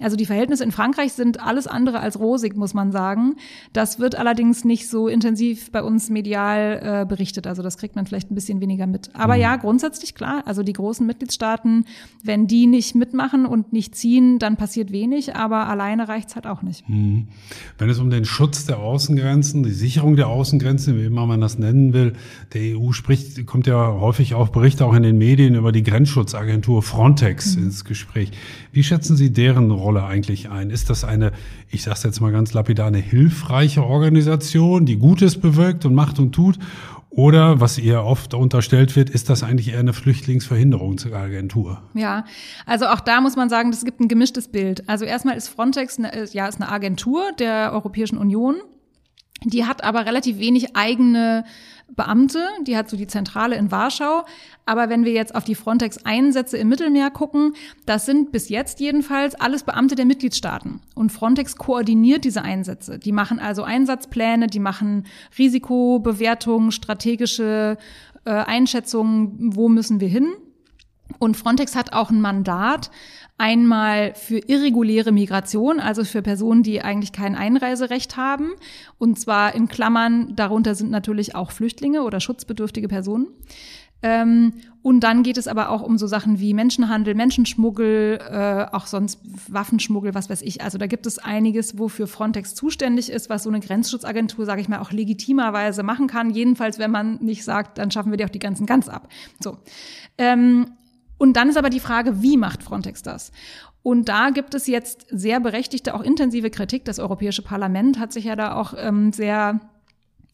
Also 0.00 0.16
die 0.16 0.24
Verhältnisse 0.24 0.64
in 0.64 0.72
Frankreich 0.72 1.12
sind 1.12 1.40
alles 1.40 1.66
andere 1.66 2.00
als 2.00 2.18
rosig, 2.18 2.56
muss 2.56 2.72
man 2.72 2.92
sagen. 2.92 3.36
Das 3.74 3.98
wird 3.98 4.14
allerdings 4.14 4.64
nicht 4.64 4.88
so 4.88 5.06
intensiv 5.06 5.70
bei 5.70 5.82
uns 5.82 6.08
medial 6.08 7.02
äh, 7.02 7.06
berichtet. 7.06 7.46
Also 7.46 7.62
das 7.62 7.76
kriegt 7.76 7.94
man 7.94 8.06
vielleicht 8.06 8.30
ein 8.30 8.34
bisschen 8.34 8.60
weniger 8.62 8.86
mit. 8.86 9.10
Aber 9.14 9.34
mhm. 9.34 9.40
ja, 9.42 9.56
grundsätzlich 9.56 10.14
klar. 10.14 10.42
Also 10.46 10.62
die 10.62 10.72
großen 10.72 11.06
Mitgliedstaaten, 11.06 11.84
wenn 12.22 12.46
die 12.46 12.66
nicht 12.66 12.94
mitmachen 12.94 13.44
und 13.44 13.74
nicht 13.74 13.94
ziehen, 13.94 14.38
dann 14.38 14.56
passiert 14.56 14.92
wenig. 14.92 15.36
Aber 15.36 15.66
alleine 15.68 16.08
reicht's 16.08 16.36
halt 16.36 16.46
auch 16.46 16.62
nicht. 16.62 16.88
Mhm. 16.88 17.28
Wenn 17.76 17.90
es 17.90 17.98
um 17.98 18.13
den 18.14 18.24
Schutz 18.24 18.64
der 18.64 18.78
Außengrenzen, 18.78 19.62
die 19.62 19.72
Sicherung 19.72 20.16
der 20.16 20.28
Außengrenzen, 20.28 20.96
wie 20.96 21.04
immer 21.04 21.26
man 21.26 21.40
das 21.40 21.58
nennen 21.58 21.92
will. 21.92 22.14
Der 22.52 22.78
EU 22.78 22.92
spricht, 22.92 23.44
kommt 23.46 23.66
ja 23.66 23.92
häufig 23.92 24.34
auch 24.34 24.48
Berichte 24.48 24.84
auch 24.86 24.94
in 24.94 25.02
den 25.02 25.18
Medien 25.18 25.54
über 25.54 25.72
die 25.72 25.82
Grenzschutzagentur 25.82 26.82
Frontex 26.82 27.56
mhm. 27.56 27.64
ins 27.64 27.84
Gespräch. 27.84 28.30
Wie 28.72 28.82
schätzen 28.82 29.16
Sie 29.16 29.32
deren 29.32 29.70
Rolle 29.70 30.04
eigentlich 30.04 30.50
ein? 30.50 30.70
Ist 30.70 30.90
das 30.90 31.04
eine, 31.04 31.32
ich 31.70 31.82
sage 31.82 31.96
es 31.96 32.02
jetzt 32.04 32.20
mal 32.20 32.32
ganz 32.32 32.52
lapidar, 32.52 32.86
eine 32.86 32.98
hilfreiche 32.98 33.84
Organisation, 33.84 34.86
die 34.86 34.96
Gutes 34.96 35.38
bewirkt 35.38 35.84
und 35.84 35.94
macht 35.94 36.18
und 36.18 36.32
tut? 36.32 36.58
Oder, 37.16 37.60
was 37.60 37.78
ihr 37.78 38.02
oft 38.02 38.34
unterstellt 38.34 38.96
wird, 38.96 39.08
ist 39.08 39.30
das 39.30 39.44
eigentlich 39.44 39.68
eher 39.68 39.78
eine 39.78 39.92
Flüchtlingsverhinderungsagentur? 39.92 41.82
Ja, 41.94 42.24
also 42.66 42.86
auch 42.86 43.00
da 43.00 43.20
muss 43.20 43.36
man 43.36 43.48
sagen, 43.48 43.70
es 43.70 43.84
gibt 43.84 44.00
ein 44.00 44.08
gemischtes 44.08 44.48
Bild. 44.48 44.88
Also 44.88 45.04
erstmal 45.04 45.36
ist 45.36 45.48
Frontex 45.48 45.98
eine, 45.98 46.26
ja, 46.32 46.46
ist 46.46 46.60
eine 46.60 46.70
Agentur 46.70 47.30
der 47.38 47.72
Europäischen 47.72 48.18
Union. 48.18 48.56
Die 49.44 49.64
hat 49.64 49.84
aber 49.84 50.06
relativ 50.06 50.38
wenig 50.38 50.74
eigene 50.74 51.44
Beamte, 51.88 52.48
die 52.66 52.76
hat 52.76 52.88
so 52.90 52.96
die 52.96 53.06
Zentrale 53.06 53.56
in 53.56 53.70
Warschau. 53.70 54.24
Aber 54.66 54.88
wenn 54.88 55.04
wir 55.04 55.12
jetzt 55.12 55.34
auf 55.34 55.44
die 55.44 55.54
Frontex-Einsätze 55.54 56.56
im 56.56 56.68
Mittelmeer 56.68 57.10
gucken, 57.10 57.54
das 57.86 58.06
sind 58.06 58.32
bis 58.32 58.48
jetzt 58.48 58.80
jedenfalls 58.80 59.34
alles 59.34 59.62
Beamte 59.62 59.94
der 59.94 60.06
Mitgliedstaaten. 60.06 60.80
Und 60.94 61.12
Frontex 61.12 61.56
koordiniert 61.56 62.24
diese 62.24 62.42
Einsätze. 62.42 62.98
Die 62.98 63.12
machen 63.12 63.38
also 63.38 63.62
Einsatzpläne, 63.62 64.46
die 64.46 64.60
machen 64.60 65.06
Risikobewertungen, 65.38 66.72
strategische 66.72 67.76
äh, 68.24 68.30
Einschätzungen, 68.30 69.54
wo 69.54 69.68
müssen 69.68 70.00
wir 70.00 70.08
hin. 70.08 70.34
Und 71.18 71.36
Frontex 71.36 71.76
hat 71.76 71.92
auch 71.92 72.10
ein 72.10 72.20
Mandat, 72.20 72.90
einmal 73.36 74.14
für 74.14 74.38
irreguläre 74.38 75.12
Migration, 75.12 75.80
also 75.80 76.04
für 76.04 76.22
Personen, 76.22 76.62
die 76.62 76.82
eigentlich 76.82 77.12
kein 77.12 77.34
Einreiserecht 77.34 78.16
haben. 78.16 78.52
Und 78.98 79.18
zwar 79.18 79.54
in 79.54 79.68
Klammern, 79.68 80.36
darunter 80.36 80.74
sind 80.74 80.90
natürlich 80.90 81.34
auch 81.34 81.50
Flüchtlinge 81.50 82.02
oder 82.02 82.20
schutzbedürftige 82.20 82.88
Personen. 82.88 83.26
Ähm, 84.02 84.52
und 84.82 85.00
dann 85.00 85.22
geht 85.22 85.38
es 85.38 85.48
aber 85.48 85.70
auch 85.70 85.80
um 85.80 85.96
so 85.96 86.06
Sachen 86.06 86.38
wie 86.38 86.52
Menschenhandel, 86.52 87.14
Menschenschmuggel, 87.14 88.18
äh, 88.20 88.66
auch 88.70 88.86
sonst 88.86 89.18
Waffenschmuggel, 89.48 90.14
was 90.14 90.28
weiß 90.28 90.42
ich. 90.42 90.60
Also 90.60 90.76
da 90.76 90.86
gibt 90.86 91.06
es 91.06 91.18
einiges, 91.18 91.78
wofür 91.78 92.06
Frontex 92.06 92.54
zuständig 92.54 93.10
ist, 93.10 93.30
was 93.30 93.44
so 93.44 93.48
eine 93.48 93.60
Grenzschutzagentur, 93.60 94.44
sage 94.44 94.60
ich 94.60 94.68
mal, 94.68 94.80
auch 94.80 94.92
legitimerweise 94.92 95.82
machen 95.82 96.06
kann. 96.06 96.28
Jedenfalls, 96.28 96.78
wenn 96.78 96.90
man 96.90 97.16
nicht 97.22 97.44
sagt, 97.44 97.78
dann 97.78 97.90
schaffen 97.90 98.12
wir 98.12 98.18
die 98.18 98.26
auch 98.26 98.30
die 98.30 98.38
ganzen 98.40 98.66
ganz 98.66 98.90
ab. 98.90 99.08
So. 99.40 99.56
Ähm, 100.18 100.66
und 101.24 101.38
dann 101.38 101.48
ist 101.48 101.56
aber 101.56 101.70
die 101.70 101.80
Frage, 101.80 102.20
wie 102.20 102.36
macht 102.36 102.62
Frontex 102.62 103.00
das? 103.00 103.32
Und 103.82 104.10
da 104.10 104.28
gibt 104.28 104.52
es 104.52 104.66
jetzt 104.66 105.06
sehr 105.08 105.40
berechtigte, 105.40 105.94
auch 105.94 106.02
intensive 106.02 106.50
Kritik. 106.50 106.84
Das 106.84 106.98
Europäische 106.98 107.40
Parlament 107.40 107.98
hat 107.98 108.12
sich 108.12 108.24
ja 108.24 108.36
da 108.36 108.56
auch 108.56 108.74
ähm, 108.76 109.10
sehr 109.10 109.58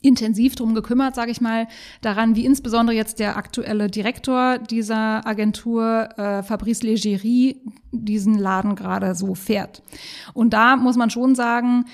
intensiv 0.02 0.56
drum 0.56 0.74
gekümmert, 0.74 1.14
sage 1.14 1.30
ich 1.30 1.40
mal, 1.40 1.68
daran, 2.00 2.34
wie 2.34 2.44
insbesondere 2.44 2.96
jetzt 2.96 3.20
der 3.20 3.36
aktuelle 3.36 3.88
Direktor 3.88 4.58
dieser 4.58 5.24
Agentur, 5.24 6.08
äh, 6.18 6.42
Fabrice 6.42 6.82
Leggeri, 6.82 7.62
diesen 7.92 8.36
Laden 8.36 8.74
gerade 8.74 9.14
so 9.14 9.36
fährt. 9.36 9.84
Und 10.34 10.54
da 10.54 10.74
muss 10.74 10.96
man 10.96 11.10
schon 11.10 11.36
sagen, 11.36 11.84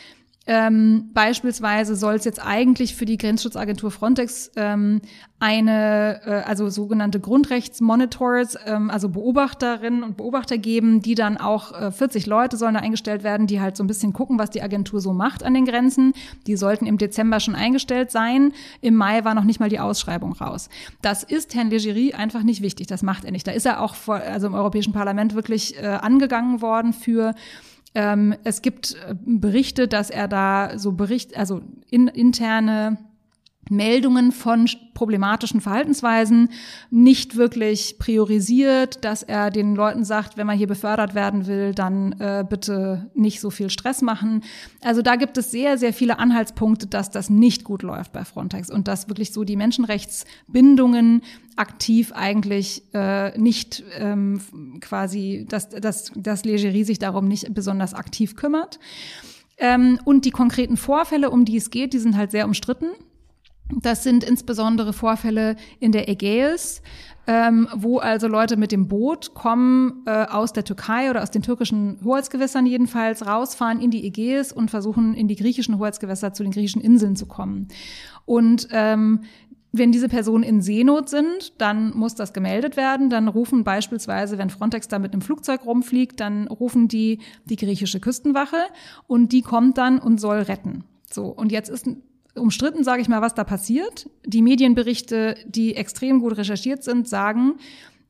ähm, 0.46 1.10
beispielsweise 1.12 1.96
soll 1.96 2.14
es 2.14 2.24
jetzt 2.24 2.44
eigentlich 2.44 2.94
für 2.94 3.04
die 3.04 3.18
Grenzschutzagentur 3.18 3.90
Frontex 3.90 4.52
ähm, 4.54 5.00
eine, 5.40 6.20
äh, 6.24 6.30
also 6.48 6.68
sogenannte 6.68 7.18
Grundrechtsmonitors, 7.18 8.56
ähm, 8.64 8.88
also 8.88 9.08
Beobachterinnen 9.08 10.04
und 10.04 10.16
Beobachter 10.16 10.56
geben, 10.56 11.02
die 11.02 11.16
dann 11.16 11.36
auch 11.36 11.72
äh, 11.72 11.90
40 11.90 12.26
Leute 12.26 12.56
sollen 12.56 12.74
da 12.74 12.80
eingestellt 12.80 13.24
werden, 13.24 13.48
die 13.48 13.60
halt 13.60 13.76
so 13.76 13.82
ein 13.82 13.88
bisschen 13.88 14.12
gucken, 14.12 14.38
was 14.38 14.50
die 14.50 14.62
Agentur 14.62 15.00
so 15.00 15.12
macht 15.12 15.42
an 15.42 15.52
den 15.52 15.64
Grenzen. 15.64 16.12
Die 16.46 16.56
sollten 16.56 16.86
im 16.86 16.96
Dezember 16.96 17.40
schon 17.40 17.56
eingestellt 17.56 18.12
sein. 18.12 18.52
Im 18.80 18.94
Mai 18.94 19.24
war 19.24 19.34
noch 19.34 19.44
nicht 19.44 19.58
mal 19.58 19.68
die 19.68 19.80
Ausschreibung 19.80 20.32
raus. 20.32 20.68
Das 21.02 21.24
ist 21.24 21.56
Herrn 21.56 21.70
Legerie 21.70 22.14
einfach 22.14 22.44
nicht 22.44 22.62
wichtig. 22.62 22.86
Das 22.86 23.02
macht 23.02 23.24
er 23.24 23.32
nicht. 23.32 23.48
Da 23.48 23.52
ist 23.52 23.66
er 23.66 23.82
auch 23.82 23.96
vor, 23.96 24.16
also 24.16 24.46
im 24.46 24.54
Europäischen 24.54 24.92
Parlament 24.92 25.34
wirklich 25.34 25.76
äh, 25.76 25.86
angegangen 25.86 26.62
worden 26.62 26.92
für 26.92 27.34
ähm, 27.96 28.34
es 28.44 28.60
gibt 28.60 28.94
äh, 28.94 29.14
Berichte, 29.24 29.88
dass 29.88 30.10
er 30.10 30.28
da 30.28 30.78
so 30.78 30.92
Bericht, 30.92 31.34
also 31.34 31.62
in, 31.88 32.08
interne 32.08 32.98
Meldungen 33.68 34.32
von 34.32 34.68
problematischen 34.94 35.60
Verhaltensweisen 35.60 36.50
nicht 36.90 37.36
wirklich 37.36 37.96
priorisiert, 37.98 39.04
dass 39.04 39.22
er 39.22 39.50
den 39.50 39.74
Leuten 39.74 40.04
sagt, 40.04 40.36
wenn 40.36 40.46
man 40.46 40.56
hier 40.56 40.66
befördert 40.66 41.14
werden 41.14 41.46
will, 41.46 41.74
dann 41.74 42.12
äh, 42.20 42.44
bitte 42.48 43.10
nicht 43.14 43.40
so 43.40 43.50
viel 43.50 43.68
Stress 43.70 44.02
machen. 44.02 44.42
Also 44.82 45.02
da 45.02 45.16
gibt 45.16 45.36
es 45.36 45.50
sehr, 45.50 45.78
sehr 45.78 45.92
viele 45.92 46.18
Anhaltspunkte, 46.18 46.86
dass 46.86 47.10
das 47.10 47.28
nicht 47.28 47.64
gut 47.64 47.82
läuft 47.82 48.12
bei 48.12 48.24
Frontex 48.24 48.70
und 48.70 48.88
dass 48.88 49.08
wirklich 49.08 49.32
so 49.32 49.44
die 49.44 49.56
Menschenrechtsbindungen 49.56 51.22
aktiv 51.56 52.12
eigentlich 52.14 52.82
äh, 52.94 53.36
nicht 53.38 53.82
ähm, 53.98 54.40
quasi, 54.80 55.46
dass, 55.48 55.68
dass, 55.68 56.12
dass 56.14 56.44
Legerie 56.44 56.84
sich 56.84 56.98
darum 56.98 57.28
nicht 57.28 57.52
besonders 57.54 57.94
aktiv 57.94 58.36
kümmert. 58.36 58.78
Ähm, 59.58 59.98
und 60.04 60.24
die 60.24 60.30
konkreten 60.30 60.76
Vorfälle, 60.76 61.30
um 61.30 61.44
die 61.44 61.56
es 61.56 61.70
geht, 61.70 61.92
die 61.92 61.98
sind 61.98 62.16
halt 62.16 62.30
sehr 62.30 62.46
umstritten. 62.46 62.88
Das 63.74 64.04
sind 64.04 64.22
insbesondere 64.22 64.92
Vorfälle 64.92 65.56
in 65.80 65.90
der 65.90 66.08
Ägäis, 66.08 66.82
ähm, 67.26 67.68
wo 67.74 67.98
also 67.98 68.28
Leute 68.28 68.56
mit 68.56 68.70
dem 68.70 68.86
Boot 68.86 69.34
kommen 69.34 70.04
äh, 70.06 70.26
aus 70.26 70.52
der 70.52 70.62
Türkei 70.62 71.10
oder 71.10 71.22
aus 71.22 71.32
den 71.32 71.42
türkischen 71.42 71.98
Hoheitsgewässern 72.04 72.66
jedenfalls, 72.66 73.26
rausfahren 73.26 73.80
in 73.80 73.90
die 73.90 74.06
Ägäis 74.06 74.52
und 74.52 74.70
versuchen 74.70 75.14
in 75.14 75.26
die 75.26 75.34
griechischen 75.34 75.78
Hoheitsgewässer 75.78 76.32
zu 76.32 76.44
den 76.44 76.52
griechischen 76.52 76.80
Inseln 76.80 77.16
zu 77.16 77.26
kommen. 77.26 77.66
Und 78.24 78.68
ähm, 78.70 79.22
wenn 79.72 79.92
diese 79.92 80.08
Personen 80.08 80.44
in 80.44 80.62
Seenot 80.62 81.08
sind, 81.08 81.60
dann 81.60 81.90
muss 81.94 82.14
das 82.14 82.32
gemeldet 82.32 82.76
werden. 82.76 83.10
Dann 83.10 83.28
rufen 83.28 83.64
beispielsweise, 83.64 84.38
wenn 84.38 84.48
Frontex 84.48 84.88
da 84.88 84.98
mit 84.98 85.12
einem 85.12 85.22
Flugzeug 85.22 85.66
rumfliegt, 85.66 86.20
dann 86.20 86.46
rufen 86.46 86.88
die 86.88 87.18
die 87.44 87.56
griechische 87.56 88.00
Küstenwache 88.00 88.56
und 89.06 89.32
die 89.32 89.42
kommt 89.42 89.76
dann 89.76 89.98
und 89.98 90.20
soll 90.20 90.38
retten. 90.38 90.84
So, 91.10 91.26
und 91.26 91.52
jetzt 91.52 91.68
ist 91.68 91.86
umstritten, 92.36 92.84
sage 92.84 93.02
ich 93.02 93.08
mal, 93.08 93.22
was 93.22 93.34
da 93.34 93.44
passiert. 93.44 94.08
Die 94.24 94.42
Medienberichte, 94.42 95.36
die 95.46 95.76
extrem 95.76 96.20
gut 96.20 96.36
recherchiert 96.36 96.84
sind, 96.84 97.08
sagen, 97.08 97.56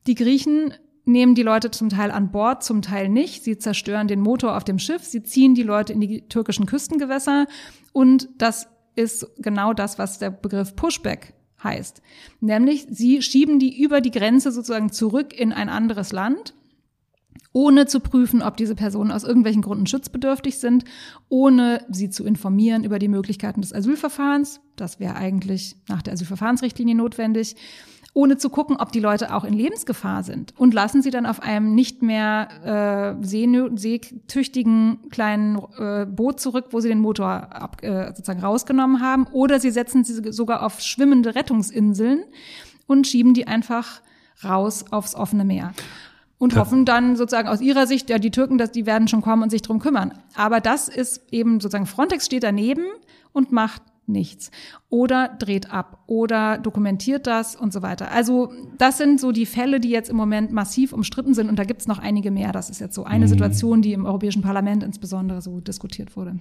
die 0.05 0.15
Griechen 0.15 0.73
nehmen 1.05 1.35
die 1.35 1.43
Leute 1.43 1.71
zum 1.71 1.89
Teil 1.89 2.11
an 2.11 2.31
Bord, 2.31 2.63
zum 2.63 2.81
Teil 2.81 3.09
nicht. 3.09 3.43
Sie 3.43 3.57
zerstören 3.57 4.07
den 4.07 4.21
Motor 4.21 4.57
auf 4.57 4.63
dem 4.63 4.79
Schiff, 4.79 5.03
sie 5.03 5.23
ziehen 5.23 5.55
die 5.55 5.63
Leute 5.63 5.93
in 5.93 6.01
die 6.01 6.27
türkischen 6.27 6.65
Küstengewässer 6.65 7.47
und 7.93 8.29
das 8.37 8.67
ist 8.95 9.27
genau 9.37 9.73
das, 9.73 9.97
was 9.97 10.19
der 10.19 10.31
Begriff 10.31 10.75
Pushback 10.75 11.33
heißt. 11.63 12.01
Nämlich, 12.39 12.87
sie 12.89 13.21
schieben 13.21 13.59
die 13.59 13.81
über 13.81 14.01
die 14.01 14.11
Grenze 14.11 14.51
sozusagen 14.51 14.91
zurück 14.91 15.33
in 15.33 15.53
ein 15.53 15.69
anderes 15.69 16.11
Land 16.11 16.53
ohne 17.57 17.87
zu 17.87 18.01
prüfen, 18.01 18.43
ob 18.43 18.55
diese 18.55 18.75
Personen 18.75 19.11
aus 19.11 19.23
irgendwelchen 19.23 19.63
Gründen 19.63 19.87
schutzbedürftig 19.87 20.59
sind, 20.59 20.85
ohne 21.27 21.83
sie 21.89 22.11
zu 22.11 22.23
informieren 22.23 22.83
über 22.83 22.99
die 22.99 23.07
Möglichkeiten 23.07 23.61
des 23.61 23.73
Asylverfahrens. 23.73 24.61
Das 24.75 24.99
wäre 24.99 25.15
eigentlich 25.15 25.75
nach 25.87 26.03
der 26.03 26.13
Asylverfahrensrichtlinie 26.13 26.93
notwendig. 26.93 27.55
Ohne 28.13 28.37
zu 28.37 28.51
gucken, 28.51 28.77
ob 28.77 28.91
die 28.91 28.99
Leute 28.99 29.33
auch 29.33 29.43
in 29.43 29.53
Lebensgefahr 29.53 30.21
sind. 30.21 30.53
Und 30.55 30.75
lassen 30.75 31.01
sie 31.01 31.09
dann 31.09 31.25
auf 31.25 31.41
einem 31.41 31.73
nicht 31.73 32.03
mehr 32.03 33.17
äh, 33.19 33.25
seetüchtigen 33.25 35.09
kleinen 35.09 35.59
äh, 35.79 36.05
Boot 36.05 36.39
zurück, 36.39 36.65
wo 36.69 36.79
sie 36.79 36.89
den 36.89 36.99
Motor 36.99 37.27
ab, 37.27 37.83
äh, 37.83 38.09
sozusagen 38.09 38.41
rausgenommen 38.41 39.01
haben, 39.01 39.25
oder 39.31 39.59
sie 39.59 39.71
setzen 39.71 40.03
sie 40.03 40.31
sogar 40.31 40.61
auf 40.61 40.79
schwimmende 40.79 41.33
Rettungsinseln 41.33 42.23
und 42.85 43.07
schieben 43.07 43.33
die 43.33 43.47
einfach 43.47 44.03
raus 44.43 44.85
aufs 44.91 45.15
offene 45.15 45.43
Meer 45.43 45.73
und 46.37 46.53
das 46.53 46.59
hoffen 46.59 46.85
dann 46.85 47.15
sozusagen 47.15 47.47
aus 47.47 47.61
ihrer 47.61 47.87
Sicht, 47.87 48.09
ja, 48.09 48.19
die 48.19 48.31
Türken, 48.31 48.57
dass 48.57 48.71
die 48.71 48.85
werden 48.85 49.07
schon 49.07 49.21
kommen 49.21 49.43
und 49.43 49.49
sich 49.49 49.61
drum 49.61 49.79
kümmern. 49.79 50.13
Aber 50.35 50.59
das 50.59 50.87
ist 50.87 51.21
eben 51.31 51.59
sozusagen 51.59 51.87
Frontex 51.87 52.25
steht 52.25 52.43
daneben 52.43 52.85
und 53.33 53.51
macht 53.51 53.81
nichts. 54.07 54.51
Oder 54.89 55.29
dreht 55.39 55.71
ab 55.71 56.03
oder 56.07 56.57
dokumentiert 56.57 57.27
das 57.27 57.55
und 57.55 57.73
so 57.73 57.81
weiter. 57.81 58.11
Also 58.11 58.51
das 58.77 58.97
sind 58.97 59.19
so 59.19 59.31
die 59.31 59.45
Fälle, 59.45 59.79
die 59.79 59.89
jetzt 59.89 60.09
im 60.09 60.15
Moment 60.15 60.51
massiv 60.51 60.93
umstritten 60.93 61.33
sind 61.33 61.49
und 61.49 61.59
da 61.59 61.65
gibt 61.65 61.81
es 61.81 61.87
noch 61.87 61.99
einige 61.99 62.31
mehr. 62.31 62.51
Das 62.51 62.69
ist 62.69 62.79
jetzt 62.79 62.95
so 62.95 63.03
eine 63.03 63.25
mhm. 63.25 63.29
Situation, 63.29 63.81
die 63.81 63.93
im 63.93 64.05
Europäischen 64.05 64.41
Parlament 64.41 64.83
insbesondere 64.83 65.41
so 65.41 65.59
diskutiert 65.59 66.15
wurde. 66.15 66.39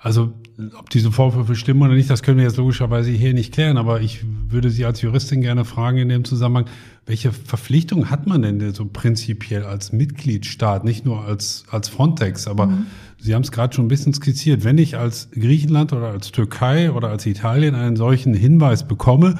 Also 0.00 0.32
ob 0.78 0.90
diese 0.90 1.10
Vorwürfe 1.10 1.56
stimmen 1.56 1.82
oder 1.82 1.94
nicht, 1.94 2.10
das 2.10 2.22
können 2.22 2.38
wir 2.38 2.44
jetzt 2.44 2.56
logischerweise 2.56 3.10
hier 3.10 3.34
nicht 3.34 3.52
klären, 3.52 3.76
aber 3.76 4.00
ich 4.00 4.24
würde 4.48 4.70
Sie 4.70 4.84
als 4.84 5.02
Juristin 5.02 5.40
gerne 5.40 5.64
fragen 5.64 5.98
in 5.98 6.08
dem 6.08 6.24
Zusammenhang, 6.24 6.66
welche 7.06 7.32
Verpflichtung 7.32 8.08
hat 8.08 8.26
man 8.26 8.42
denn 8.42 8.72
so 8.72 8.84
prinzipiell 8.84 9.64
als 9.64 9.92
Mitgliedstaat, 9.92 10.84
nicht 10.84 11.04
nur 11.04 11.24
als, 11.24 11.64
als 11.70 11.88
Frontex, 11.88 12.46
aber 12.46 12.66
mhm 12.66 12.86
Sie 13.20 13.34
haben 13.34 13.42
es 13.42 13.52
gerade 13.52 13.74
schon 13.74 13.84
ein 13.84 13.88
bisschen 13.88 14.14
skizziert. 14.14 14.64
Wenn 14.64 14.78
ich 14.78 14.96
als 14.96 15.30
Griechenland 15.32 15.92
oder 15.92 16.08
als 16.08 16.32
Türkei 16.32 16.90
oder 16.90 17.08
als 17.08 17.26
Italien 17.26 17.74
einen 17.74 17.96
solchen 17.96 18.34
Hinweis 18.34 18.86
bekomme, 18.86 19.36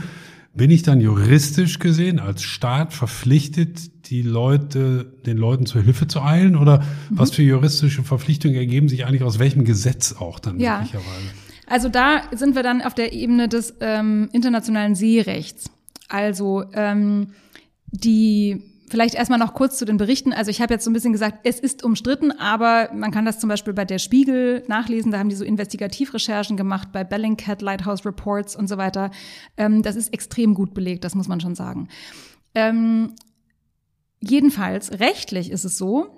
bin 0.52 0.70
ich 0.70 0.82
dann 0.82 1.00
juristisch 1.00 1.78
gesehen 1.78 2.18
als 2.18 2.42
Staat 2.42 2.92
verpflichtet, 2.92 4.10
die 4.10 4.22
Leute, 4.22 5.12
den 5.24 5.36
Leuten 5.36 5.64
zur 5.64 5.82
Hilfe 5.82 6.08
zu 6.08 6.22
eilen? 6.22 6.56
Oder 6.56 6.80
mhm. 6.80 7.18
was 7.18 7.30
für 7.30 7.42
juristische 7.42 8.02
Verpflichtungen 8.02 8.56
ergeben 8.56 8.88
sich 8.88 9.06
eigentlich 9.06 9.22
aus 9.22 9.38
welchem 9.38 9.64
Gesetz 9.64 10.12
auch 10.12 10.38
dann 10.40 10.58
ja. 10.58 10.78
möglicherweise? 10.78 11.30
Also 11.66 11.88
da 11.88 12.22
sind 12.32 12.56
wir 12.56 12.64
dann 12.64 12.82
auf 12.82 12.94
der 12.94 13.12
Ebene 13.12 13.48
des 13.48 13.74
ähm, 13.80 14.28
internationalen 14.32 14.96
Seerechts. 14.96 15.70
Also 16.08 16.64
ähm, 16.74 17.28
die 17.92 18.69
Vielleicht 18.90 19.14
erstmal 19.14 19.38
noch 19.38 19.54
kurz 19.54 19.78
zu 19.78 19.84
den 19.84 19.98
Berichten. 19.98 20.32
Also 20.32 20.50
ich 20.50 20.60
habe 20.60 20.74
jetzt 20.74 20.84
so 20.84 20.90
ein 20.90 20.92
bisschen 20.92 21.12
gesagt, 21.12 21.42
es 21.44 21.60
ist 21.60 21.84
umstritten, 21.84 22.32
aber 22.32 22.90
man 22.92 23.12
kann 23.12 23.24
das 23.24 23.38
zum 23.38 23.48
Beispiel 23.48 23.72
bei 23.72 23.84
der 23.84 24.00
Spiegel 24.00 24.64
nachlesen. 24.66 25.12
Da 25.12 25.20
haben 25.20 25.28
die 25.28 25.36
so 25.36 25.44
Investigativrecherchen 25.44 26.56
gemacht 26.56 26.88
bei 26.90 27.04
Bellingcat, 27.04 27.62
Lighthouse 27.62 28.04
Reports 28.04 28.56
und 28.56 28.68
so 28.68 28.78
weiter. 28.78 29.12
Ähm, 29.56 29.84
das 29.84 29.94
ist 29.94 30.12
extrem 30.12 30.54
gut 30.54 30.74
belegt, 30.74 31.04
das 31.04 31.14
muss 31.14 31.28
man 31.28 31.40
schon 31.40 31.54
sagen. 31.54 31.88
Ähm, 32.56 33.14
jedenfalls 34.18 34.98
rechtlich 34.98 35.52
ist 35.52 35.64
es 35.64 35.78
so, 35.78 36.08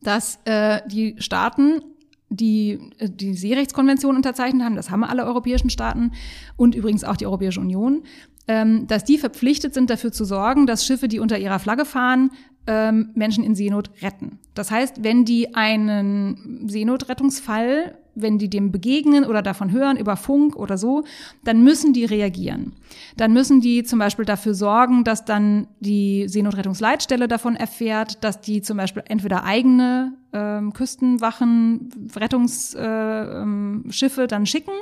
dass 0.00 0.38
äh, 0.46 0.80
die 0.88 1.16
Staaten 1.18 1.82
die 2.28 2.78
äh, 2.98 3.08
die 3.08 3.34
Seerechtskonvention 3.34 4.16
unterzeichnet 4.16 4.62
haben, 4.62 4.76
das 4.76 4.90
haben 4.90 5.04
alle 5.04 5.24
europäischen 5.24 5.70
Staaten 5.70 6.12
und 6.56 6.74
übrigens 6.74 7.04
auch 7.04 7.16
die 7.16 7.26
Europäische 7.26 7.60
Union, 7.60 8.02
ähm, 8.48 8.86
dass 8.86 9.04
die 9.04 9.18
verpflichtet 9.18 9.74
sind, 9.74 9.90
dafür 9.90 10.12
zu 10.12 10.24
sorgen, 10.24 10.66
dass 10.66 10.86
Schiffe, 10.86 11.08
die 11.08 11.20
unter 11.20 11.38
ihrer 11.38 11.58
Flagge 11.58 11.84
fahren, 11.84 12.30
ähm, 12.66 13.10
Menschen 13.14 13.44
in 13.44 13.54
Seenot 13.54 13.90
retten. 14.02 14.38
Das 14.54 14.70
heißt, 14.70 15.04
wenn 15.04 15.24
die 15.24 15.54
einen 15.54 16.68
Seenotrettungsfall, 16.68 17.96
wenn 18.16 18.38
die 18.38 18.50
dem 18.50 18.72
begegnen 18.72 19.24
oder 19.24 19.42
davon 19.42 19.70
hören 19.70 19.96
über 19.96 20.16
Funk 20.16 20.56
oder 20.56 20.76
so, 20.78 21.04
dann 21.44 21.62
müssen 21.62 21.92
die 21.92 22.04
reagieren. 22.04 22.72
Dann 23.16 23.32
müssen 23.32 23.60
die 23.60 23.84
zum 23.84 23.98
Beispiel 23.98 24.24
dafür 24.24 24.54
sorgen, 24.54 25.04
dass 25.04 25.24
dann 25.24 25.68
die 25.80 26.28
Seenotrettungsleitstelle 26.28 27.28
davon 27.28 27.54
erfährt, 27.54 28.24
dass 28.24 28.40
die 28.40 28.62
zum 28.62 28.78
Beispiel 28.78 29.04
entweder 29.06 29.44
eigene 29.44 30.14
ähm, 30.32 30.72
Küstenwachen, 30.72 32.10
Rettungsschiffe 32.16 32.80
äh, 32.80 34.24
ähm, 34.24 34.28
dann 34.28 34.46
schicken 34.46 34.72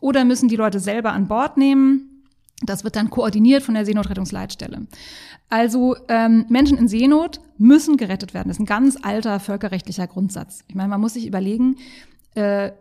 oder 0.00 0.24
müssen 0.24 0.48
die 0.48 0.56
Leute 0.56 0.80
selber 0.80 1.12
an 1.12 1.28
Bord 1.28 1.56
nehmen 1.56 2.10
das 2.62 2.84
wird 2.84 2.96
dann 2.96 3.10
koordiniert 3.10 3.62
von 3.62 3.74
der 3.74 3.86
Seenotrettungsleitstelle. 3.86 4.86
Also 5.48 5.96
ähm, 6.08 6.44
Menschen 6.48 6.78
in 6.78 6.88
Seenot 6.88 7.40
müssen 7.58 7.96
gerettet 7.96 8.34
werden. 8.34 8.48
Das 8.48 8.58
ist 8.58 8.60
ein 8.60 8.66
ganz 8.66 8.98
alter 9.02 9.40
völkerrechtlicher 9.40 10.06
Grundsatz. 10.06 10.62
Ich 10.68 10.74
meine, 10.74 10.88
man 10.88 11.00
muss 11.00 11.14
sich 11.14 11.26
überlegen, 11.26 11.76
äh, 12.34 12.72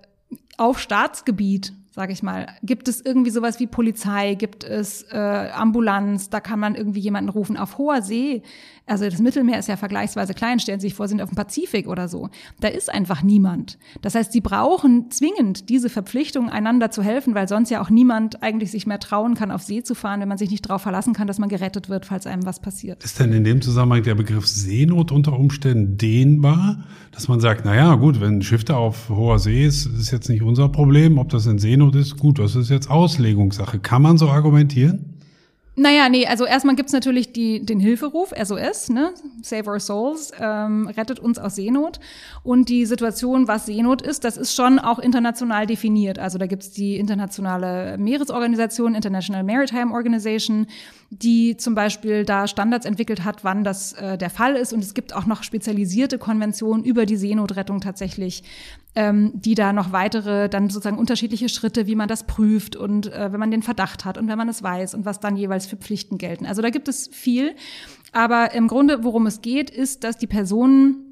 auf 0.58 0.80
Staatsgebiet 0.80 1.74
sage 1.92 2.14
ich 2.14 2.24
mal. 2.24 2.48
Gibt 2.64 2.88
es 2.88 3.02
irgendwie 3.02 3.32
sowas 3.32 3.60
wie 3.60 3.68
Polizei? 3.68 4.36
Gibt 4.36 4.64
es 4.64 5.04
äh, 5.12 5.18
Ambulanz? 5.18 6.30
Da 6.30 6.40
kann 6.40 6.60
man 6.60 6.76
irgendwie 6.76 7.00
jemanden 7.00 7.30
rufen. 7.30 7.58
Auf 7.58 7.78
hoher 7.78 8.02
See, 8.02 8.44
also 8.90 9.08
das 9.08 9.20
Mittelmeer 9.20 9.60
ist 9.60 9.68
ja 9.68 9.78
vergleichsweise 9.78 10.34
klein, 10.34 10.60
stellen 10.60 10.80
Sie 10.80 10.88
sich 10.88 10.96
vor, 10.96 11.08
sind 11.08 11.22
auf 11.22 11.30
dem 11.30 11.36
Pazifik 11.36 11.88
oder 11.88 12.08
so. 12.08 12.30
Da 12.60 12.70
ist 12.70 12.92
einfach 12.92 13.22
niemand. 13.22 13.78
Das 14.02 14.16
heißt, 14.16 14.32
Sie 14.32 14.42
brauchen 14.42 15.12
zwingend 15.12 15.70
diese 15.70 15.90
Verpflichtung, 15.90 16.50
einander 16.50 16.90
zu 16.90 17.04
helfen, 17.04 17.36
weil 17.36 17.48
sonst 17.48 17.70
ja 17.70 17.82
auch 17.82 17.92
niemand 17.92 18.42
eigentlich 18.42 18.72
sich 18.72 18.88
mehr 18.88 19.00
trauen 19.00 19.36
kann, 19.36 19.52
auf 19.52 19.62
See 19.62 19.84
zu 19.84 19.94
fahren, 19.94 20.22
wenn 20.22 20.28
man 20.28 20.40
sich 20.40 20.50
nicht 20.50 20.68
darauf 20.68 20.82
verlassen 20.82 21.14
kann, 21.14 21.28
dass 21.28 21.38
man 21.38 21.50
gerettet 21.50 21.90
wird, 21.90 22.06
falls 22.06 22.26
einem 22.26 22.46
was 22.46 22.60
passiert. 22.60 23.04
Ist 23.04 23.20
denn 23.20 23.32
in 23.32 23.44
dem 23.44 23.62
Zusammenhang 23.62 24.04
der 24.04 24.16
Begriff 24.16 24.48
Seenot 24.48 25.12
unter 25.12 25.34
Umständen 25.34 25.98
dehnbar? 25.98 26.84
Dass 27.12 27.28
man 27.28 27.40
sagt, 27.40 27.66
na 27.66 27.76
ja, 27.76 27.96
gut, 27.96 28.22
wenn 28.22 28.38
ein 28.38 28.42
Schiff 28.42 28.64
da 28.64 28.76
auf 28.76 29.10
hoher 29.10 29.40
See 29.40 29.66
ist, 29.66 29.86
ist 29.86 30.12
jetzt 30.12 30.30
nicht 30.30 30.42
unser 30.42 30.70
Problem, 30.70 31.18
ob 31.18 31.30
das 31.30 31.46
in 31.46 31.60
Seenot 31.60 31.89
ist, 31.96 32.18
gut, 32.18 32.40
das 32.40 32.56
ist 32.56 32.70
jetzt 32.70 32.90
Auslegungssache. 32.90 33.80
Kann 33.80 34.02
man 34.02 34.18
so 34.18 34.30
argumentieren? 34.30 35.20
Naja, 35.80 36.10
nee, 36.10 36.28
also 36.28 36.46
erstmal 36.46 36.76
gibt's 36.76 36.92
natürlich 36.92 37.32
die, 37.32 37.66
den 37.66 37.80
Hilferuf, 37.80 38.34
SOS, 38.38 38.90
ne? 38.90 39.14
Save 39.42 39.70
Our 39.70 39.80
Souls, 39.80 40.34
ähm, 40.38 40.88
rettet 40.88 41.22
uns 41.22 41.40
aus 41.40 41.56
Seenot. 41.56 42.02
Und 42.44 42.68
die 42.68 42.86
Situation, 42.86 43.48
was 43.48 43.66
Seenot 43.66 44.02
ist, 44.02 44.26
das 44.26 44.36
ist 44.36 44.54
schon 44.54 44.78
auch 44.78 45.00
international 45.00 45.68
definiert. 45.68 46.20
Also 46.20 46.38
da 46.38 46.48
gibt's 46.48 46.72
die 46.72 46.98
internationale 46.98 47.98
Meeresorganisation, 47.98 48.94
International 48.94 49.46
Maritime 49.46 49.94
Organization, 49.94 50.68
die 51.12 51.56
zum 51.56 51.76
Beispiel 51.76 52.26
da 52.26 52.48
Standards 52.48 52.86
entwickelt 52.86 53.24
hat, 53.24 53.46
wann 53.46 53.64
das 53.64 53.94
äh, 53.94 54.18
der 54.18 54.30
Fall 54.30 54.58
ist. 54.58 54.74
Und 54.74 54.84
es 54.84 54.94
gibt 54.94 55.16
auch 55.16 55.28
noch 55.28 55.44
spezialisierte 55.44 56.18
Konventionen 56.18 56.84
über 56.84 57.06
die 57.06 57.16
Seenotrettung 57.16 57.80
tatsächlich, 57.80 58.44
ähm, 58.96 59.32
die 59.36 59.56
da 59.56 59.74
noch 59.74 59.92
weitere, 59.92 60.50
dann 60.50 60.70
sozusagen 60.70 60.98
unterschiedliche 60.98 61.50
Schritte, 61.50 61.88
wie 61.88 61.96
man 61.96 62.08
das 62.08 62.26
prüft 62.26 62.76
und 62.76 63.12
äh, 63.14 63.32
wenn 63.32 63.40
man 63.40 63.52
den 63.52 63.62
Verdacht 63.62 64.06
hat 64.06 64.18
und 64.18 64.28
wenn 64.28 64.38
man 64.38 64.50
es 64.50 64.64
weiß 64.64 64.96
und 64.96 65.06
was 65.06 65.20
dann 65.20 65.38
jeweils 65.38 65.68
für 65.68 65.78
Pflichten 65.78 66.18
gelten. 66.18 66.46
Also 66.46 66.62
da 66.62 66.70
gibt 66.70 66.88
es 66.88 67.08
viel. 67.12 67.56
Aber 68.12 68.54
im 68.54 68.68
Grunde, 68.68 69.04
worum 69.04 69.28
es 69.28 69.42
geht, 69.42 69.70
ist, 69.70 70.04
dass 70.04 70.18
die 70.18 70.28
Personen 70.28 71.09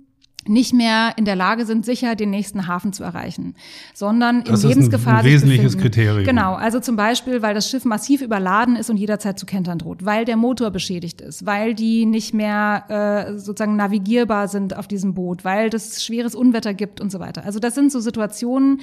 nicht 0.47 0.73
mehr 0.73 1.13
in 1.17 1.25
der 1.25 1.35
Lage 1.35 1.65
sind, 1.65 1.85
sicher 1.85 2.15
den 2.15 2.29
nächsten 2.29 2.67
Hafen 2.67 2.93
zu 2.93 3.03
erreichen, 3.03 3.55
sondern 3.93 4.43
das 4.43 4.63
in 4.63 4.69
Lebensgefahr 4.69 5.15
ein, 5.15 5.19
ein 5.19 5.25
wesentliches 5.25 5.77
Kriterium. 5.77 6.23
Genau, 6.25 6.53
also 6.53 6.79
zum 6.79 6.95
Beispiel, 6.95 7.41
weil 7.41 7.53
das 7.53 7.69
Schiff 7.69 7.85
massiv 7.85 8.21
überladen 8.21 8.75
ist 8.75 8.89
und 8.89 8.97
jederzeit 8.97 9.39
zu 9.39 9.45
kentern 9.45 9.79
droht, 9.79 10.05
weil 10.05 10.25
der 10.25 10.37
Motor 10.37 10.71
beschädigt 10.71 11.21
ist, 11.21 11.45
weil 11.45 11.73
die 11.73 12.05
nicht 12.05 12.33
mehr 12.33 13.27
äh, 13.29 13.37
sozusagen 13.37 13.75
navigierbar 13.75 14.47
sind 14.47 14.75
auf 14.75 14.87
diesem 14.87 15.13
Boot, 15.13 15.45
weil 15.45 15.69
das 15.69 16.03
schweres 16.03 16.35
Unwetter 16.35 16.73
gibt 16.73 17.01
und 17.01 17.11
so 17.11 17.19
weiter. 17.19 17.43
Also 17.45 17.59
das 17.59 17.75
sind 17.75 17.91
so 17.91 17.99
Situationen, 17.99 18.81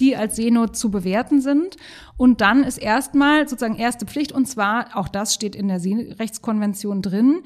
die 0.00 0.16
als 0.16 0.36
Seenot 0.36 0.76
zu 0.76 0.90
bewerten 0.90 1.40
sind. 1.40 1.76
Und 2.16 2.40
dann 2.40 2.64
ist 2.64 2.78
erstmal 2.78 3.48
sozusagen 3.48 3.76
erste 3.76 4.06
Pflicht, 4.06 4.32
und 4.32 4.46
zwar, 4.46 4.96
auch 4.96 5.08
das 5.08 5.34
steht 5.34 5.54
in 5.54 5.68
der 5.68 5.80
Seerechtskonvention 5.80 7.02
drin, 7.02 7.42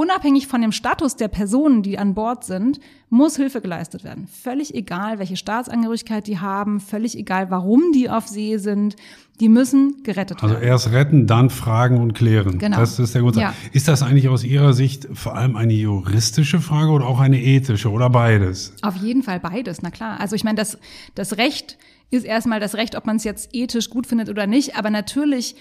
Unabhängig 0.00 0.46
von 0.46 0.62
dem 0.62 0.72
Status 0.72 1.16
der 1.16 1.28
Personen, 1.28 1.82
die 1.82 1.98
an 1.98 2.14
Bord 2.14 2.42
sind, 2.44 2.80
muss 3.10 3.36
Hilfe 3.36 3.60
geleistet 3.60 4.02
werden. 4.02 4.28
Völlig 4.28 4.74
egal, 4.74 5.18
welche 5.18 5.36
Staatsangehörigkeit 5.36 6.26
die 6.26 6.38
haben, 6.38 6.80
völlig 6.80 7.18
egal, 7.18 7.50
warum 7.50 7.92
die 7.92 8.08
auf 8.08 8.26
See 8.26 8.56
sind, 8.56 8.96
die 9.40 9.50
müssen 9.50 10.02
gerettet 10.02 10.42
also 10.42 10.54
werden. 10.54 10.70
Also 10.70 10.88
erst 10.88 10.92
retten, 10.94 11.26
dann 11.26 11.50
fragen 11.50 11.98
und 11.98 12.14
klären. 12.14 12.56
Genau. 12.56 12.78
Das 12.78 12.98
ist 12.98 13.14
der 13.14 13.20
Grund. 13.20 13.36
Ja. 13.36 13.52
Ist 13.72 13.88
das 13.88 14.02
eigentlich 14.02 14.30
aus 14.30 14.42
Ihrer 14.42 14.72
Sicht 14.72 15.06
vor 15.12 15.36
allem 15.36 15.54
eine 15.54 15.74
juristische 15.74 16.60
Frage 16.60 16.92
oder 16.92 17.04
auch 17.04 17.20
eine 17.20 17.38
ethische 17.38 17.90
oder 17.90 18.08
beides? 18.08 18.72
Auf 18.80 18.96
jeden 18.96 19.22
Fall 19.22 19.38
beides, 19.38 19.82
na 19.82 19.90
klar. 19.90 20.18
Also 20.18 20.34
ich 20.34 20.44
meine, 20.44 20.56
das, 20.56 20.78
das 21.14 21.36
Recht 21.36 21.76
ist 22.10 22.24
erstmal 22.24 22.58
das 22.58 22.74
Recht, 22.74 22.96
ob 22.96 23.06
man 23.06 23.16
es 23.16 23.24
jetzt 23.24 23.50
ethisch 23.52 23.90
gut 23.90 24.06
findet 24.06 24.30
oder 24.30 24.46
nicht, 24.46 24.76
aber 24.76 24.90
natürlich 24.90 25.56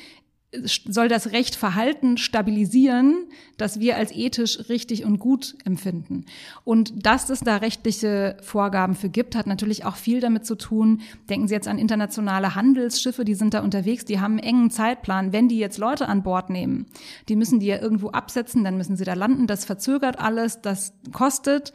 soll 0.52 1.10
das 1.10 1.32
Recht 1.32 1.56
Verhalten 1.56 2.18
stabilisieren, 2.18 3.28
das 3.58 3.80
wir 3.80 3.98
als 3.98 4.12
ethisch 4.12 4.68
richtig 4.68 5.06
und 5.06 5.20
gut 5.20 5.56
empfinden. 5.64 6.26
Und 6.64 7.06
dass 7.06 7.30
es 7.30 7.42
da 7.42 7.58
rechtliche 7.58 8.36
Vorgaben 8.42 8.96
für 8.96 9.10
gibt, 9.10 9.36
hat 9.36 9.46
natürlich 9.46 9.86
auch 9.86 9.96
viel 9.96 10.22
damit 10.22 10.48
zu 10.48 10.56
tun. 10.56 11.02
Denken 11.30 11.48
Sie 11.48 11.54
jetzt 11.54 11.68
an 11.68 11.78
internationale 11.78 12.56
Handelsschiffe, 12.56 13.26
die 13.26 13.36
sind 13.36 13.54
da 13.54 13.62
unterwegs, 13.62 14.06
die 14.06 14.20
haben 14.20 14.34
einen 14.34 14.40
engen 14.40 14.72
Zeitplan. 14.72 15.34
Wenn 15.34 15.50
die 15.50 15.60
jetzt 15.60 15.78
Leute 15.78 16.08
an 16.08 16.24
Bord 16.24 16.50
nehmen, 16.50 16.88
die 17.28 17.36
müssen 17.36 17.60
die 17.60 17.68
ja 17.68 17.80
irgendwo 17.80 18.10
absetzen, 18.10 18.64
dann 18.64 18.78
müssen 18.78 18.98
sie 18.98 19.06
da 19.06 19.14
landen. 19.14 19.46
Das 19.46 19.66
verzögert 19.66 20.20
alles, 20.20 20.62
das 20.62 20.94
kostet. 21.12 21.74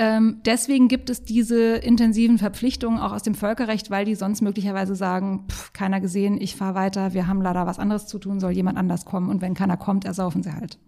Ähm, 0.00 0.40
deswegen 0.46 0.88
gibt 0.88 1.10
es 1.10 1.24
diese 1.24 1.74
intensiven 1.74 2.38
Verpflichtungen 2.38 2.98
auch 2.98 3.12
aus 3.12 3.22
dem 3.22 3.34
Völkerrecht, 3.34 3.90
weil 3.90 4.06
die 4.06 4.14
sonst 4.14 4.40
möglicherweise 4.40 4.94
sagen, 4.94 5.44
pff, 5.46 5.74
keiner 5.74 6.00
gesehen, 6.00 6.40
ich 6.40 6.56
fahre 6.56 6.74
weiter, 6.74 7.12
wir 7.12 7.26
haben 7.26 7.42
leider 7.42 7.66
was 7.66 7.78
anderes 7.78 8.06
zu 8.06 8.18
tun, 8.18 8.40
soll 8.40 8.52
jemand 8.52 8.78
anders 8.78 9.04
kommen 9.04 9.28
und 9.28 9.42
wenn 9.42 9.52
keiner 9.52 9.76
kommt, 9.76 10.06
ersaufen 10.06 10.42
sie 10.42 10.54
halt. 10.54 10.78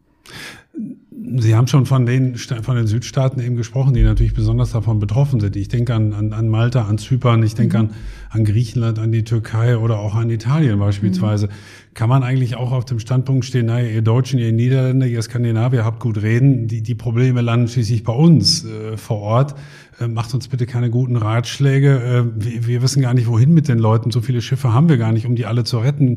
Sie 1.34 1.54
haben 1.54 1.66
schon 1.66 1.84
von 1.84 2.06
den, 2.06 2.36
von 2.36 2.76
den 2.76 2.86
Südstaaten 2.86 3.40
eben 3.40 3.56
gesprochen, 3.56 3.92
die 3.92 4.02
natürlich 4.02 4.32
besonders 4.32 4.72
davon 4.72 4.98
betroffen 4.98 5.40
sind. 5.40 5.54
Ich 5.56 5.68
denke 5.68 5.94
an, 5.94 6.14
an, 6.14 6.32
an 6.32 6.48
Malta, 6.48 6.86
an 6.86 6.96
Zypern, 6.98 7.42
ich 7.42 7.54
denke 7.54 7.78
mhm. 7.78 7.90
an, 7.90 7.94
an 8.30 8.44
Griechenland, 8.44 8.98
an 8.98 9.12
die 9.12 9.22
Türkei 9.22 9.76
oder 9.76 9.98
auch 9.98 10.14
an 10.14 10.30
Italien 10.30 10.78
beispielsweise. 10.78 11.46
Mhm. 11.46 11.50
Kann 11.94 12.08
man 12.08 12.22
eigentlich 12.22 12.56
auch 12.56 12.72
auf 12.72 12.86
dem 12.86 12.98
Standpunkt 12.98 13.44
stehen, 13.44 13.66
naja, 13.66 13.88
ihr 13.88 14.02
Deutschen, 14.02 14.38
ihr 14.38 14.52
Niederländer, 14.52 15.06
ihr 15.06 15.20
Skandinavier 15.20 15.84
habt 15.84 16.00
gut 16.00 16.22
reden, 16.22 16.68
die, 16.68 16.82
die 16.82 16.94
Probleme 16.94 17.42
landen 17.42 17.68
schließlich 17.68 18.02
bei 18.02 18.14
uns 18.14 18.64
äh, 18.64 18.96
vor 18.96 19.18
Ort. 19.18 19.54
Äh, 20.00 20.08
macht 20.08 20.32
uns 20.32 20.48
bitte 20.48 20.66
keine 20.66 20.90
guten 20.90 21.16
Ratschläge. 21.16 22.00
Äh, 22.38 22.44
wir, 22.44 22.66
wir 22.66 22.82
wissen 22.82 23.02
gar 23.02 23.12
nicht, 23.12 23.26
wohin 23.26 23.52
mit 23.52 23.68
den 23.68 23.78
Leuten. 23.78 24.10
So 24.10 24.22
viele 24.22 24.40
Schiffe 24.40 24.72
haben 24.72 24.88
wir 24.88 24.96
gar 24.96 25.12
nicht, 25.12 25.26
um 25.26 25.36
die 25.36 25.44
alle 25.44 25.64
zu 25.64 25.78
retten 25.78 26.16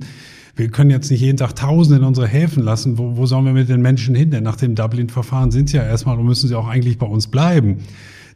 wir 0.55 0.69
können 0.69 0.89
jetzt 0.89 1.11
nicht 1.11 1.21
jeden 1.21 1.37
Tag 1.37 1.55
Tausende 1.55 1.97
in 1.97 2.03
unsere 2.03 2.27
Häfen 2.27 2.63
lassen. 2.63 2.97
Wo, 2.97 3.17
wo 3.17 3.25
sollen 3.25 3.45
wir 3.45 3.53
mit 3.53 3.69
den 3.69 3.81
Menschen 3.81 4.15
hin? 4.15 4.31
Denn 4.31 4.43
nach 4.43 4.55
dem 4.55 4.75
Dublin-Verfahren 4.75 5.51
sind 5.51 5.69
sie 5.69 5.77
ja 5.77 5.83
erstmal 5.83 6.17
und 6.17 6.25
müssen 6.25 6.47
sie 6.47 6.55
auch 6.55 6.67
eigentlich 6.67 6.97
bei 6.97 7.07
uns 7.07 7.27
bleiben. 7.27 7.79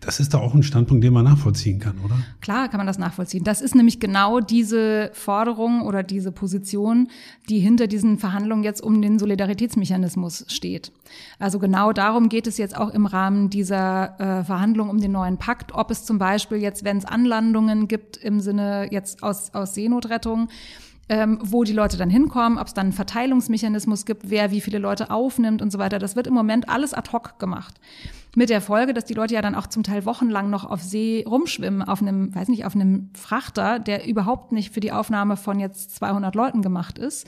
Das 0.02 0.22
ist 0.22 0.34
da 0.34 0.38
auch 0.38 0.54
ein 0.54 0.64
Standpunkt, 0.64 1.04
den 1.04 1.12
man 1.12 1.26
nachvollziehen 1.26 1.80
kann, 1.80 1.98
oder? 2.04 2.16
Klar 2.40 2.70
kann 2.70 2.78
man 2.78 2.88
das 2.88 2.98
nachvollziehen. 2.98 3.44
Das 3.44 3.60
ist 3.60 3.76
nämlich 3.76 4.00
genau 4.00 4.40
diese 4.40 5.12
Forderung 5.14 5.82
oder 5.82 6.04
diese 6.04 6.32
Position, 6.32 7.10
die 7.50 7.60
hinter 7.60 7.88
diesen 7.88 8.18
Verhandlungen 8.18 8.64
jetzt 8.64 8.82
um 8.82 9.02
den 9.02 9.20
Solidaritätsmechanismus 9.20 10.46
steht. 10.48 10.94
Also 11.38 11.60
genau 11.60 11.92
darum 11.92 12.30
geht 12.30 12.48
es 12.48 12.58
jetzt 12.58 12.78
auch 12.78 12.94
im 12.94 13.06
Rahmen 13.06 13.50
dieser 13.50 14.20
äh, 14.20 14.44
Verhandlungen 14.46 14.90
um 14.90 15.02
den 15.02 15.12
neuen 15.12 15.38
Pakt, 15.38 15.74
ob 15.74 15.92
es 15.92 16.06
zum 16.06 16.18
Beispiel 16.18 16.60
jetzt, 16.60 16.86
wenn 16.86 16.98
es 16.98 17.04
Anlandungen 17.04 17.90
gibt 17.90 18.16
im 18.16 18.40
Sinne 18.40 18.88
jetzt 18.92 19.22
aus, 19.22 19.54
aus 19.54 19.74
Seenotrettung, 19.74 20.48
ähm, 21.10 21.40
wo 21.42 21.64
die 21.64 21.74
Leute 21.74 21.98
dann 21.98 22.10
hinkommen, 22.10 22.60
ob 22.60 22.68
es 22.68 22.74
dann 22.74 22.88
einen 22.88 22.94
Verteilungsmechanismus 22.94 24.06
gibt, 24.06 24.30
wer 24.30 24.52
wie 24.52 24.62
viele 24.62 24.78
Leute 24.78 25.10
aufnimmt 25.10 25.62
und 25.62 25.72
so 25.72 25.80
weiter. 25.80 25.98
Das 26.00 26.16
wird 26.16 26.28
im 26.28 26.34
Moment 26.34 26.70
alles 26.70 26.94
ad 26.94 27.12
hoc 27.12 27.40
gemacht. 27.40 27.76
Mit 28.36 28.52
der 28.52 28.62
Folge, 28.62 28.94
dass 28.94 29.06
die 29.06 29.16
Leute 29.16 29.34
ja 29.34 29.42
dann 29.42 29.56
auch 29.56 29.66
zum 29.66 29.82
Teil 29.82 30.06
wochenlang 30.06 30.52
noch 30.52 30.70
auf 30.70 30.84
See 30.84 31.26
rumschwimmen, 31.28 31.82
auf 31.82 32.02
einem, 32.02 32.34
weiß 32.34 32.48
nicht, 32.48 32.64
auf 32.64 32.76
einem 32.76 33.10
Frachter, 33.16 33.80
der 33.80 34.06
überhaupt 34.06 34.52
nicht 34.52 34.72
für 34.72 34.80
die 34.80 34.92
Aufnahme 34.92 35.36
von 35.36 35.60
jetzt 35.60 35.96
200 35.96 36.36
Leuten 36.36 36.62
gemacht 36.62 37.00
ist. 37.00 37.28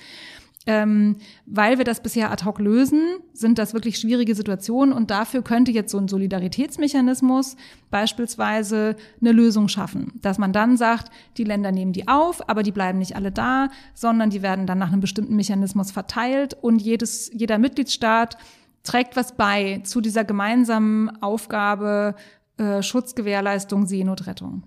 Ähm, 0.68 1.18
weil 1.48 1.80
wir 1.80 1.86
das 1.86 2.04
bisher 2.04 2.32
ad 2.32 2.46
hoc 2.46 2.60
lösen, 2.60 3.02
sind 3.34 3.58
das 3.58 3.74
wirklich 3.74 3.98
schwierige 3.98 4.36
Situationen 4.36 4.94
und 4.94 5.10
dafür 5.10 5.42
könnte 5.42 5.72
jetzt 5.72 5.92
so 5.92 5.98
ein 5.98 6.08
Solidaritätsmechanismus 6.08 7.56
beispielsweise 7.90 8.96
eine 9.20 9.32
Lösung 9.32 9.68
schaffen, 9.70 10.14
dass 10.22 10.38
man 10.38 10.54
dann 10.54 10.78
sagt, 10.78 11.12
die 11.38 11.46
Länder 11.46 11.72
nehmen 11.72 11.94
die 11.94 12.08
auf, 12.08 12.48
aber 12.48 12.62
die 12.62 12.72
bleiben 12.72 13.00
nicht 13.00 13.16
alle 13.16 13.32
da, 13.32 13.70
sondern 13.96 14.30
die 14.30 14.44
werden 14.44 14.68
dann 14.68 14.78
nach 14.78 14.92
einem 14.92 15.02
bestimmten 15.02 15.36
Mechanismus 15.36 15.90
verteilt 15.90 16.56
und 16.62 16.80
jedes, 16.80 17.32
jeder 17.34 17.58
Mitgliedstaat 17.58 18.38
trägt 18.84 19.16
was 19.16 19.36
bei 19.36 19.82
zu 19.84 20.00
dieser 20.00 20.24
gemeinsamen 20.24 21.10
Aufgabe 21.22 22.16
äh, 22.58 22.84
Schutzgewährleistung, 22.84 23.88
Seenotrettung. 23.88 24.64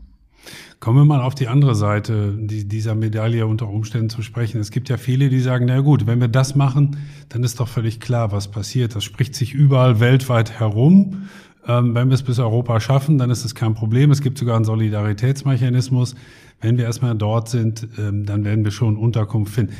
Kommen 0.80 0.98
wir 0.98 1.04
mal 1.04 1.22
auf 1.22 1.34
die 1.34 1.48
andere 1.48 1.74
Seite 1.74 2.34
dieser 2.36 2.94
Medaille 2.94 3.46
unter 3.46 3.68
Umständen 3.68 4.10
zu 4.10 4.22
sprechen. 4.22 4.60
Es 4.60 4.70
gibt 4.70 4.88
ja 4.88 4.96
viele, 4.96 5.28
die 5.28 5.40
sagen, 5.40 5.64
na 5.66 5.80
gut, 5.80 6.06
wenn 6.06 6.20
wir 6.20 6.28
das 6.28 6.54
machen, 6.54 6.98
dann 7.30 7.42
ist 7.42 7.60
doch 7.60 7.68
völlig 7.68 8.00
klar, 8.00 8.32
was 8.32 8.48
passiert. 8.50 8.94
Das 8.94 9.04
spricht 9.04 9.34
sich 9.34 9.54
überall 9.54 10.00
weltweit 10.00 10.60
herum. 10.60 11.28
Ähm, 11.66 11.94
wenn 11.94 12.08
wir 12.08 12.14
es 12.14 12.22
bis 12.22 12.38
Europa 12.38 12.78
schaffen, 12.80 13.16
dann 13.16 13.30
ist 13.30 13.44
es 13.44 13.54
kein 13.54 13.74
Problem. 13.74 14.10
Es 14.10 14.20
gibt 14.20 14.36
sogar 14.36 14.56
einen 14.56 14.66
Solidaritätsmechanismus. 14.66 16.14
Wenn 16.60 16.76
wir 16.76 16.84
erstmal 16.84 17.14
dort 17.14 17.48
sind, 17.48 17.88
ähm, 17.98 18.26
dann 18.26 18.44
werden 18.44 18.64
wir 18.64 18.70
schon 18.70 18.96
Unterkunft 18.96 19.54
finden 19.54 19.74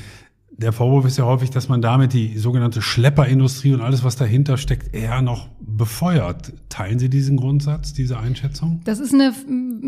der 0.57 0.73
Vorwurf 0.73 1.05
ist 1.05 1.19
ja 1.19 1.25
häufig, 1.25 1.51
dass 1.51 1.69
man 1.69 1.83
damit 1.83 2.13
die 2.13 2.39
sogenannte 2.39 2.81
Schlepperindustrie 2.81 3.73
und 3.73 3.81
alles, 3.81 4.05
was 4.05 4.17
dahinter 4.17 4.57
steckt, 4.57 4.95
eher 4.95 5.21
noch 5.21 5.49
befeuert. 5.61 6.53
Teilen 6.69 6.99
Sie 6.99 7.09
diesen 7.09 7.37
Grundsatz, 7.37 7.93
diese 7.93 8.19
Einschätzung? 8.19 8.81
Das 8.85 9.01
ist 9.01 9.13
eine 9.13 9.33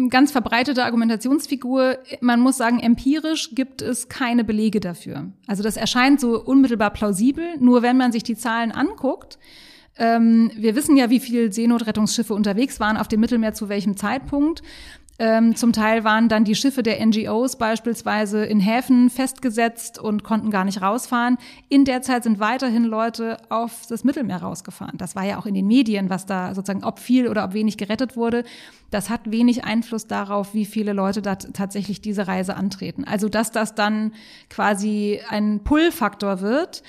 ganz 0.09 0.33
verbreitete 0.33 0.85
Argumentationsfigur. 0.85 1.99
Man 2.21 2.41
muss 2.41 2.57
sagen, 2.57 2.81
empirisch 2.81 3.55
gibt 3.55 3.81
es 3.81 4.09
keine 4.09 4.45
Belege 4.45 4.81
dafür. 4.81 5.31
Also 5.47 5.63
das 5.63 5.77
erscheint 5.77 6.21
so 6.21 6.43
unmittelbar 6.43 6.91
plausibel. 6.91 7.45
Nur 7.61 7.83
wenn 7.83 7.97
man 7.97 8.11
sich 8.11 8.25
die 8.25 8.37
Zahlen 8.37 8.73
anguckt, 8.73 9.39
ähm, 9.99 10.51
wir 10.57 10.75
wissen 10.75 10.97
ja, 10.97 11.11
wie 11.11 11.21
viele 11.21 11.53
Seenotrettungsschiffe 11.53 12.35
unterwegs 12.35 12.81
waren 12.81 12.97
auf 12.97 13.09
dem 13.09 13.21
Mittelmeer 13.21 13.55
zu 13.55 13.69
welchem 13.69 13.97
Zeitpunkt. 13.97 14.63
Ähm, 15.19 15.57
zum 15.57 15.73
Teil 15.73 16.05
waren 16.05 16.29
dann 16.29 16.45
die 16.45 16.55
Schiffe 16.55 16.83
der 16.83 17.05
NGOs 17.05 17.57
beispielsweise 17.57 18.45
in 18.45 18.61
Häfen 18.61 19.09
festgesetzt 19.09 19.99
und 19.99 20.25
konnten 20.25 20.51
gar 20.51 20.65
nicht 20.65 20.83
rausfahren. 20.83 21.39
In 21.71 21.87
der 21.87 22.03
Zeit 22.03 22.25
sind 22.25 22.39
weiterhin 22.39 22.85
Leute 22.85 23.39
auf 23.49 23.87
das 23.89 24.05
Mittelmeer 24.05 24.43
rausgefahren. 24.43 24.99
Das 24.99 25.17
war 25.17 25.25
ja 25.25 25.39
auch 25.39 25.47
in 25.47 25.55
den 25.55 25.67
Medien, 25.67 26.11
was 26.11 26.27
da 26.27 26.55
sozusagen, 26.55 26.85
ob 26.85 26.99
viel 26.99 27.29
oder 27.29 27.45
ob 27.45 27.55
wenig 27.55 27.79
gerettet 27.79 28.17
wurde. 28.17 28.45
Das 28.91 29.09
hat 29.09 29.31
wenig 29.31 29.65
Einfluss 29.65 30.07
darauf, 30.07 30.53
wie 30.53 30.67
viele 30.67 30.93
Leute 30.93 31.23
da 31.23 31.37
tatsächlich 31.37 32.03
diese 32.03 32.29
Reise 32.29 32.55
antreten. 32.55 33.05
Also, 33.05 33.31
dass 33.31 33.51
das 33.51 33.75
dann 33.75 34.13
quasi 34.51 35.21
ein 35.31 35.65
Pull-Faktor 35.65 36.43
wird, 36.43 36.83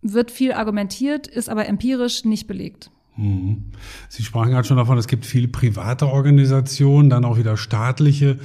wird 0.00 0.30
viel 0.30 0.52
argumentiert, 0.52 1.26
ist 1.26 1.50
aber 1.50 1.66
empirisch 1.66 2.24
nicht 2.24 2.46
belegt. 2.46 2.90
Mhm. 3.20 3.64
Sie 4.08 4.22
sprachen 4.22 4.50
gerade 4.50 4.66
schon 4.66 4.78
davon, 4.78 4.96
es 4.96 5.06
gibt 5.06 5.26
viele 5.26 5.48
private 5.48 6.06
Organisationen, 6.06 7.10
dann 7.10 7.24
auch 7.24 7.38
wieder 7.38 7.56
staatliche, 7.56 8.38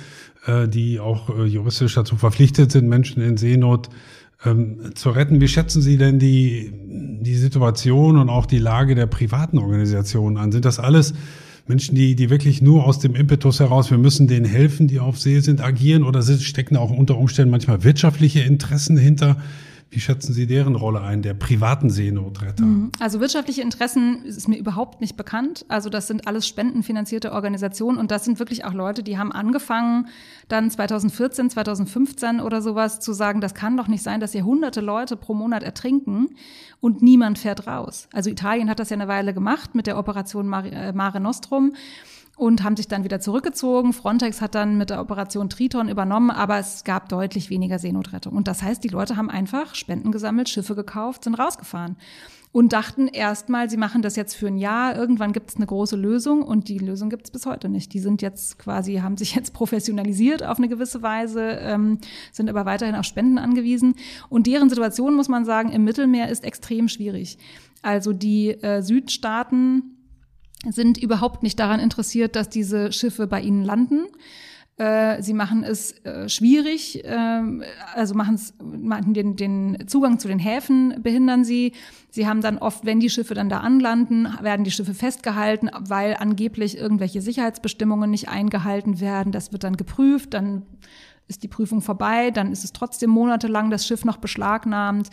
äh, 0.46 0.68
die 0.68 1.00
auch 1.00 1.30
äh, 1.30 1.46
juristisch 1.46 1.96
dazu 1.96 2.18
verpflichtet 2.18 2.72
sind, 2.72 2.88
Menschen 2.88 3.22
in 3.22 3.38
Seenot 3.38 3.90
ähm, 4.44 4.92
zu 4.94 5.12
retten. 5.12 5.40
Wie 5.40 5.48
schätzen 5.48 5.82
Sie 5.82 5.98
denn 5.98 6.20
die, 6.20 6.74
die 7.22 7.36
Situation 7.36 8.18
und 8.18 8.30
auch 8.30 8.46
die 8.46 8.60
Lage 8.60 8.96
der 8.96 9.08
privaten 9.08 9.60
Organisationen 9.60 10.38
an? 10.38 10.52
Sind 10.52 10.66
das 10.66 10.80
alles 10.80 11.14
Menschen, 11.68 11.96
die, 11.96 12.16
die 12.16 12.30
wirklich 12.30 12.62
nur 12.62 12.86
aus 12.86 13.00
dem 13.00 13.16
Impetus 13.16 13.60
heraus, 13.60 13.90
wir 13.90 13.98
müssen 13.98 14.28
denen 14.28 14.46
helfen, 14.46 14.88
die 14.88 15.00
auf 15.00 15.20
See 15.20 15.40
sind, 15.40 15.62
agieren 15.62 16.04
oder 16.04 16.22
stecken 16.22 16.76
auch 16.76 16.92
unter 16.92 17.18
Umständen 17.18 17.50
manchmal 17.50 17.84
wirtschaftliche 17.84 18.42
Interessen 18.42 18.98
hinter? 18.98 19.38
Wie 19.92 20.00
schätzen 20.00 20.34
Sie 20.34 20.46
deren 20.46 20.76
Rolle 20.76 21.02
ein, 21.02 21.22
der 21.22 21.34
privaten 21.34 21.90
Seenotretter? 21.90 22.66
Mhm. 22.66 22.92
Also 23.00 23.20
wirtschaftliche 23.20 23.62
Interessen 23.62 24.26
ist 24.26 24.48
mir 24.48 24.58
überhaupt 24.58 25.00
nicht 25.00 25.16
bekannt. 25.16 25.66
Also 25.70 25.90
das 25.90 26.08
sind 26.08 26.28
alles 26.28 26.48
spendenfinanzierte 26.48 27.32
Organisationen 27.32 27.98
und 27.98 28.12
das 28.12 28.26
sind 28.26 28.40
wirklich 28.40 28.66
auch 28.66 28.74
Leute, 28.74 29.04
die 29.04 29.18
haben 29.18 29.32
angefangen, 29.32 30.08
dann 30.48 30.70
2014, 30.70 31.50
2015 31.50 32.42
oder 32.42 32.62
sowas 32.62 33.00
zu 33.00 33.14
sagen, 33.14 33.42
das 33.42 33.54
kann 33.54 33.78
doch 33.78 33.88
nicht 33.88 34.04
sein, 34.04 34.20
dass 34.20 34.34
hier 34.34 34.44
hunderte 34.44 34.82
Leute 34.82 35.16
pro 35.16 35.34
Monat 35.34 35.64
ertrinken 35.64 36.36
und 36.82 37.02
niemand 37.02 37.40
fährt 37.40 37.68
raus. 37.68 38.10
Also 38.12 38.30
Italien 38.30 38.70
hat 38.70 38.80
das 38.80 38.90
ja 38.90 38.96
eine 38.96 39.08
Weile 39.08 39.34
gemacht 39.34 39.76
mit 39.76 39.88
der 39.88 39.98
Operation 39.98 40.52
äh, 40.52 40.92
Mare 40.94 41.20
Nostrum 41.20 41.74
und 42.36 42.64
haben 42.64 42.76
sich 42.76 42.88
dann 42.88 43.04
wieder 43.04 43.20
zurückgezogen. 43.20 43.94
Frontex 43.94 44.42
hat 44.42 44.56
dann 44.56 44.78
mit 44.78 44.90
der 44.90 45.02
Operation 45.02 45.50
Triton 45.50 45.90
übernommen, 45.90 46.32
aber 46.32 46.60
es 46.60 46.84
gab 46.84 47.10
deutlich 47.10 47.50
weniger 47.50 47.80
Seenotrettung. 47.80 48.34
Und 48.34 48.48
das 48.48 48.62
heißt, 48.62 48.84
die 48.84 48.90
Leute 48.90 49.18
haben 49.18 49.30
einfach 49.30 49.76
Spenden 49.76 50.12
gesammelt, 50.12 50.50
Schiffe 50.50 50.76
gekauft, 50.76 51.24
sind 51.24 51.36
rausgefahren 51.36 51.98
und 52.56 52.72
dachten 52.72 53.10
erstmal, 53.10 53.70
sie 53.70 53.76
machen 53.76 54.02
das 54.02 54.16
jetzt 54.16 54.34
für 54.34 54.48
ein 54.48 54.58
Jahr, 54.58 54.96
irgendwann 54.96 55.34
gibt 55.34 55.50
es 55.50 55.58
eine 55.58 55.66
große 55.66 55.98
Lösung 55.98 56.42
und 56.42 56.70
die 56.70 56.78
Lösung 56.78 57.10
gibt 57.10 57.26
es 57.26 57.32
bis 57.32 57.46
heute 57.46 57.68
nicht. 57.68 57.94
Die 57.94 58.00
sind 58.00 58.22
jetzt 58.22 58.58
quasi, 58.58 58.96
haben 58.96 59.18
sich 59.18 59.36
jetzt 59.36 59.52
professionalisiert 59.54 60.42
auf 60.42 60.58
eine 60.58 60.70
gewisse 60.70 61.02
Weise, 61.02 61.42
ähm, 61.42 62.00
sind 62.32 62.50
aber 62.50 62.66
weiterhin 62.66 62.96
auf 62.96 63.04
Spenden 63.04 63.40
angewiesen. 63.40 63.96
Und 64.30 64.48
deren 64.48 64.70
Situation, 64.70 65.16
muss 65.16 65.28
man 65.28 65.44
sagen, 65.44 65.70
im 65.74 65.84
Mittelmeer 65.84 66.30
ist 66.30 66.46
extrem 66.46 66.88
schwierig. 66.88 67.38
Also 67.82 68.14
die 68.14 68.52
äh, 68.52 68.82
Südstaaten 68.82 69.98
sind 70.72 70.98
überhaupt 70.98 71.44
nicht 71.44 71.60
daran 71.60 71.80
interessiert, 71.80 72.36
dass 72.36 72.50
diese 72.50 72.92
Schiffe 72.92 73.28
bei 73.28 73.42
ihnen 73.42 73.64
landen. 73.64 74.08
Äh, 74.78 75.24
sie 75.24 75.34
machen 75.34 75.64
es 75.64 75.94
äh, 76.04 76.28
schwierig, 76.28 77.02
ähm, 77.06 77.64
also 77.94 78.14
machen 78.14 78.36
es, 78.36 78.54
den, 78.60 79.38
den 79.38 79.88
Zugang 79.88 80.20
zu 80.20 80.28
den 80.28 80.40
Häfen 80.40 81.02
behindern 81.02 81.46
sie. 81.46 81.72
Sie 82.10 82.28
haben 82.28 82.42
dann 82.42 82.58
oft, 82.58 82.86
wenn 82.86 83.00
die 83.00 83.10
Schiffe 83.10 83.36
dann 83.36 83.48
da 83.48 83.62
anlanden, 83.62 84.28
werden 84.42 84.66
die 84.66 84.72
Schiffe 84.72 84.94
festgehalten, 84.94 85.70
weil 85.80 86.18
angeblich 86.20 86.78
irgendwelche 86.78 87.22
Sicherheitsbestimmungen 87.22 88.12
nicht 88.12 88.28
eingehalten 88.28 89.00
werden. 89.00 89.32
Das 89.32 89.54
wird 89.54 89.64
dann 89.64 89.78
geprüft, 89.78 90.34
dann 90.34 90.64
ist 91.30 91.44
die 91.44 91.48
Prüfung 91.48 91.82
vorbei, 91.82 92.32
dann 92.32 92.52
ist 92.52 92.66
es 92.66 92.74
trotzdem 92.74 93.12
monatelang 93.12 93.70
das 93.70 93.88
Schiff 93.88 94.04
noch 94.04 94.18
beschlagnahmt. 94.18 95.10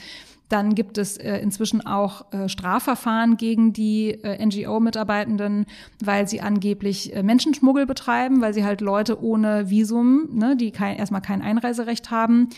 Dann 0.53 0.75
gibt 0.75 0.99
es 0.99 1.17
äh, 1.17 1.39
inzwischen 1.39 1.81
auch 1.87 2.31
äh, 2.31 2.47
Strafverfahren 2.47 3.39
gegen 3.39 3.73
die 3.73 4.11
äh, 4.11 4.45
NGO-Mitarbeitenden, 4.45 5.65
weil 6.05 6.29
sie 6.29 6.43
angeblich 6.43 7.17
äh, 7.17 7.23
Menschenschmuggel 7.23 7.87
betreiben, 7.87 8.43
weil 8.43 8.53
sie 8.53 8.63
halt 8.63 8.83
Leute 8.83 9.23
ohne 9.23 9.71
Visum, 9.71 10.29
ne, 10.31 10.55
die 10.55 10.71
kein, 10.71 10.99
erstmal 10.99 11.23
kein 11.23 11.41
Einreiserecht 11.41 12.11
haben, 12.11 12.51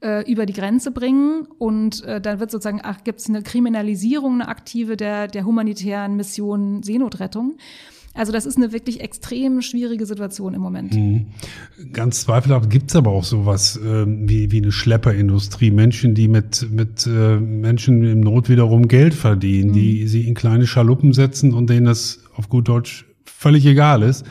äh, 0.00 0.24
über 0.32 0.46
die 0.46 0.54
Grenze 0.54 0.92
bringen. 0.92 1.46
Und 1.58 2.02
äh, 2.04 2.22
dann 2.22 2.40
wird 2.40 2.50
sozusagen, 2.50 2.80
ach, 2.82 3.04
gibt 3.04 3.20
es 3.20 3.28
eine 3.28 3.42
Kriminalisierung, 3.42 4.40
eine 4.40 4.48
aktive 4.48 4.96
der, 4.96 5.28
der 5.28 5.44
humanitären 5.44 6.16
Mission 6.16 6.82
Seenotrettung. 6.82 7.58
Also 8.14 8.30
das 8.30 8.44
ist 8.44 8.56
eine 8.56 8.72
wirklich 8.72 9.00
extrem 9.00 9.62
schwierige 9.62 10.04
Situation 10.04 10.52
im 10.52 10.60
Moment. 10.60 10.94
Mhm. 10.94 11.26
Ganz 11.92 12.22
zweifelhaft 12.22 12.68
gibt's 12.68 12.94
aber 12.94 13.10
auch 13.10 13.24
sowas 13.24 13.76
äh, 13.76 14.04
wie, 14.06 14.50
wie 14.52 14.58
eine 14.58 14.72
Schlepperindustrie. 14.72 15.70
Menschen, 15.70 16.14
die 16.14 16.28
mit, 16.28 16.70
mit 16.70 17.06
äh, 17.06 17.38
Menschen 17.38 18.04
im 18.04 18.20
Not 18.20 18.50
wiederum 18.50 18.88
Geld 18.88 19.14
verdienen, 19.14 19.70
mhm. 19.70 19.74
die 19.74 20.06
sie 20.08 20.26
in 20.26 20.34
kleine 20.34 20.66
Schaluppen 20.66 21.14
setzen 21.14 21.54
und 21.54 21.70
denen 21.70 21.86
das 21.86 22.20
auf 22.34 22.48
gut 22.48 22.68
Deutsch 22.68 23.06
völlig 23.24 23.64
egal 23.64 24.02
ist, 24.02 24.26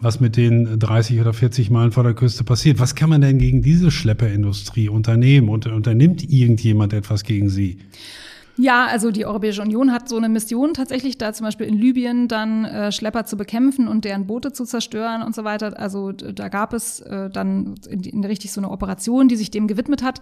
was 0.00 0.18
mit 0.18 0.36
den 0.36 0.78
30 0.78 1.20
oder 1.20 1.32
40 1.32 1.70
Meilen 1.70 1.92
vor 1.92 2.02
der 2.02 2.14
Küste 2.14 2.42
passiert. 2.42 2.80
Was 2.80 2.94
kann 2.94 3.10
man 3.10 3.20
denn 3.20 3.38
gegen 3.38 3.62
diese 3.62 3.90
Schlepperindustrie 3.90 4.88
unternehmen? 4.88 5.48
Und 5.48 5.66
unternimmt 5.66 6.28
irgendjemand 6.28 6.92
etwas 6.92 7.22
gegen 7.22 7.48
sie? 7.48 7.78
Ja, 8.56 8.86
also 8.86 9.10
die 9.10 9.24
Europäische 9.24 9.62
Union 9.62 9.92
hat 9.92 10.08
so 10.08 10.16
eine 10.16 10.28
Mission 10.28 10.74
tatsächlich, 10.74 11.16
da 11.16 11.32
zum 11.32 11.46
Beispiel 11.46 11.66
in 11.66 11.78
Libyen 11.78 12.28
dann 12.28 12.64
äh, 12.64 12.92
Schlepper 12.92 13.24
zu 13.24 13.36
bekämpfen 13.36 13.88
und 13.88 14.04
deren 14.04 14.26
Boote 14.26 14.52
zu 14.52 14.64
zerstören 14.64 15.22
und 15.22 15.34
so 15.34 15.44
weiter. 15.44 15.78
Also 15.78 16.12
da 16.12 16.48
gab 16.48 16.74
es 16.74 17.00
äh, 17.00 17.30
dann 17.30 17.76
in, 17.88 18.02
in 18.02 18.24
richtig 18.24 18.52
so 18.52 18.60
eine 18.60 18.70
Operation, 18.70 19.28
die 19.28 19.36
sich 19.36 19.50
dem 19.50 19.66
gewidmet 19.66 20.02
hat 20.02 20.20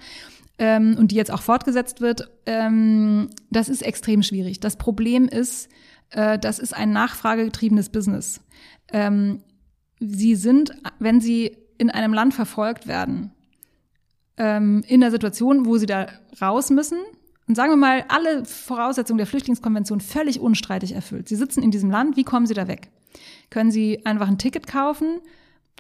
ähm, 0.59 0.97
und 0.99 1.11
die 1.11 1.17
jetzt 1.17 1.33
auch 1.33 1.43
fortgesetzt 1.43 2.01
wird. 2.01 2.31
Ähm, 2.47 3.31
das 3.51 3.69
ist 3.69 3.83
extrem 3.83 4.23
schwierig. 4.23 4.61
Das 4.61 4.77
Problem 4.77 5.27
ist, 5.27 5.69
äh, 6.11 6.39
das 6.39 6.59
ist 6.59 6.77
ein 6.77 6.93
nachfragegetriebenes 6.93 7.89
Business. 7.89 8.41
Ähm, 8.93 9.43
sie 10.01 10.37
sind, 10.37 10.73
wenn 10.99 11.21
sie 11.21 11.57
in 11.79 11.91
einem 11.91 12.13
Land 12.13 12.35
verfolgt 12.35 12.87
werden, 12.87 13.33
ähm, 14.37 14.85
in 14.87 15.01
der 15.01 15.11
Situation, 15.11 15.67
wo 15.67 15.77
sie 15.79 15.87
da 15.87 16.07
raus 16.41 16.71
müssen, 16.71 16.99
und 17.49 17.55
sagen 17.55 17.73
wir 17.73 17.77
mal, 17.77 18.05
alle 18.09 18.45
Voraussetzungen 18.45 19.19
der 19.19 19.27
Flüchtlingskonvention 19.27 20.01
völlig 20.01 20.39
unstreitig 20.39 20.95
erfüllt. 20.95 21.29
Sie 21.29 21.37
sitzen 21.37 21.63
in 21.63 21.71
diesem 21.71 21.91
Land, 21.91 22.17
wie 22.17 22.25
kommen 22.25 22.47
Sie 22.47 22.55
da 22.55 22.69
weg? 22.69 22.91
Können 23.51 23.71
Sie 23.71 24.05
einfach 24.05 24.29
ein 24.29 24.39
Ticket 24.39 24.67
kaufen? 24.67 25.21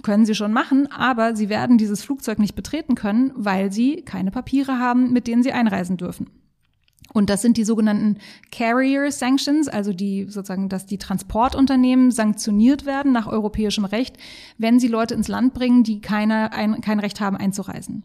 Können 0.03 0.25
Sie 0.25 0.35
schon 0.35 0.53
machen, 0.53 0.91
aber 0.91 1.37
Sie 1.37 1.49
werden 1.49 1.77
dieses 1.77 2.03
Flugzeug 2.03 2.39
nicht 2.39 2.55
betreten 2.55 2.95
können, 2.95 3.33
weil 3.35 3.71
Sie 3.71 4.03
keine 4.03 4.31
Papiere 4.31 4.79
haben, 4.79 5.13
mit 5.13 5.27
denen 5.27 5.43
Sie 5.43 5.53
einreisen 5.53 5.99
dürfen. 5.99 6.31
Und 7.13 7.31
das 7.31 7.43
sind 7.43 7.57
die 7.57 7.65
sogenannten 7.65 8.19
Carrier 8.51 9.11
Sanctions, 9.11 9.69
also 9.69 9.93
die 9.93 10.25
sozusagen, 10.25 10.69
dass 10.69 10.87
die 10.87 10.99
Transportunternehmen 10.99 12.11
sanktioniert 12.11 12.87
werden 12.87 13.13
nach 13.13 13.27
europäischem 13.27 13.85
Recht, 13.85 14.17
wenn 14.59 14.79
sie 14.79 14.89
Leute 14.89 15.15
ins 15.15 15.29
Land 15.29 15.55
bringen, 15.55 15.85
die 15.85 16.01
keine, 16.01 16.53
ein, 16.53 16.81
kein 16.81 17.01
Recht 17.01 17.21
haben 17.21 17.37
einzureisen. 17.37 18.05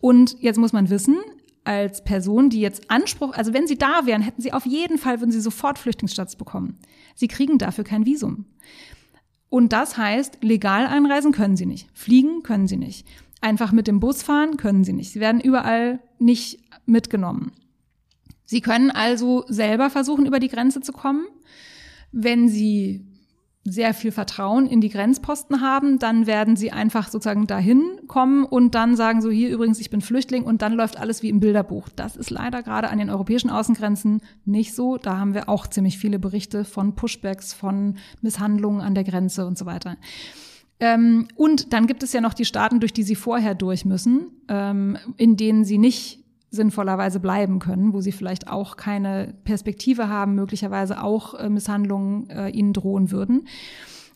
Und 0.00 0.36
jetzt 0.40 0.58
muss 0.58 0.72
man 0.72 0.90
wissen, 0.90 1.16
als 1.64 2.04
Person, 2.04 2.50
die 2.50 2.60
jetzt 2.60 2.90
Anspruch, 2.90 3.34
also 3.34 3.52
wenn 3.52 3.66
sie 3.66 3.78
da 3.78 4.04
wären, 4.04 4.22
hätten 4.22 4.42
sie 4.42 4.52
auf 4.52 4.66
jeden 4.66 4.98
Fall, 4.98 5.20
würden 5.20 5.32
sie 5.32 5.40
sofort 5.40 5.78
Flüchtlingsstatus 5.78 6.36
bekommen. 6.36 6.78
Sie 7.14 7.28
kriegen 7.28 7.58
dafür 7.58 7.84
kein 7.84 8.06
Visum. 8.06 8.44
Und 9.48 9.72
das 9.72 9.96
heißt, 9.96 10.42
legal 10.42 10.86
einreisen 10.86 11.32
können 11.32 11.56
sie 11.56 11.66
nicht. 11.66 11.88
Fliegen 11.94 12.42
können 12.42 12.68
sie 12.68 12.76
nicht. 12.76 13.06
Einfach 13.40 13.72
mit 13.72 13.86
dem 13.86 14.00
Bus 14.00 14.22
fahren 14.22 14.56
können 14.56 14.84
sie 14.84 14.92
nicht. 14.92 15.12
Sie 15.12 15.20
werden 15.20 15.40
überall 15.40 16.00
nicht 16.18 16.60
mitgenommen. 16.86 17.52
Sie 18.44 18.60
können 18.60 18.90
also 18.90 19.44
selber 19.48 19.90
versuchen, 19.90 20.26
über 20.26 20.40
die 20.40 20.48
Grenze 20.48 20.80
zu 20.80 20.92
kommen. 20.92 21.26
Wenn 22.12 22.48
sie 22.48 23.06
sehr 23.64 23.94
viel 23.94 24.12
Vertrauen 24.12 24.66
in 24.66 24.82
die 24.82 24.90
Grenzposten 24.90 25.62
haben, 25.62 25.98
dann 25.98 26.26
werden 26.26 26.54
sie 26.54 26.70
einfach 26.70 27.08
sozusagen 27.08 27.46
dahin 27.46 27.82
kommen 28.06 28.44
und 28.44 28.74
dann 28.74 28.94
sagen 28.94 29.22
so 29.22 29.30
hier 29.30 29.48
übrigens, 29.48 29.80
ich 29.80 29.88
bin 29.88 30.02
Flüchtling 30.02 30.44
und 30.44 30.60
dann 30.60 30.74
läuft 30.74 30.98
alles 30.98 31.22
wie 31.22 31.30
im 31.30 31.40
Bilderbuch. 31.40 31.88
Das 31.96 32.16
ist 32.16 32.30
leider 32.30 32.62
gerade 32.62 32.90
an 32.90 32.98
den 32.98 33.08
europäischen 33.08 33.48
Außengrenzen 33.48 34.20
nicht 34.44 34.74
so. 34.74 34.98
Da 34.98 35.18
haben 35.18 35.32
wir 35.32 35.48
auch 35.48 35.66
ziemlich 35.66 35.98
viele 35.98 36.18
Berichte 36.18 36.64
von 36.64 36.94
Pushbacks, 36.94 37.54
von 37.54 37.96
Misshandlungen 38.20 38.82
an 38.82 38.94
der 38.94 39.04
Grenze 39.04 39.46
und 39.46 39.56
so 39.56 39.64
weiter. 39.64 39.96
Ähm, 40.80 41.28
und 41.36 41.72
dann 41.72 41.86
gibt 41.86 42.02
es 42.02 42.12
ja 42.12 42.20
noch 42.20 42.34
die 42.34 42.44
Staaten, 42.44 42.80
durch 42.80 42.92
die 42.92 43.04
sie 43.04 43.14
vorher 43.14 43.54
durch 43.54 43.84
müssen, 43.84 44.30
ähm, 44.48 44.98
in 45.16 45.36
denen 45.36 45.64
sie 45.64 45.78
nicht 45.78 46.23
sinnvollerweise 46.54 47.20
bleiben 47.20 47.58
können, 47.58 47.92
wo 47.92 48.00
sie 48.00 48.12
vielleicht 48.12 48.48
auch 48.48 48.76
keine 48.76 49.34
Perspektive 49.44 50.08
haben, 50.08 50.34
möglicherweise 50.34 51.02
auch 51.02 51.34
äh, 51.34 51.48
Misshandlungen 51.48 52.30
äh, 52.30 52.48
ihnen 52.48 52.72
drohen 52.72 53.10
würden. 53.10 53.46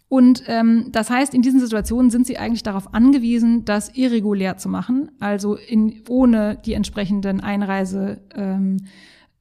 Und 0.09 0.45
ähm, 0.47 0.87
das 0.91 1.11
heißt, 1.11 1.35
in 1.35 1.43
diesen 1.43 1.61
Situationen 1.61 2.11
sind 2.11 2.27
sie 2.27 2.39
eigentlich 2.39 2.63
darauf 2.63 2.95
angewiesen, 2.95 3.67
das 3.67 3.95
irregulär 3.95 4.57
zu 4.57 4.71
machen, 4.71 5.11
also 5.21 5.57
in, 5.57 6.03
ohne 6.09 6.57
die 6.65 6.73
entsprechenden 6.73 7.41
Einreiserechte. 7.41 8.23
Ähm, 8.35 8.79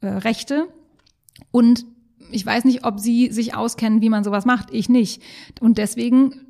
äh, 0.01 0.07
Rechte. 0.07 0.67
Und 1.51 1.85
ich 2.31 2.45
weiß 2.45 2.65
nicht, 2.65 2.85
ob 2.85 2.99
Sie 2.99 3.31
sich 3.31 3.55
auskennen, 3.55 4.01
wie 4.01 4.09
man 4.09 4.23
sowas 4.23 4.45
macht. 4.45 4.71
Ich 4.71 4.89
nicht. 4.89 5.21
Und 5.59 5.77
deswegen 5.77 6.46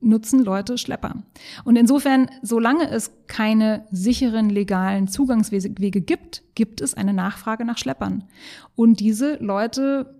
nutzen 0.00 0.44
Leute 0.44 0.78
Schlepper. 0.78 1.22
Und 1.64 1.76
insofern, 1.76 2.30
solange 2.42 2.88
es 2.90 3.12
keine 3.26 3.84
sicheren 3.90 4.50
legalen 4.50 5.08
Zugangswege 5.08 6.00
gibt, 6.00 6.42
gibt 6.54 6.80
es 6.80 6.94
eine 6.94 7.12
Nachfrage 7.12 7.64
nach 7.64 7.78
Schleppern. 7.78 8.24
Und 8.76 9.00
diese 9.00 9.36
Leute 9.36 10.14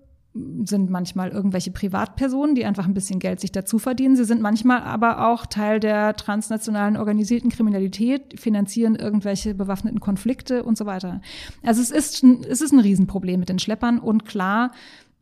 sind 0.64 0.90
manchmal 0.90 1.30
irgendwelche 1.30 1.70
Privatpersonen, 1.70 2.54
die 2.54 2.64
einfach 2.64 2.86
ein 2.86 2.94
bisschen 2.94 3.18
Geld 3.18 3.40
sich 3.40 3.50
dazu 3.50 3.78
verdienen. 3.78 4.16
Sie 4.16 4.24
sind 4.24 4.40
manchmal 4.40 4.82
aber 4.82 5.28
auch 5.28 5.46
Teil 5.46 5.80
der 5.80 6.14
transnationalen 6.14 6.96
organisierten 6.96 7.50
Kriminalität, 7.50 8.38
finanzieren 8.38 8.94
irgendwelche 8.94 9.54
bewaffneten 9.54 10.00
Konflikte 10.00 10.64
und 10.64 10.76
so 10.76 10.86
weiter. 10.86 11.20
Also 11.62 11.80
es 11.80 11.90
ist, 11.90 12.22
es 12.22 12.60
ist 12.60 12.72
ein 12.72 12.80
Riesenproblem 12.80 13.40
mit 13.40 13.48
den 13.48 13.58
Schleppern 13.58 13.98
und 13.98 14.26
klar, 14.26 14.72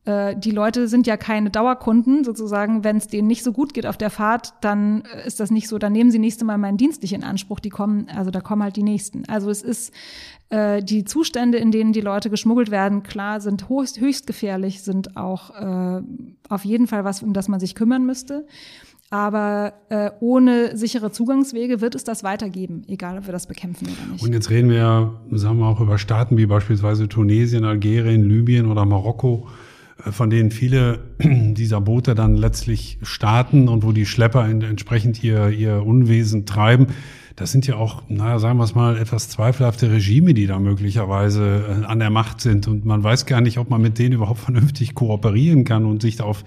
die 0.06 0.50
Leute 0.52 0.86
sind 0.86 1.06
ja 1.06 1.16
keine 1.16 1.50
Dauerkunden 1.50 2.22
sozusagen. 2.22 2.84
Wenn 2.84 2.98
es 2.98 3.08
denen 3.08 3.26
nicht 3.26 3.42
so 3.42 3.52
gut 3.52 3.74
geht 3.74 3.86
auf 3.86 3.96
der 3.96 4.10
Fahrt, 4.10 4.54
dann 4.60 5.02
äh, 5.02 5.26
ist 5.26 5.40
das 5.40 5.50
nicht 5.50 5.68
so. 5.68 5.78
Dann 5.78 5.92
nehmen 5.92 6.10
sie 6.10 6.18
nächste 6.18 6.44
Mal 6.44 6.58
meinen 6.58 6.76
Dienst 6.76 7.02
nicht 7.02 7.12
in 7.12 7.24
Anspruch. 7.24 7.58
Die 7.58 7.70
kommen, 7.70 8.06
also 8.14 8.30
da 8.30 8.40
kommen 8.40 8.62
halt 8.62 8.76
die 8.76 8.84
nächsten. 8.84 9.24
Also 9.28 9.50
es 9.50 9.62
ist 9.62 9.92
äh, 10.50 10.82
die 10.82 11.04
Zustände, 11.04 11.58
in 11.58 11.72
denen 11.72 11.92
die 11.92 12.00
Leute 12.00 12.30
geschmuggelt 12.30 12.70
werden, 12.70 13.02
klar, 13.02 13.40
sind 13.40 13.68
höchst, 13.68 14.00
höchst 14.00 14.26
gefährlich, 14.26 14.82
sind 14.82 15.16
auch 15.16 15.50
äh, 15.50 16.02
auf 16.48 16.64
jeden 16.64 16.86
Fall 16.86 17.04
was, 17.04 17.22
um 17.22 17.32
das 17.32 17.48
man 17.48 17.58
sich 17.58 17.74
kümmern 17.74 18.06
müsste. 18.06 18.46
Aber 19.10 19.72
äh, 19.88 20.10
ohne 20.20 20.76
sichere 20.76 21.12
Zugangswege 21.12 21.80
wird 21.80 21.94
es 21.94 22.04
das 22.04 22.24
weitergeben, 22.24 22.82
egal 22.88 23.18
ob 23.18 23.26
wir 23.26 23.32
das 23.32 23.46
bekämpfen 23.46 23.86
oder 23.86 24.12
nicht. 24.12 24.24
Und 24.24 24.32
jetzt 24.32 24.50
reden 24.50 24.70
wir, 24.70 25.20
sagen 25.32 25.58
wir 25.58 25.66
auch 25.66 25.80
über 25.80 25.98
Staaten 25.98 26.36
wie 26.36 26.46
beispielsweise 26.46 27.08
Tunesien, 27.08 27.64
Algerien, 27.64 28.28
Libyen 28.28 28.70
oder 28.70 28.84
Marokko 28.84 29.46
äh, 29.46 29.65
von 29.98 30.30
denen 30.30 30.50
viele 30.50 31.00
dieser 31.18 31.80
Boote 31.80 32.14
dann 32.14 32.36
letztlich 32.36 32.98
starten 33.02 33.68
und 33.68 33.84
wo 33.84 33.92
die 33.92 34.06
Schlepper 34.06 34.46
entsprechend 34.48 35.22
ihr, 35.22 35.48
ihr 35.50 35.84
Unwesen 35.84 36.46
treiben. 36.46 36.88
Das 37.34 37.52
sind 37.52 37.66
ja 37.66 37.76
auch, 37.76 38.02
naja, 38.08 38.38
sagen 38.38 38.58
wir 38.58 38.64
es 38.64 38.74
mal, 38.74 38.96
etwas 38.96 39.28
zweifelhafte 39.28 39.90
Regime, 39.90 40.32
die 40.32 40.46
da 40.46 40.58
möglicherweise 40.58 41.82
äh, 41.82 41.84
an 41.84 41.98
der 41.98 42.08
Macht 42.08 42.40
sind. 42.40 42.66
Und 42.66 42.86
man 42.86 43.04
weiß 43.04 43.26
gar 43.26 43.42
nicht, 43.42 43.58
ob 43.58 43.68
man 43.68 43.82
mit 43.82 43.98
denen 43.98 44.14
überhaupt 44.14 44.40
vernünftig 44.46 44.94
kooperieren 44.94 45.64
kann 45.64 45.84
und 45.84 46.00
sich 46.00 46.16
da 46.16 46.24
auf 46.24 46.44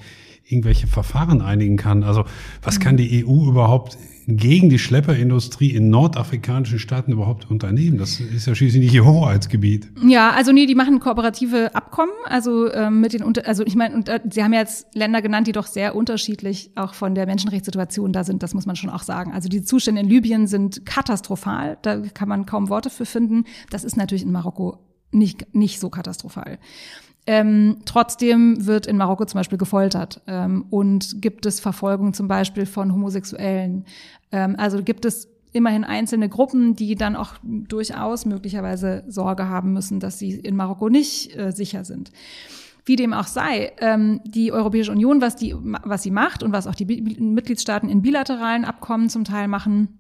irgendwelche 0.48 0.88
Verfahren 0.88 1.42
einigen 1.42 1.78
kann. 1.78 2.04
Also 2.04 2.26
was 2.64 2.80
kann 2.80 2.98
die 2.98 3.24
EU 3.24 3.50
überhaupt 3.50 3.98
gegen 4.38 4.70
die 4.70 4.80
Schlepperindustrie 4.80 5.72
in 5.72 5.90
nordafrikanischen 5.90 6.80
Staaten 6.80 7.12
überhaupt 7.12 7.50
unternehmen? 7.50 7.98
Das 7.98 8.20
ist 8.20 8.48
ja 8.48 8.56
schließlich 8.56 8.84
nicht 8.84 8.94
ihr 8.94 9.06
Hoheitsgebiet. 9.06 9.88
Ja, 10.06 10.32
also 10.32 10.52
nee, 10.52 10.66
die 10.66 10.76
machen 10.76 11.00
kooperative 11.00 11.76
Abkommen, 11.76 12.12
also 12.26 12.72
ähm, 12.72 13.02
mit 13.02 13.14
den 13.14 13.24
unter 13.24 13.48
also 13.48 13.66
ich 13.66 13.76
meine, 13.76 13.96
und, 13.96 14.10
äh, 14.10 14.20
sie 14.30 14.44
haben 14.44 14.54
jetzt 14.54 14.88
Länder 14.94 15.22
genannt, 15.22 15.48
die 15.48 15.52
doch 15.52 15.68
sehr 15.68 15.96
unterschiedlich 15.96 16.72
auch 16.76 16.94
von 16.94 17.16
der 17.16 17.26
Menschenrechtssituation 17.26 18.14
da 18.14 18.24
sind, 18.24 18.44
das 18.44 18.54
muss 18.54 18.66
man 18.66 18.76
schon 18.76 18.90
auch 18.90 19.04
sagen. 19.04 19.32
Also 19.34 19.50
die 19.50 19.64
Zustände 19.64 20.02
in 20.02 20.08
Libyen 20.08 20.48
sind 20.48 20.86
katastrophal, 20.86 21.78
da 21.82 22.00
kann 22.14 22.30
man 22.30 22.46
kaum 22.46 22.70
Worte 22.70 22.90
für 22.90 23.06
finden. 23.06 23.46
Das 23.70 23.84
ist 23.84 23.98
natürlich 23.98 24.24
in 24.24 24.32
Marokko 24.32 24.80
nicht, 25.12 25.54
nicht 25.54 25.80
so 25.80 25.90
katastrophal. 25.90 26.60
Ähm, 27.32 27.82
trotzdem 27.86 28.66
wird 28.66 28.88
in 28.88 28.98
Marokko 28.98 29.24
zum 29.24 29.38
Beispiel 29.38 29.60
gefoltert 29.60 30.20
ähm, 30.26 30.66
und 30.72 31.22
gibt 31.22 31.46
es 31.46 31.60
Verfolgung 31.60 32.16
zum 32.16 32.28
Beispiel 32.28 32.66
von 32.66 32.92
Homosexuellen. 32.92 33.86
Ähm, 34.32 34.56
also 34.58 34.82
gibt 34.82 35.06
es 35.06 35.28
immerhin 35.52 35.84
einzelne 35.84 36.28
Gruppen, 36.28 36.76
die 36.76 36.96
dann 36.96 37.16
auch 37.16 37.36
durchaus 37.44 38.26
möglicherweise 38.26 39.04
Sorge 39.08 39.48
haben 39.48 39.74
müssen, 39.74 40.00
dass 40.00 40.18
sie 40.18 40.32
in 40.32 40.56
Marokko 40.56 40.90
nicht 40.90 41.38
äh, 41.38 41.52
sicher 41.52 41.86
sind. 41.86 42.12
Wie 42.84 42.96
dem 42.96 43.14
auch 43.14 43.28
sei, 43.28 43.74
ähm, 43.78 44.22
die 44.26 44.52
Europäische 44.52 44.92
Union, 44.92 45.22
was, 45.22 45.36
die, 45.36 45.56
was 45.84 46.02
sie 46.02 46.10
macht 46.10 46.42
und 46.42 46.52
was 46.52 46.66
auch 46.66 46.74
die 46.74 46.86
Mitgliedstaaten 47.20 47.90
in 47.90 48.02
bilateralen 48.02 48.66
Abkommen 48.66 49.08
zum 49.08 49.24
Teil 49.24 49.48
machen, 49.48 49.99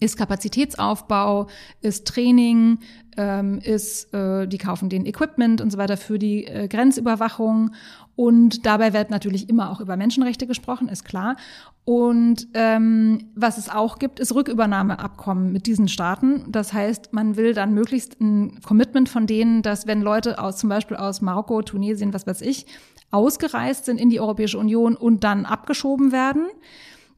ist 0.00 0.16
Kapazitätsaufbau, 0.16 1.48
ist 1.80 2.06
Training, 2.06 2.78
ähm, 3.16 3.58
ist, 3.58 4.12
äh, 4.14 4.46
die 4.46 4.58
kaufen 4.58 4.88
den 4.88 5.06
Equipment 5.06 5.60
und 5.60 5.70
so 5.70 5.78
weiter 5.78 5.96
für 5.96 6.18
die 6.18 6.46
äh, 6.46 6.68
Grenzüberwachung. 6.68 7.70
Und 8.14 8.66
dabei 8.66 8.92
wird 8.92 9.10
natürlich 9.10 9.48
immer 9.48 9.70
auch 9.70 9.80
über 9.80 9.96
Menschenrechte 9.96 10.46
gesprochen, 10.46 10.88
ist 10.88 11.04
klar. 11.04 11.36
Und 11.84 12.48
ähm, 12.54 13.30
was 13.34 13.58
es 13.58 13.70
auch 13.70 13.98
gibt, 13.98 14.20
ist 14.20 14.34
Rückübernahmeabkommen 14.34 15.52
mit 15.52 15.66
diesen 15.66 15.88
Staaten. 15.88 16.44
Das 16.50 16.72
heißt, 16.72 17.12
man 17.12 17.36
will 17.36 17.54
dann 17.54 17.72
möglichst 17.72 18.20
ein 18.20 18.60
Commitment 18.60 19.08
von 19.08 19.26
denen, 19.26 19.62
dass 19.62 19.86
wenn 19.86 20.02
Leute 20.02 20.38
aus 20.38 20.58
zum 20.58 20.68
Beispiel 20.68 20.96
aus 20.96 21.20
Marokko, 21.22 21.62
Tunesien, 21.62 22.12
was 22.12 22.26
weiß 22.26 22.42
ich, 22.42 22.66
ausgereist 23.10 23.86
sind 23.86 23.98
in 23.98 24.10
die 24.10 24.20
Europäische 24.20 24.58
Union 24.58 24.96
und 24.96 25.24
dann 25.24 25.46
abgeschoben 25.46 26.12
werden, 26.12 26.46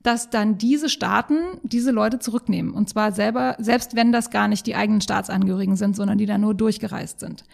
dass 0.03 0.31
dann 0.31 0.57
diese 0.57 0.89
Staaten 0.89 1.37
diese 1.63 1.91
Leute 1.91 2.19
zurücknehmen. 2.19 2.73
Und 2.73 2.89
zwar 2.89 3.13
selber, 3.13 3.57
selbst 3.59 3.97
wenn 3.97 4.13
das 4.13 4.31
gar 4.31 4.49
nicht 4.49 4.67
die 4.67 4.75
eigenen 4.75 5.01
Staatsangehörigen 5.01 5.77
sind, 5.77 5.95
sondern 5.95 6.19
die 6.19 6.27
da 6.27 6.39
nur 6.39 6.55
durchgereist 6.55 7.21
sind. 7.21 7.45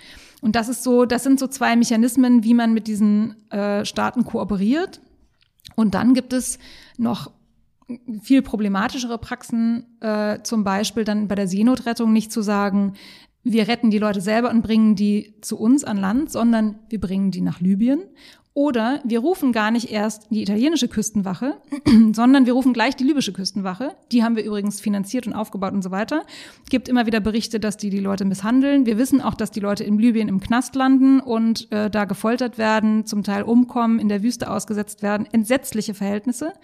Und 0.43 0.55
das 0.55 0.69
ist 0.69 0.85
so, 0.85 1.07
das 1.07 1.25
sind 1.25 1.41
so 1.41 1.49
zwei 1.49 1.75
Mechanismen, 1.75 2.45
wie 2.45 2.55
man 2.55 2.73
mit 2.73 2.87
diesen 2.87 3.35
äh, 3.51 3.85
Staaten 3.85 4.25
kooperiert. 4.25 5.01
Und 5.75 5.95
dann 5.95 6.15
gibt 6.15 6.33
es 6.33 6.59
noch 6.99 7.31
viel 8.23 8.43
problematischere 8.43 9.19
Praxen, 9.19 9.99
äh, 10.01 10.41
zum 10.43 10.63
Beispiel 10.63 11.05
dann 11.05 11.29
bei 11.29 11.35
der 11.35 11.49
Seenotrettung 11.49 12.13
nicht 12.13 12.33
zu 12.33 12.43
sagen, 12.43 12.95
wir 13.43 13.69
retten 13.69 13.91
die 13.91 13.99
Leute 13.99 14.21
selber 14.21 14.51
und 14.51 14.63
bringen 14.63 14.97
die 14.97 15.35
zu 15.41 15.57
uns 15.57 15.85
an 15.85 15.97
Land, 15.97 16.33
sondern 16.33 16.81
wir 16.89 17.01
bringen 17.01 17.31
die 17.31 17.41
nach 17.41 17.61
Libyen 17.61 18.01
oder 18.57 19.01
wir 19.05 19.21
rufen 19.21 19.53
gar 19.53 19.71
nicht 19.71 19.93
erst 19.93 20.29
die 20.31 20.41
italienische 20.41 20.89
Küstenwache, 20.89 21.59
sondern 22.13 22.47
wir 22.47 22.55
rufen 22.55 22.73
gleich 22.73 22.97
die 22.97 23.05
libysche 23.05 23.35
Küstenwache. 23.35 23.95
Die 24.13 24.25
haben 24.25 24.35
wir 24.35 24.45
übrigens 24.45 24.81
finanziert 24.81 25.27
und 25.27 25.35
aufgebaut 25.35 25.75
und 25.75 25.83
so 25.83 25.91
weiter. 25.91 26.25
Es 26.65 26.71
gibt 26.71 26.89
immer 26.89 27.05
wieder 27.05 27.21
Berichte, 27.21 27.61
dass 27.61 27.77
die 27.77 27.91
die 27.91 28.01
Leute 28.01 28.25
misshandeln. 28.25 28.87
Wir 28.87 28.97
wissen 28.97 29.21
auch, 29.21 29.35
dass 29.35 29.51
die 29.51 29.61
Leute 29.61 29.85
in 29.85 29.99
Libyen 29.99 30.29
im 30.29 30.41
Knast 30.41 30.75
landen 30.75 31.21
und 31.21 31.71
äh, 31.71 31.91
da 31.91 32.07
gefoltert 32.07 32.57
werden, 32.57 33.05
zum 33.05 33.23
Teil 33.23 33.43
umkommen, 33.43 33.99
in 33.99 34.09
der 34.09 34.23
Wüste 34.23 34.51
ausgesetzt 34.51 35.03
werden. 35.03 35.29
Entsetzliche 35.31 35.93
Verhältnisse. 35.93 36.55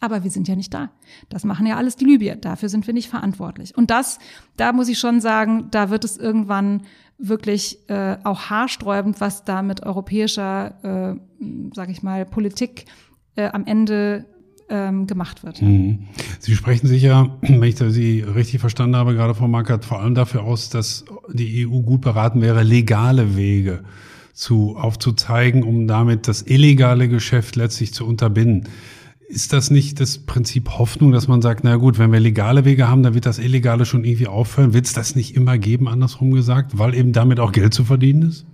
Aber 0.00 0.24
wir 0.24 0.30
sind 0.30 0.46
ja 0.48 0.56
nicht 0.56 0.74
da. 0.74 0.90
Das 1.28 1.44
machen 1.44 1.66
ja 1.66 1.76
alles 1.76 1.96
die 1.96 2.04
Libyer. 2.04 2.36
Dafür 2.36 2.68
sind 2.68 2.86
wir 2.86 2.94
nicht 2.94 3.08
verantwortlich. 3.08 3.76
Und 3.76 3.90
das, 3.90 4.18
da 4.56 4.72
muss 4.72 4.88
ich 4.88 4.98
schon 4.98 5.20
sagen, 5.20 5.68
da 5.70 5.90
wird 5.90 6.04
es 6.04 6.16
irgendwann 6.16 6.82
wirklich 7.18 7.78
äh, 7.88 8.18
auch 8.24 8.50
haarsträubend, 8.50 9.20
was 9.20 9.44
da 9.44 9.62
mit 9.62 9.82
europäischer, 9.82 11.16
äh, 11.40 11.44
sage 11.74 11.92
ich 11.92 12.02
mal, 12.02 12.26
Politik 12.26 12.84
äh, 13.36 13.48
am 13.48 13.64
Ende 13.64 14.26
ähm, 14.68 15.06
gemacht 15.06 15.44
wird. 15.44 15.62
Mhm. 15.62 16.08
Sie 16.40 16.54
sprechen 16.54 16.86
sich 16.86 17.02
ja, 17.02 17.38
wenn 17.40 17.62
ich 17.62 17.76
Sie 17.78 18.20
richtig 18.20 18.60
verstanden 18.60 18.96
habe, 18.96 19.14
gerade 19.14 19.34
Frau 19.34 19.48
Markert, 19.48 19.84
vor 19.84 20.00
allem 20.00 20.14
dafür 20.14 20.42
aus, 20.42 20.68
dass 20.68 21.04
die 21.32 21.66
EU 21.66 21.80
gut 21.80 22.00
beraten 22.00 22.42
wäre, 22.42 22.62
legale 22.62 23.36
Wege 23.36 23.84
zu 24.32 24.76
aufzuzeigen, 24.76 25.62
um 25.62 25.86
damit 25.86 26.28
das 26.28 26.42
illegale 26.42 27.08
Geschäft 27.08 27.56
letztlich 27.56 27.94
zu 27.94 28.06
unterbinden. 28.06 28.68
Ist 29.28 29.52
das 29.52 29.70
nicht 29.70 29.98
das 29.98 30.18
Prinzip 30.18 30.78
Hoffnung, 30.78 31.10
dass 31.10 31.26
man 31.26 31.42
sagt, 31.42 31.64
na 31.64 31.76
gut, 31.76 31.98
wenn 31.98 32.12
wir 32.12 32.20
legale 32.20 32.64
Wege 32.64 32.88
haben, 32.88 33.02
dann 33.02 33.14
wird 33.14 33.26
das 33.26 33.38
Illegale 33.38 33.84
schon 33.84 34.04
irgendwie 34.04 34.28
aufhören? 34.28 34.72
Wird 34.72 34.86
es 34.86 34.92
das 34.92 35.16
nicht 35.16 35.34
immer 35.34 35.58
geben, 35.58 35.88
andersrum 35.88 36.30
gesagt, 36.30 36.78
weil 36.78 36.94
eben 36.94 37.12
damit 37.12 37.40
auch 37.40 37.50
Geld 37.50 37.74
zu 37.74 37.84
verdienen 37.84 38.22
ist? 38.22 38.46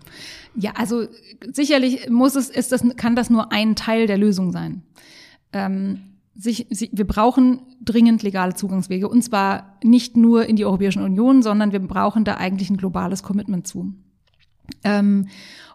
Ja, 0.55 0.73
also 0.77 1.07
sicherlich 1.53 2.09
muss 2.09 2.37
es, 2.37 2.49
ist 2.49 2.73
das, 2.73 2.83
kann 2.97 3.16
das 3.16 3.29
nur 3.29 3.53
ein 3.53 3.77
Teil 3.77 4.07
der 4.07 4.16
Lösung 4.16 4.51
sein. 4.51 4.83
Ähm, 5.53 6.01
sich, 6.35 6.66
sich, 6.70 6.91
wir 6.93 7.07
brauchen 7.07 7.61
dringend 7.85 8.23
legale 8.23 8.55
Zugangswege 8.55 9.09
und 9.09 9.23
zwar 9.23 9.79
nicht 9.85 10.16
nur 10.16 10.47
in 10.47 10.57
die 10.57 10.64
Europäische 10.64 11.03
Union, 11.03 11.43
sondern 11.43 11.73
wir 11.73 11.81
brauchen 11.81 12.25
da 12.25 12.37
eigentlich 12.37 12.70
ein 12.70 12.79
globales 12.79 13.23
Commitment 13.23 13.66
zu. 13.66 13.93
Ähm, 14.85 15.27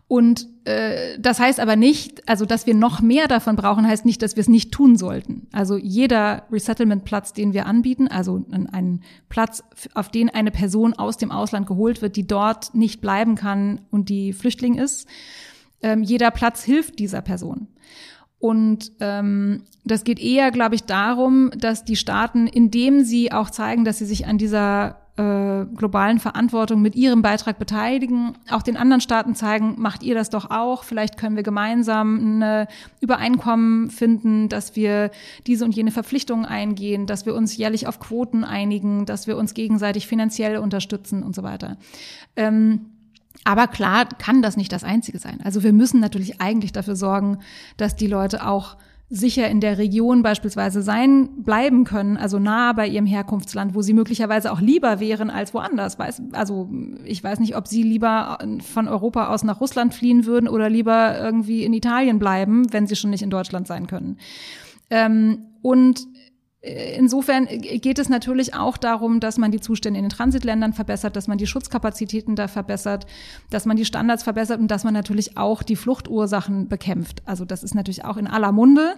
Und 0.10 0.48
äh, 0.68 1.18
das 1.18 1.39
heißt 1.39 1.61
aber 1.61 1.78
nicht, 1.78 2.28
also 2.28 2.45
dass 2.45 2.68
wir 2.68 2.74
noch 2.74 2.99
mehr 3.01 3.30
davon 3.30 3.55
brauchen, 3.55 3.88
heißt 3.88 4.05
nicht, 4.05 4.22
dass 4.22 4.36
wir 4.36 4.41
es 4.41 4.49
nicht 4.49 4.74
tun 4.74 4.97
sollten. 4.97 5.47
Also 5.53 5.78
jeder 5.78 6.43
Resettlement-Platz, 6.51 7.32
den 7.32 7.53
wir 7.53 7.65
anbieten, 7.65 8.09
also 8.09 8.45
ein 8.51 9.01
Platz, 9.30 9.63
auf 9.93 10.09
den 10.09 10.30
eine 10.30 10.51
Person 10.51 10.93
aus 10.93 11.15
dem 11.15 11.32
Ausland 11.32 11.68
geholt 11.68 12.01
wird, 12.01 12.18
die 12.18 12.28
dort 12.28 12.76
nicht 12.76 12.99
bleiben 12.99 13.36
kann 13.36 13.80
und 13.91 14.09
die 14.09 14.34
Flüchtling 14.34 14.76
ist, 14.76 15.07
ähm, 15.82 16.03
jeder 16.03 16.32
Platz 16.32 16.63
hilft 16.63 16.99
dieser 16.99 17.22
Person. 17.22 17.68
Und 18.39 18.91
ähm, 18.99 19.63
das 19.86 20.03
geht 20.03 20.20
eher, 20.20 20.51
glaube 20.51 20.76
ich, 20.76 20.84
darum, 20.84 21.49
dass 21.57 21.86
die 21.86 21.95
Staaten, 21.95 22.45
indem 22.45 23.05
sie 23.05 23.32
auch 23.32 23.51
zeigen, 23.51 23.86
dass 23.86 23.99
sie 23.99 24.05
sich 24.05 24.28
an 24.28 24.38
dieser 24.38 25.07
äh, 25.18 25.65
globalen 25.76 26.20
Verantwortung 26.20 26.82
mit 26.82 26.95
ihrem 26.95 27.22
Beitrag 27.22 27.59
beteiligen, 27.59 28.34
auch 28.49 28.61
den 28.61 28.78
anderen 28.78 29.01
Staaten 29.01 29.36
zeigen, 29.36 29.76
macht 29.78 30.03
ihr 30.03 30.15
das 30.15 30.30
doch 30.30 30.49
auch, 30.51 30.84
vielleicht 30.84 31.18
können 31.18 31.36
wir 31.36 31.43
gemeinsam 31.43 32.41
ein 32.41 32.68
Übereinkommen 33.01 33.89
finden, 33.89 34.49
dass 34.49 34.76
wir 34.76 35.11
diese 35.45 35.65
und 35.65 35.76
jene 35.76 35.91
Verpflichtungen 35.91 36.45
eingehen, 36.45 37.07
dass 37.07 37.26
wir 37.26 37.36
uns 37.36 37.57
jährlich 37.57 37.88
auf 37.88 37.99
Quoten 37.99 38.43
einigen, 38.43 39.05
dass 39.05 39.28
wir 39.28 39.38
uns 39.38 39.53
gegenseitig 39.53 40.07
finanziell 40.07 40.57
unterstützen 40.57 41.24
und 41.24 41.36
so 41.36 41.43
weiter. 41.43 41.78
Ähm, 42.36 42.88
aber 43.43 43.68
klar 43.68 44.05
kann 44.05 44.41
das 44.41 44.57
nicht 44.57 44.72
das 44.72 44.84
Einzige 44.84 45.20
sein. 45.20 45.39
Also 45.43 45.63
wir 45.63 45.74
müssen 45.74 45.99
natürlich 45.99 46.41
eigentlich 46.41 46.74
dafür 46.74 46.95
sorgen, 46.95 47.39
dass 47.78 47.95
die 47.95 48.07
Leute 48.07 48.45
auch 48.45 48.78
sicher 49.10 49.49
in 49.49 49.62
der 49.62 49.78
Region 49.78 50.22
beispielsweise 50.22 50.82
sein 50.82 51.43
bleiben 51.43 51.86
können, 51.86 52.18
also 52.18 52.39
nah 52.39 52.74
bei 52.74 52.88
ihrem 52.88 53.05
Herkunftsland, 53.05 53.74
wo 53.74 53.82
sie 53.82 53.93
möglicherweise 53.93 54.51
auch 54.51 54.60
lieber 54.60 54.99
wären 54.99 55.30
als 55.30 55.53
woanders. 55.53 55.97
Also 56.34 56.70
ich 57.05 57.24
weiß 57.24 57.39
nicht, 57.39 57.55
ob 57.55 57.68
sie 57.68 57.84
lieber 57.84 58.38
von 58.62 58.88
Europa 58.89 59.28
aus 59.28 59.43
nach 59.43 59.62
Russland 59.62 59.93
fliehen 59.93 60.26
würden 60.26 60.49
oder 60.49 60.70
lieber 60.70 61.18
irgendwie 61.18 61.64
in 61.64 61.74
Italien 61.74 62.20
bleiben, 62.20 62.72
wenn 62.74 62.86
sie 62.86 62.97
schon 62.97 63.12
nicht 63.12 63.24
in 63.24 63.30
Deutschland 63.30 63.66
sein 63.66 63.88
können. 63.88 64.18
Ähm, 64.89 65.47
und 65.62 66.05
Insofern 66.97 67.47
geht 67.47 67.99
es 67.99 68.09
natürlich 68.09 68.53
auch 68.53 68.78
darum, 68.78 69.20
dass 69.20 69.38
man 69.38 69.51
die 69.51 69.59
Zustände 69.59 69.99
in 69.99 70.05
den 70.05 70.09
Transitländern 70.09 70.74
verbessert, 70.74 71.15
dass 71.15 71.28
man 71.28 71.38
die 71.38 71.47
Schutzkapazitäten 71.47 72.36
da 72.36 72.47
verbessert, 72.47 73.05
dass 73.49 73.65
man 73.65 73.78
die 73.78 73.86
Standards 73.86 74.24
verbessert 74.24 74.59
und 74.59 74.70
dass 74.70 74.84
man 74.84 74.93
natürlich 74.93 75.38
auch 75.38 75.63
die 75.63 75.76
Fluchtursachen 75.76 76.68
bekämpft. 76.68 77.22
Also 77.26 77.45
das 77.45 77.63
ist 77.63 77.76
natürlich 77.76 78.05
auch 78.05 78.18
in 78.18 78.28
aller 78.28 78.51
Munde. 78.51 78.95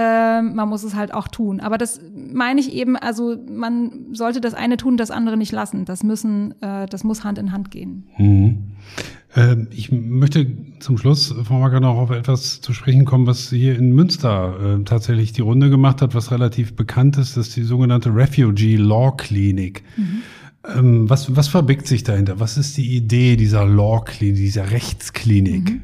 Äh, 0.00 0.40
man 0.40 0.68
muss 0.68 0.82
es 0.82 0.94
halt 0.94 1.12
auch 1.12 1.28
tun. 1.28 1.60
Aber 1.60 1.76
das 1.76 2.00
meine 2.32 2.58
ich 2.58 2.72
eben, 2.72 2.96
also 2.96 3.36
man 3.50 4.14
sollte 4.14 4.40
das 4.40 4.54
eine 4.54 4.78
tun, 4.78 4.96
das 4.96 5.10
andere 5.10 5.36
nicht 5.36 5.52
lassen. 5.52 5.84
Das 5.84 6.02
müssen, 6.02 6.54
äh, 6.62 6.86
das 6.86 7.04
muss 7.04 7.22
Hand 7.22 7.36
in 7.36 7.52
Hand 7.52 7.70
gehen. 7.70 8.06
Mhm. 8.16 8.58
Ähm, 9.36 9.68
ich 9.70 9.92
möchte 9.92 10.46
zum 10.78 10.96
Schluss, 10.96 11.34
Frau 11.44 11.58
Macker, 11.58 11.80
noch 11.80 11.96
auf 11.96 12.10
etwas 12.10 12.62
zu 12.62 12.72
sprechen 12.72 13.04
kommen, 13.04 13.26
was 13.26 13.50
hier 13.50 13.78
in 13.78 13.92
Münster 13.94 14.78
äh, 14.80 14.84
tatsächlich 14.84 15.34
die 15.34 15.42
Runde 15.42 15.68
gemacht 15.68 16.00
hat, 16.00 16.14
was 16.14 16.30
relativ 16.30 16.74
bekannt 16.74 17.18
ist, 17.18 17.36
das 17.36 17.48
ist 17.48 17.56
die 17.56 17.62
sogenannte 17.62 18.14
Refugee 18.14 18.76
Law 18.76 19.12
Clinic. 19.14 19.82
Mhm. 19.98 20.22
Ähm, 20.76 21.10
was, 21.10 21.36
was 21.36 21.48
verbirgt 21.48 21.86
sich 21.86 22.04
dahinter? 22.04 22.40
Was 22.40 22.56
ist 22.56 22.78
die 22.78 22.96
Idee 22.96 23.36
dieser 23.36 23.66
Law 23.66 24.00
Clinic, 24.02 24.36
dieser 24.36 24.70
Rechtsklinik? 24.70 25.70
Mhm. 25.70 25.82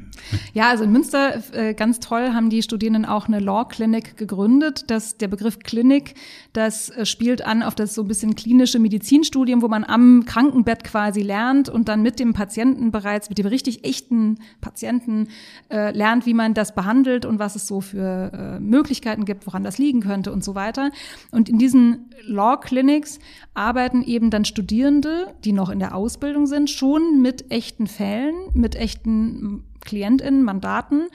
Ja, 0.55 0.70
also 0.70 0.85
in 0.85 0.93
Münster 0.93 1.43
äh, 1.53 1.74
ganz 1.74 2.01
toll 2.01 2.33
haben 2.33 2.51
die 2.51 2.62
Studierenden 2.62 3.05
auch 3.05 3.29
eine 3.29 3.39
Law 3.39 3.64
Clinic 3.64 4.16
gegründet. 4.16 4.85
Das, 4.89 5.18
der 5.18 5.29
Begriff 5.29 5.59
Klinik, 5.61 6.14
das 6.53 6.91
äh, 6.91 7.07
spielt 7.07 7.45
an 7.45 7.62
auf 7.62 7.74
das 7.74 7.95
so 7.95 8.03
ein 8.03 8.09
bisschen 8.09 8.35
klinische 8.35 8.79
Medizinstudium, 8.79 9.62
wo 9.62 9.68
man 9.68 9.85
am 9.85 10.24
Krankenbett 10.24 10.85
quasi 10.85 11.22
lernt 11.22 11.68
und 11.68 11.89
dann 11.89 12.03
mit 12.03 12.18
dem 12.18 12.33
Patienten 12.33 12.91
bereits, 12.91 13.29
mit 13.29 13.39
dem 13.39 13.47
richtig 13.47 13.85
echten 13.85 14.39
Patienten 14.61 15.29
äh, 15.70 15.97
lernt, 15.97 16.27
wie 16.27 16.35
man 16.35 16.55
das 16.55 16.74
behandelt 16.74 17.24
und 17.24 17.39
was 17.39 17.57
es 17.57 17.66
so 17.66 17.81
für 17.81 18.33
äh, 18.33 18.61
Möglichkeiten 18.61 19.24
gibt, 19.24 19.47
woran 19.47 19.64
das 19.64 19.79
liegen 19.79 20.01
könnte 20.01 20.33
und 20.33 20.43
so 20.43 20.55
weiter. 20.55 20.91
Und 21.31 21.49
in 21.49 21.59
diesen 21.59 22.11
Law 22.27 22.57
Clinics 22.57 23.18
arbeiten 23.55 24.03
eben 24.03 24.31
dann 24.31 24.45
Studierende, 24.45 25.35
die 25.45 25.53
noch 25.53 25.70
in 25.70 25.79
der 25.79 25.95
Ausbildung 25.95 26.47
sind, 26.47 26.70
schon 26.70 27.22
mit 27.22 27.51
echten 27.51 27.87
Fällen, 27.87 28.35
mit 28.55 28.74
echten 28.77 29.64
KlientInnen, 29.87 30.43
Mandaten 30.43 31.09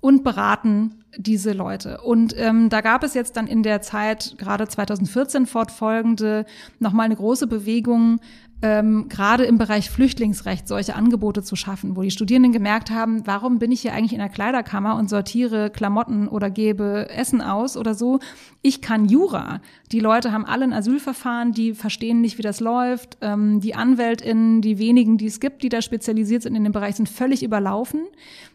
und 0.00 0.22
beraten 0.22 1.04
diese 1.16 1.52
Leute. 1.52 2.00
Und 2.02 2.34
ähm, 2.36 2.68
da 2.68 2.80
gab 2.80 3.02
es 3.02 3.14
jetzt 3.14 3.36
dann 3.36 3.46
in 3.46 3.62
der 3.62 3.80
Zeit, 3.82 4.36
gerade 4.38 4.68
2014 4.68 5.46
fortfolgende, 5.46 6.44
nochmal 6.78 7.06
eine 7.06 7.16
große 7.16 7.46
Bewegung, 7.46 8.20
ähm, 8.60 9.08
gerade 9.08 9.44
im 9.44 9.56
Bereich 9.56 9.88
Flüchtlingsrecht 9.90 10.66
solche 10.66 10.96
Angebote 10.96 11.42
zu 11.42 11.54
schaffen, 11.54 11.96
wo 11.96 12.02
die 12.02 12.10
Studierenden 12.10 12.52
gemerkt 12.52 12.90
haben, 12.90 13.26
warum 13.26 13.58
bin 13.58 13.70
ich 13.70 13.82
hier 13.82 13.92
eigentlich 13.92 14.12
in 14.12 14.18
der 14.18 14.28
Kleiderkammer 14.28 14.96
und 14.96 15.08
sortiere 15.08 15.70
Klamotten 15.70 16.26
oder 16.26 16.50
gebe 16.50 17.08
Essen 17.10 17.40
aus 17.40 17.76
oder 17.76 17.94
so. 17.94 18.18
Ich 18.60 18.82
kann 18.82 19.06
Jura. 19.06 19.60
Die 19.92 20.00
Leute 20.00 20.32
haben 20.32 20.44
alle 20.44 20.64
ein 20.64 20.72
Asylverfahren, 20.72 21.52
die 21.52 21.72
verstehen 21.72 22.20
nicht, 22.20 22.38
wie 22.38 22.42
das 22.42 22.58
läuft. 22.58 23.18
Ähm, 23.20 23.60
die 23.60 23.76
AnwältInnen, 23.76 24.60
die 24.60 24.78
wenigen, 24.78 25.18
die 25.18 25.26
es 25.26 25.38
gibt, 25.38 25.62
die 25.62 25.68
da 25.68 25.80
spezialisiert 25.80 26.42
sind 26.42 26.56
in 26.56 26.64
dem 26.64 26.72
Bereich, 26.72 26.96
sind 26.96 27.08
völlig 27.08 27.44
überlaufen. 27.44 28.06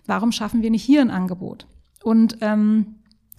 Warum 0.05 0.33
schaffen 0.33 0.61
wir 0.61 0.71
nicht 0.71 0.83
hier 0.83 1.01
ein 1.01 1.11
Angebot? 1.11 1.65
Und 2.03 2.37
ähm, 2.41 2.95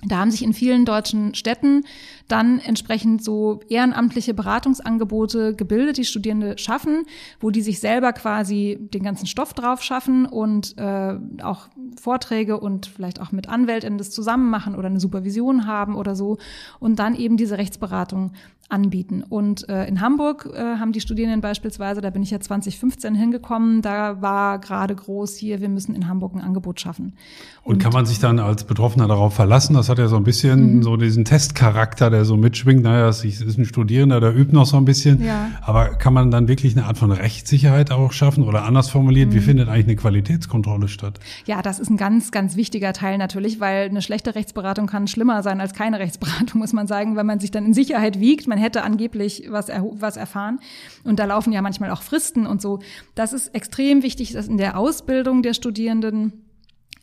da 0.06 0.18
haben 0.18 0.30
sich 0.30 0.42
in 0.42 0.52
vielen 0.52 0.84
deutschen 0.84 1.34
Städten 1.34 1.84
dann 2.28 2.58
entsprechend 2.58 3.22
so 3.22 3.60
ehrenamtliche 3.68 4.34
Beratungsangebote 4.34 5.54
gebildet, 5.54 5.98
die 5.98 6.04
Studierende 6.04 6.58
schaffen, 6.58 7.04
wo 7.40 7.50
die 7.50 7.62
sich 7.62 7.80
selber 7.80 8.12
quasi 8.12 8.78
den 8.80 9.02
ganzen 9.02 9.26
Stoff 9.26 9.52
drauf 9.54 9.82
schaffen 9.82 10.26
und 10.26 10.76
äh, 10.78 11.18
auch 11.42 11.68
Vorträge 12.00 12.58
und 12.58 12.86
vielleicht 12.86 13.20
auch 13.20 13.32
mit 13.32 13.48
Anwältinnen 13.48 13.98
das 13.98 14.10
zusammen 14.10 14.50
machen 14.50 14.74
oder 14.74 14.88
eine 14.88 15.00
Supervision 15.00 15.66
haben 15.66 15.96
oder 15.96 16.14
so 16.14 16.38
und 16.80 16.98
dann 16.98 17.14
eben 17.14 17.36
diese 17.36 17.58
Rechtsberatung 17.58 18.32
anbieten. 18.68 19.22
Und 19.28 19.68
äh, 19.68 19.86
in 19.86 20.00
Hamburg 20.00 20.48
äh, 20.52 20.58
haben 20.58 20.92
die 20.92 21.00
Studierenden 21.00 21.40
beispielsweise, 21.40 22.00
da 22.00 22.10
bin 22.10 22.22
ich 22.22 22.30
ja 22.30 22.40
2015 22.40 23.14
hingekommen, 23.14 23.82
da 23.82 24.22
war 24.22 24.58
gerade 24.58 24.94
groß 24.94 25.36
hier, 25.36 25.60
wir 25.60 25.68
müssen 25.68 25.94
in 25.94 26.08
Hamburg 26.08 26.34
ein 26.34 26.40
Angebot 26.40 26.80
schaffen. 26.80 27.14
Und, 27.62 27.74
und 27.74 27.82
kann 27.82 27.92
man 27.92 28.06
sich 28.06 28.20
dann 28.20 28.38
als 28.38 28.64
Betroffener 28.64 29.06
darauf 29.06 29.34
verlassen? 29.34 29.74
Das 29.74 29.88
hat 29.88 29.98
ja 29.98 30.08
so 30.08 30.16
ein 30.16 30.24
bisschen 30.24 30.76
mhm. 30.76 30.82
so 30.82 30.96
diesen 30.96 31.24
Testcharakter, 31.24 32.10
der 32.10 32.24
so 32.24 32.36
mitschwingt. 32.36 32.82
Naja, 32.82 33.08
es 33.08 33.24
ist 33.24 33.58
ein 33.58 33.64
Studierender, 33.64 34.20
der 34.20 34.34
übt 34.34 34.54
noch 34.54 34.66
so 34.66 34.76
ein 34.76 34.84
bisschen. 34.84 35.22
Ja. 35.22 35.50
Aber 35.62 35.90
kann 35.90 36.14
man 36.14 36.30
dann 36.30 36.48
wirklich 36.48 36.76
eine 36.76 36.86
Art 36.86 36.98
von 36.98 37.12
Rechtssicherheit 37.12 37.90
auch 37.90 38.12
schaffen? 38.12 38.44
Oder 38.44 38.64
anders 38.64 38.88
formuliert, 38.88 39.30
mhm. 39.30 39.34
wie 39.34 39.40
findet 39.40 39.68
eigentlich 39.68 39.86
eine 39.86 39.96
Qualitätskontrolle 39.96 40.88
statt? 40.88 41.20
Ja, 41.46 41.60
das 41.62 41.78
ist 41.78 41.83
ein 41.90 41.96
ganz, 41.96 42.30
ganz 42.30 42.56
wichtiger 42.56 42.92
Teil 42.92 43.18
natürlich, 43.18 43.60
weil 43.60 43.88
eine 43.88 44.02
schlechte 44.02 44.34
Rechtsberatung 44.34 44.86
kann 44.86 45.06
schlimmer 45.06 45.42
sein 45.42 45.60
als 45.60 45.74
keine 45.74 45.98
Rechtsberatung, 45.98 46.58
muss 46.60 46.72
man 46.72 46.86
sagen, 46.86 47.16
wenn 47.16 47.26
man 47.26 47.40
sich 47.40 47.50
dann 47.50 47.66
in 47.66 47.74
Sicherheit 47.74 48.20
wiegt. 48.20 48.46
Man 48.46 48.58
hätte 48.58 48.82
angeblich 48.82 49.46
was, 49.48 49.68
was 49.68 50.16
erfahren. 50.16 50.60
Und 51.04 51.18
da 51.18 51.24
laufen 51.24 51.52
ja 51.52 51.62
manchmal 51.62 51.90
auch 51.90 52.02
Fristen 52.02 52.46
und 52.46 52.62
so. 52.62 52.80
Das 53.14 53.32
ist 53.32 53.54
extrem 53.54 54.02
wichtig, 54.02 54.32
dass 54.32 54.48
in 54.48 54.58
der 54.58 54.78
Ausbildung 54.78 55.42
der 55.42 55.54
Studierenden 55.54 56.44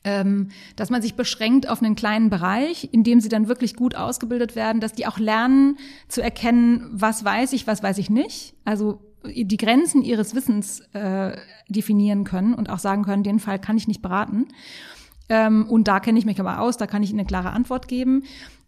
ähm, 0.04 0.50
dass 0.76 0.90
man 0.90 1.02
sich 1.02 1.14
beschränkt 1.14 1.70
auf 1.70 1.82
einen 1.82 1.96
kleinen 1.96 2.30
Bereich, 2.32 2.90
in 2.92 3.04
dem 3.04 3.20
sie 3.20 3.30
dann 3.30 3.48
wirklich 3.48 3.76
gut 3.76 3.96
ausgebildet 3.96 4.56
werden, 4.56 4.82
dass 4.82 4.94
die 4.94 5.06
auch 5.06 5.20
lernen 5.20 5.78
zu 6.08 6.22
erkennen, 6.22 6.90
was 6.92 7.24
weiß 7.24 7.54
ich, 7.54 7.68
was 7.68 7.84
weiß 7.84 8.00
ich 8.00 8.10
nicht. 8.10 8.56
Also 8.66 9.00
die 9.24 9.58
Grenzen 9.58 10.02
ihres 10.02 10.36
Wissens 10.36 10.82
äh, 10.94 11.36
definieren 11.70 12.24
können 12.24 12.54
und 12.54 12.70
auch 12.70 12.80
sagen 12.80 13.04
können, 13.04 13.24
den 13.24 13.40
Fall 13.40 13.60
kann 13.60 13.78
ich 13.78 13.88
nicht 13.88 14.02
beraten. 14.02 14.48
Ähm, 15.30 15.68
und 15.70 15.88
da 15.88 16.00
kenne 16.00 16.20
ich 16.20 16.26
mich 16.26 16.40
aber 16.40 16.60
aus, 16.60 16.78
da 16.78 16.88
kann 16.88 17.04
ich 17.04 17.12
Ihnen 17.12 17.20
eine 17.20 17.28
klare 17.28 17.52
Antwort 17.52 17.88
geben. 17.88 18.24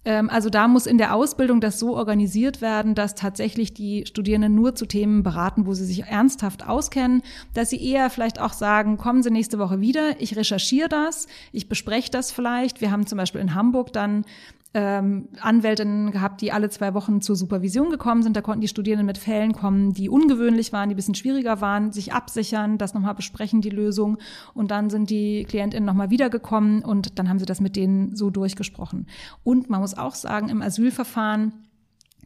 Ähm, 0.06 0.30
also 0.30 0.50
da 0.50 0.68
muss 0.68 0.86
in 0.86 0.98
der 0.98 1.14
Ausbildung 1.14 1.62
das 1.62 1.80
so 1.80 1.96
organisiert 1.96 2.62
werden, 2.62 2.96
dass 2.96 3.16
tatsächlich 3.16 3.74
die 3.74 4.06
Studierenden 4.06 4.56
nur 4.56 4.76
zu 4.76 4.86
Themen 4.86 5.24
beraten, 5.24 5.66
wo 5.66 5.74
sie 5.74 5.86
sich 5.86 6.04
ernsthaft 6.04 6.68
auskennen, 6.68 7.22
dass 7.54 7.70
sie 7.70 7.84
eher 7.84 8.10
vielleicht 8.10 8.40
auch 8.40 8.54
sagen, 8.54 8.98
kommen 8.98 9.24
Sie 9.24 9.32
nächste 9.32 9.60
Woche 9.60 9.80
wieder, 9.80 10.22
ich 10.22 10.36
recherchiere 10.36 10.90
das, 10.90 11.28
ich 11.52 11.70
bespreche 11.70 12.12
das 12.12 12.32
vielleicht. 12.32 12.82
Wir 12.82 12.92
haben 12.92 13.08
zum 13.08 13.18
Beispiel 13.18 13.42
in 13.42 13.56
Hamburg 13.56 13.94
dann 13.94 14.26
ähm, 14.74 15.30
Anwältinnen 15.40 16.12
gehabt, 16.12 16.42
die 16.42 16.52
alle 16.52 16.70
zwei 16.70 16.94
Wochen 16.94 17.22
zur 17.22 17.36
Supervision 17.36 17.90
gekommen 17.92 18.24
sind. 18.24 18.36
Da 18.36 18.42
konnten 18.42 18.62
die 18.62 18.68
Studierenden 18.68 19.06
mit 19.06 19.18
Fällen 19.18 19.54
kommen, 19.54 19.94
die 19.94 20.10
ungewöhnlich 20.10 20.74
waren, 20.74 20.90
die 20.90 20.96
bisschen 20.96 21.16
schwieriger 21.16 21.62
waren, 21.62 21.92
sich 21.92 22.14
absichern, 22.14 22.78
das 22.78 22.94
nochmal 22.94 23.14
besprechen, 23.14 23.62
die 23.62 23.70
Lösung. 23.70 24.18
Und 24.54 24.72
dann 24.72 24.90
sind 24.90 25.10
die 25.10 25.46
KlientInnen 25.46 25.86
nochmal 25.86 26.10
wiedergekommen 26.10 26.84
und 26.84 27.20
dann 27.20 27.30
haben 27.30 27.40
sie 27.40 27.46
das 27.46 27.62
mit 27.62 27.76
denen 27.76 28.16
so 28.16 28.30
durchgesprochen. 28.30 29.08
Und 29.44 29.70
man 29.70 29.82
muss 29.82 29.98
auch 29.98 30.16
sagen, 30.16 30.50
im 30.50 30.62
Asylverfahren 30.62 31.54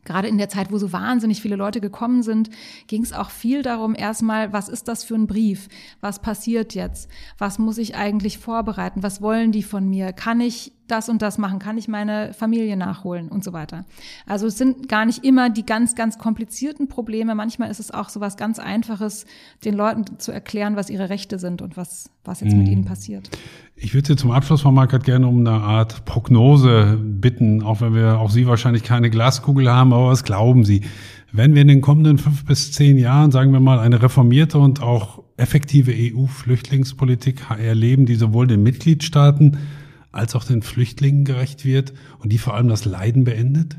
gerade 0.06 0.30
in 0.30 0.38
der 0.38 0.48
Zeit, 0.48 0.72
wo 0.72 0.78
so 0.78 0.94
wahnsinnig 0.94 1.42
viele 1.42 1.58
Leute 1.58 1.82
gekommen 1.82 2.24
sind, 2.24 2.50
ging 2.88 3.04
es 3.04 3.12
auch 3.12 3.30
viel 3.30 3.62
darum, 3.62 3.94
erstmal, 3.94 4.54
was 4.54 4.70
ist 4.70 4.88
das 4.88 5.04
für 5.04 5.16
ein 5.16 5.28
Brief? 5.28 5.68
Was 6.00 6.22
passiert 6.22 6.74
jetzt? 6.74 7.10
Was 7.38 7.60
muss 7.60 7.78
ich 7.78 7.96
eigentlich 7.96 8.38
vorbereiten? 8.38 9.04
Was 9.04 9.22
wollen 9.22 9.52
die 9.52 9.64
von 9.64 9.90
mir? 9.90 10.14
Kann 10.14 10.40
ich 10.40 10.72
das 10.88 11.10
und 11.10 11.22
das 11.22 11.38
machen? 11.38 11.60
Kann 11.60 11.78
ich 11.78 11.88
meine 11.88 12.34
Familie 12.34 12.78
nachholen 12.78 13.28
und 13.28 13.44
so 13.44 13.54
weiter? 13.54 13.86
Also 14.26 14.48
es 14.48 14.58
sind 14.58 14.90
gar 14.90 15.06
nicht 15.06 15.24
immer 15.24 15.50
die 15.50 15.66
ganz, 15.66 15.96
ganz 15.96 16.18
komplizierten 16.18 16.88
Probleme. 16.88 17.36
Manchmal 17.36 17.70
ist 17.70 17.80
es 17.80 17.92
auch 17.92 18.10
so 18.10 18.20
was 18.20 18.38
ganz 18.38 18.60
Einfaches, 18.60 19.26
den 19.64 19.74
Leuten 19.74 20.20
zu 20.20 20.32
erklären, 20.32 20.76
was 20.76 20.90
ihre 20.90 21.10
Rechte 21.10 21.40
sind 21.40 21.62
und 21.62 21.78
was, 21.78 22.10
was 22.24 22.42
jetzt 22.42 22.54
mhm. 22.54 22.60
mit 22.60 22.68
ihnen 22.70 22.86
passiert. 22.86 23.30
Ich 23.76 23.94
würde 23.94 24.08
Sie 24.08 24.16
zum 24.16 24.32
Abschluss, 24.32 24.62
Frau 24.62 24.72
Markert, 24.72 25.04
gerne 25.04 25.28
um 25.28 25.40
eine 25.40 25.52
Art 25.52 26.06
Prognose 26.06 26.98
bitten, 27.00 27.62
auch 27.62 27.82
wenn 27.82 27.94
wir 27.94 28.20
auch 28.20 28.32
Sie 28.32 28.48
wahrscheinlich 28.48 28.84
keine 28.84 29.10
Glaskugel 29.10 29.72
haben, 29.72 29.94
aber 29.94 30.08
was 30.08 30.24
glauben 30.24 30.64
Sie? 30.66 30.82
Wenn 31.32 31.54
wir 31.54 31.62
in 31.62 31.68
den 31.68 31.82
kommenden 31.82 32.18
fünf 32.18 32.46
bis 32.46 32.72
zehn 32.72 32.98
Jahren, 32.98 33.32
sagen 33.32 33.52
wir 33.52 33.60
mal, 33.60 33.80
eine 33.80 34.02
reformierte 34.02 34.58
und 34.58 34.82
auch 34.82 35.24
effektive 35.38 35.94
EU-Flüchtlingspolitik 35.96 37.42
erleben, 37.60 38.06
die 38.06 38.16
sowohl 38.16 38.48
den 38.48 38.64
Mitgliedstaaten 38.64 39.58
als 40.18 40.36
auch 40.36 40.44
den 40.44 40.62
Flüchtlingen 40.62 41.26
gerecht 41.26 41.66
wird 41.66 41.94
und 42.20 42.32
die 42.32 42.38
vor 42.38 42.56
allem 42.56 42.68
das 42.68 42.86
Leiden 42.86 43.24
beendet? 43.24 43.78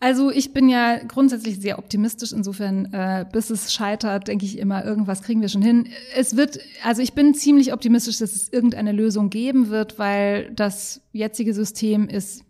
Also 0.00 0.30
ich 0.30 0.52
bin 0.52 0.68
ja 0.68 0.98
grundsätzlich 0.98 1.58
sehr 1.58 1.78
optimistisch. 1.78 2.32
Insofern, 2.32 2.92
äh, 2.92 3.26
bis 3.32 3.50
es 3.50 3.72
scheitert, 3.72 4.28
denke 4.28 4.44
ich 4.44 4.58
immer, 4.58 4.84
irgendwas 4.84 5.22
kriegen 5.22 5.40
wir 5.40 5.48
schon 5.48 5.62
hin. 5.62 5.88
Es 6.16 6.36
wird, 6.36 6.60
also 6.84 7.02
ich 7.02 7.14
bin 7.14 7.34
ziemlich 7.34 7.72
optimistisch, 7.72 8.18
dass 8.18 8.34
es 8.34 8.52
irgendeine 8.52 8.92
Lösung 8.92 9.28
geben 9.28 9.70
wird, 9.70 9.98
weil 9.98 10.52
das 10.54 11.00
jetzige 11.12 11.52
System 11.52 12.08
ist 12.08 12.44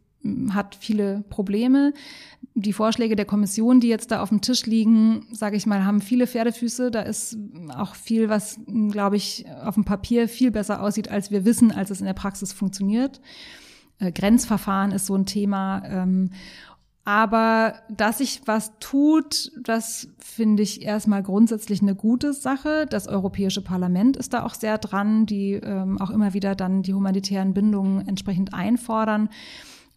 hat 0.51 0.77
viele 0.79 1.25
Probleme. 1.31 1.93
Die 2.61 2.73
Vorschläge 2.73 3.15
der 3.15 3.25
Kommission, 3.25 3.79
die 3.79 3.87
jetzt 3.87 4.11
da 4.11 4.21
auf 4.21 4.31
dem 4.31 4.41
Tisch 4.41 4.67
liegen, 4.67 5.27
sage 5.31 5.57
ich 5.57 5.65
mal, 5.65 5.85
haben 5.85 6.01
viele 6.01 6.27
Pferdefüße. 6.27 6.91
Da 6.91 7.03
ist 7.03 7.37
auch 7.73 7.95
viel, 7.95 8.29
was, 8.29 8.59
glaube 8.91 9.17
ich, 9.17 9.47
auf 9.65 9.75
dem 9.75 9.85
Papier 9.85 10.29
viel 10.29 10.51
besser 10.51 10.83
aussieht, 10.83 11.09
als 11.09 11.31
wir 11.31 11.45
wissen, 11.45 11.71
als 11.71 11.91
es 11.91 12.01
in 12.01 12.07
der 12.07 12.15
Praxis 12.15 12.53
funktioniert. 12.53 13.21
Äh, 14.01 14.11
Grenzverfahren 14.11 14.91
ist 14.91 15.07
so 15.07 15.15
ein 15.15 15.25
Thema. 15.25 15.85
Ähm, 15.85 16.31
aber 17.05 17.75
dass 17.89 18.19
sich 18.19 18.43
was 18.47 18.73
tut, 18.81 19.53
das 19.63 20.09
finde 20.19 20.65
ich 20.65 20.83
erstmal 20.83 21.23
grundsätzlich 21.23 21.81
eine 21.81 21.95
gute 21.95 22.33
Sache. 22.33 22.87
Das 22.91 23.07
Europäische 23.07 23.63
Parlament 23.63 24.17
ist 24.17 24.35
da 24.35 24.45
auch 24.45 24.55
sehr 24.55 24.79
dran, 24.79 25.27
die 25.27 25.53
ähm, 25.55 25.99
auch 26.01 26.11
immer 26.11 26.35
wieder 26.35 26.57
dann 26.57 26.83
die 26.83 26.93
humanitären 26.93 27.55
Bindungen 27.55 28.07
entsprechend 28.07 28.53
einfordern. 28.53 29.29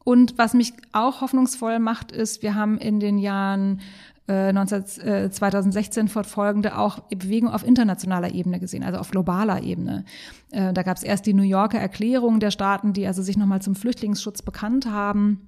Und 0.03 0.37
was 0.37 0.53
mich 0.53 0.73
auch 0.93 1.21
hoffnungsvoll 1.21 1.79
macht, 1.79 2.11
ist, 2.11 2.41
wir 2.41 2.55
haben 2.55 2.77
in 2.77 2.99
den 2.99 3.17
Jahren 3.17 3.81
19, 4.27 5.05
äh, 5.05 5.29
2016 5.29 6.07
fortfolgende 6.07 6.77
auch 6.77 6.99
Bewegung 7.09 7.49
auf 7.49 7.65
internationaler 7.65 8.33
Ebene 8.33 8.59
gesehen, 8.59 8.83
also 8.83 8.99
auf 8.99 9.11
globaler 9.11 9.61
Ebene. 9.63 10.05
Äh, 10.51 10.73
da 10.73 10.83
gab 10.83 10.97
es 10.97 11.03
erst 11.03 11.25
die 11.25 11.33
New 11.33 11.43
Yorker 11.43 11.79
Erklärung 11.79 12.39
der 12.39 12.51
Staaten, 12.51 12.93
die 12.93 13.05
also 13.07 13.21
sich 13.21 13.37
nochmal 13.37 13.61
zum 13.61 13.75
Flüchtlingsschutz 13.75 14.41
bekannt 14.41 14.85
haben. 14.85 15.47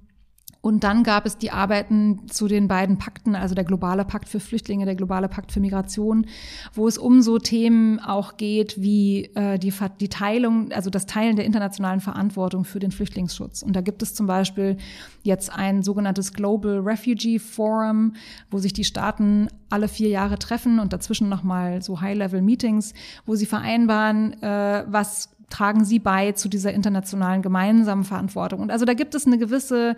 Und 0.64 0.82
dann 0.82 1.02
gab 1.02 1.26
es 1.26 1.36
die 1.36 1.50
Arbeiten 1.50 2.26
zu 2.26 2.48
den 2.48 2.68
beiden 2.68 2.96
Pakten, 2.96 3.36
also 3.36 3.54
der 3.54 3.64
globale 3.64 4.06
Pakt 4.06 4.30
für 4.30 4.40
Flüchtlinge, 4.40 4.86
der 4.86 4.94
globale 4.94 5.28
Pakt 5.28 5.52
für 5.52 5.60
Migration, 5.60 6.26
wo 6.72 6.88
es 6.88 6.96
um 6.96 7.20
so 7.20 7.38
Themen 7.38 8.00
auch 8.00 8.38
geht 8.38 8.80
wie 8.80 9.26
äh, 9.34 9.58
die, 9.58 9.74
die 10.00 10.08
Teilung, 10.08 10.72
also 10.72 10.88
das 10.88 11.04
Teilen 11.04 11.36
der 11.36 11.44
internationalen 11.44 12.00
Verantwortung 12.00 12.64
für 12.64 12.78
den 12.78 12.92
Flüchtlingsschutz. 12.92 13.62
Und 13.62 13.76
da 13.76 13.82
gibt 13.82 14.02
es 14.02 14.14
zum 14.14 14.26
Beispiel 14.26 14.78
jetzt 15.22 15.52
ein 15.54 15.82
sogenanntes 15.82 16.32
Global 16.32 16.78
Refugee 16.78 17.38
Forum, 17.38 18.14
wo 18.50 18.56
sich 18.56 18.72
die 18.72 18.84
Staaten 18.84 19.48
alle 19.68 19.86
vier 19.86 20.08
Jahre 20.08 20.38
treffen 20.38 20.78
und 20.78 20.94
dazwischen 20.94 21.28
nochmal 21.28 21.82
so 21.82 22.00
High-Level-Meetings, 22.00 22.94
wo 23.26 23.34
sie 23.34 23.44
vereinbaren, 23.44 24.42
äh, 24.42 24.86
was 24.88 25.28
tragen 25.50 25.84
sie 25.84 25.98
bei 25.98 26.32
zu 26.32 26.48
dieser 26.48 26.72
internationalen 26.72 27.42
gemeinsamen 27.42 28.04
Verantwortung. 28.04 28.60
Und 28.60 28.70
also 28.70 28.86
da 28.86 28.94
gibt 28.94 29.14
es 29.14 29.26
eine 29.26 29.36
gewisse 29.36 29.94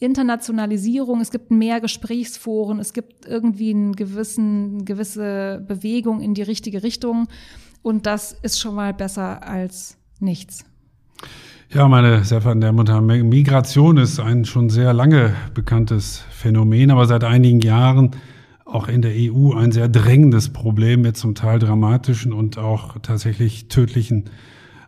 Internationalisierung, 0.00 1.20
es 1.20 1.30
gibt 1.30 1.50
mehr 1.50 1.80
Gesprächsforen, 1.80 2.78
es 2.78 2.92
gibt 2.92 3.26
irgendwie 3.26 3.70
einen 3.70 3.96
gewissen, 3.96 4.84
gewisse 4.84 5.64
Bewegung 5.66 6.20
in 6.20 6.34
die 6.34 6.42
richtige 6.42 6.82
Richtung. 6.82 7.26
Und 7.82 8.06
das 8.06 8.36
ist 8.42 8.60
schon 8.60 8.74
mal 8.74 8.94
besser 8.94 9.46
als 9.46 9.96
nichts. 10.20 10.64
Ja, 11.70 11.86
meine 11.86 12.24
sehr 12.24 12.40
verehrten 12.40 12.60
Damen 12.60 12.78
und 12.78 12.88
Herren, 12.88 13.28
Migration 13.28 13.98
ist 13.98 14.20
ein 14.20 14.44
schon 14.44 14.70
sehr 14.70 14.94
lange 14.94 15.34
bekanntes 15.52 16.24
Phänomen, 16.30 16.90
aber 16.90 17.06
seit 17.06 17.24
einigen 17.24 17.60
Jahren 17.60 18.12
auch 18.64 18.88
in 18.88 19.02
der 19.02 19.12
EU 19.14 19.52
ein 19.54 19.72
sehr 19.72 19.88
drängendes 19.88 20.50
Problem 20.50 21.02
mit 21.02 21.16
zum 21.16 21.34
Teil 21.34 21.58
dramatischen 21.58 22.32
und 22.32 22.56
auch 22.58 22.98
tatsächlich 23.02 23.68
tödlichen 23.68 24.30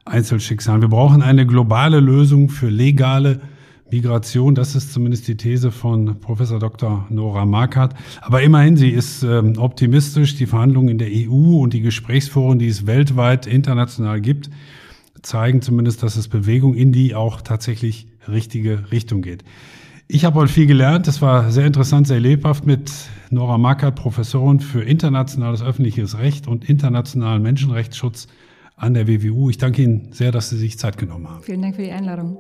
Einzelschicksalen. 0.05 0.83
Wir 0.83 0.89
brauchen 0.89 1.23
eine 1.23 1.47
globale 1.47 2.01
Lösung 2.01 2.49
für 2.49 2.69
legale 2.69 3.41
Migration, 3.93 4.55
das 4.55 4.75
ist 4.75 4.93
zumindest 4.93 5.29
die 5.29 5.37
These 5.37 5.71
von 5.71 6.21
Professor 6.21 6.59
Dr. 6.59 7.07
Nora 7.09 7.47
Markert. 7.47 7.95
Aber 8.21 8.43
immerhin, 8.43 8.77
sie 8.77 8.91
ist 8.91 9.23
ähm, 9.23 9.59
optimistisch. 9.59 10.37
Die 10.37 10.47
Verhandlungen 10.47 10.89
in 10.89 10.99
der 10.99 11.09
EU 11.11 11.61
und 11.61 11.73
die 11.73 11.81
Gesprächsforen, 11.81 12.59
die 12.59 12.69
es 12.69 12.87
weltweit 12.87 13.47
international 13.47 14.21
gibt, 14.21 14.51
zeigen 15.23 15.63
zumindest, 15.63 16.03
dass 16.03 16.17
es 16.17 16.29
Bewegung 16.29 16.75
in 16.75 16.93
die 16.93 17.15
auch 17.15 17.41
tatsächlich 17.41 18.07
richtige 18.29 18.91
Richtung 18.91 19.23
geht. 19.23 19.45
Ich 20.09 20.25
habe 20.25 20.41
heute 20.41 20.53
viel 20.53 20.67
gelernt. 20.67 21.07
Es 21.07 21.23
war 21.23 21.51
sehr 21.53 21.67
interessant, 21.67 22.09
sehr 22.09 22.19
lebhaft 22.19 22.67
mit 22.67 22.91
Nora 23.31 23.59
Markert, 23.59 23.95
Professorin 23.95 24.59
für 24.59 24.83
internationales 24.83 25.63
öffentliches 25.63 26.19
Recht 26.19 26.49
und 26.49 26.69
internationalen 26.69 27.43
Menschenrechtsschutz 27.43 28.27
an 28.77 28.95
der 28.95 29.07
WWU. 29.07 29.51
Ich 29.51 29.59
danke 29.59 29.83
Ihnen 29.83 30.09
sehr, 30.13 30.33
dass 30.33 30.51
Sie 30.51 30.57
sich 30.57 30.79
Zeit 30.79 30.99
genommen 30.99 31.29
haben. 31.29 31.43
Vielen 31.43 31.63
Dank 31.63 31.77
für 31.77 31.83
die 31.83 31.93
Einladung. 31.93 32.39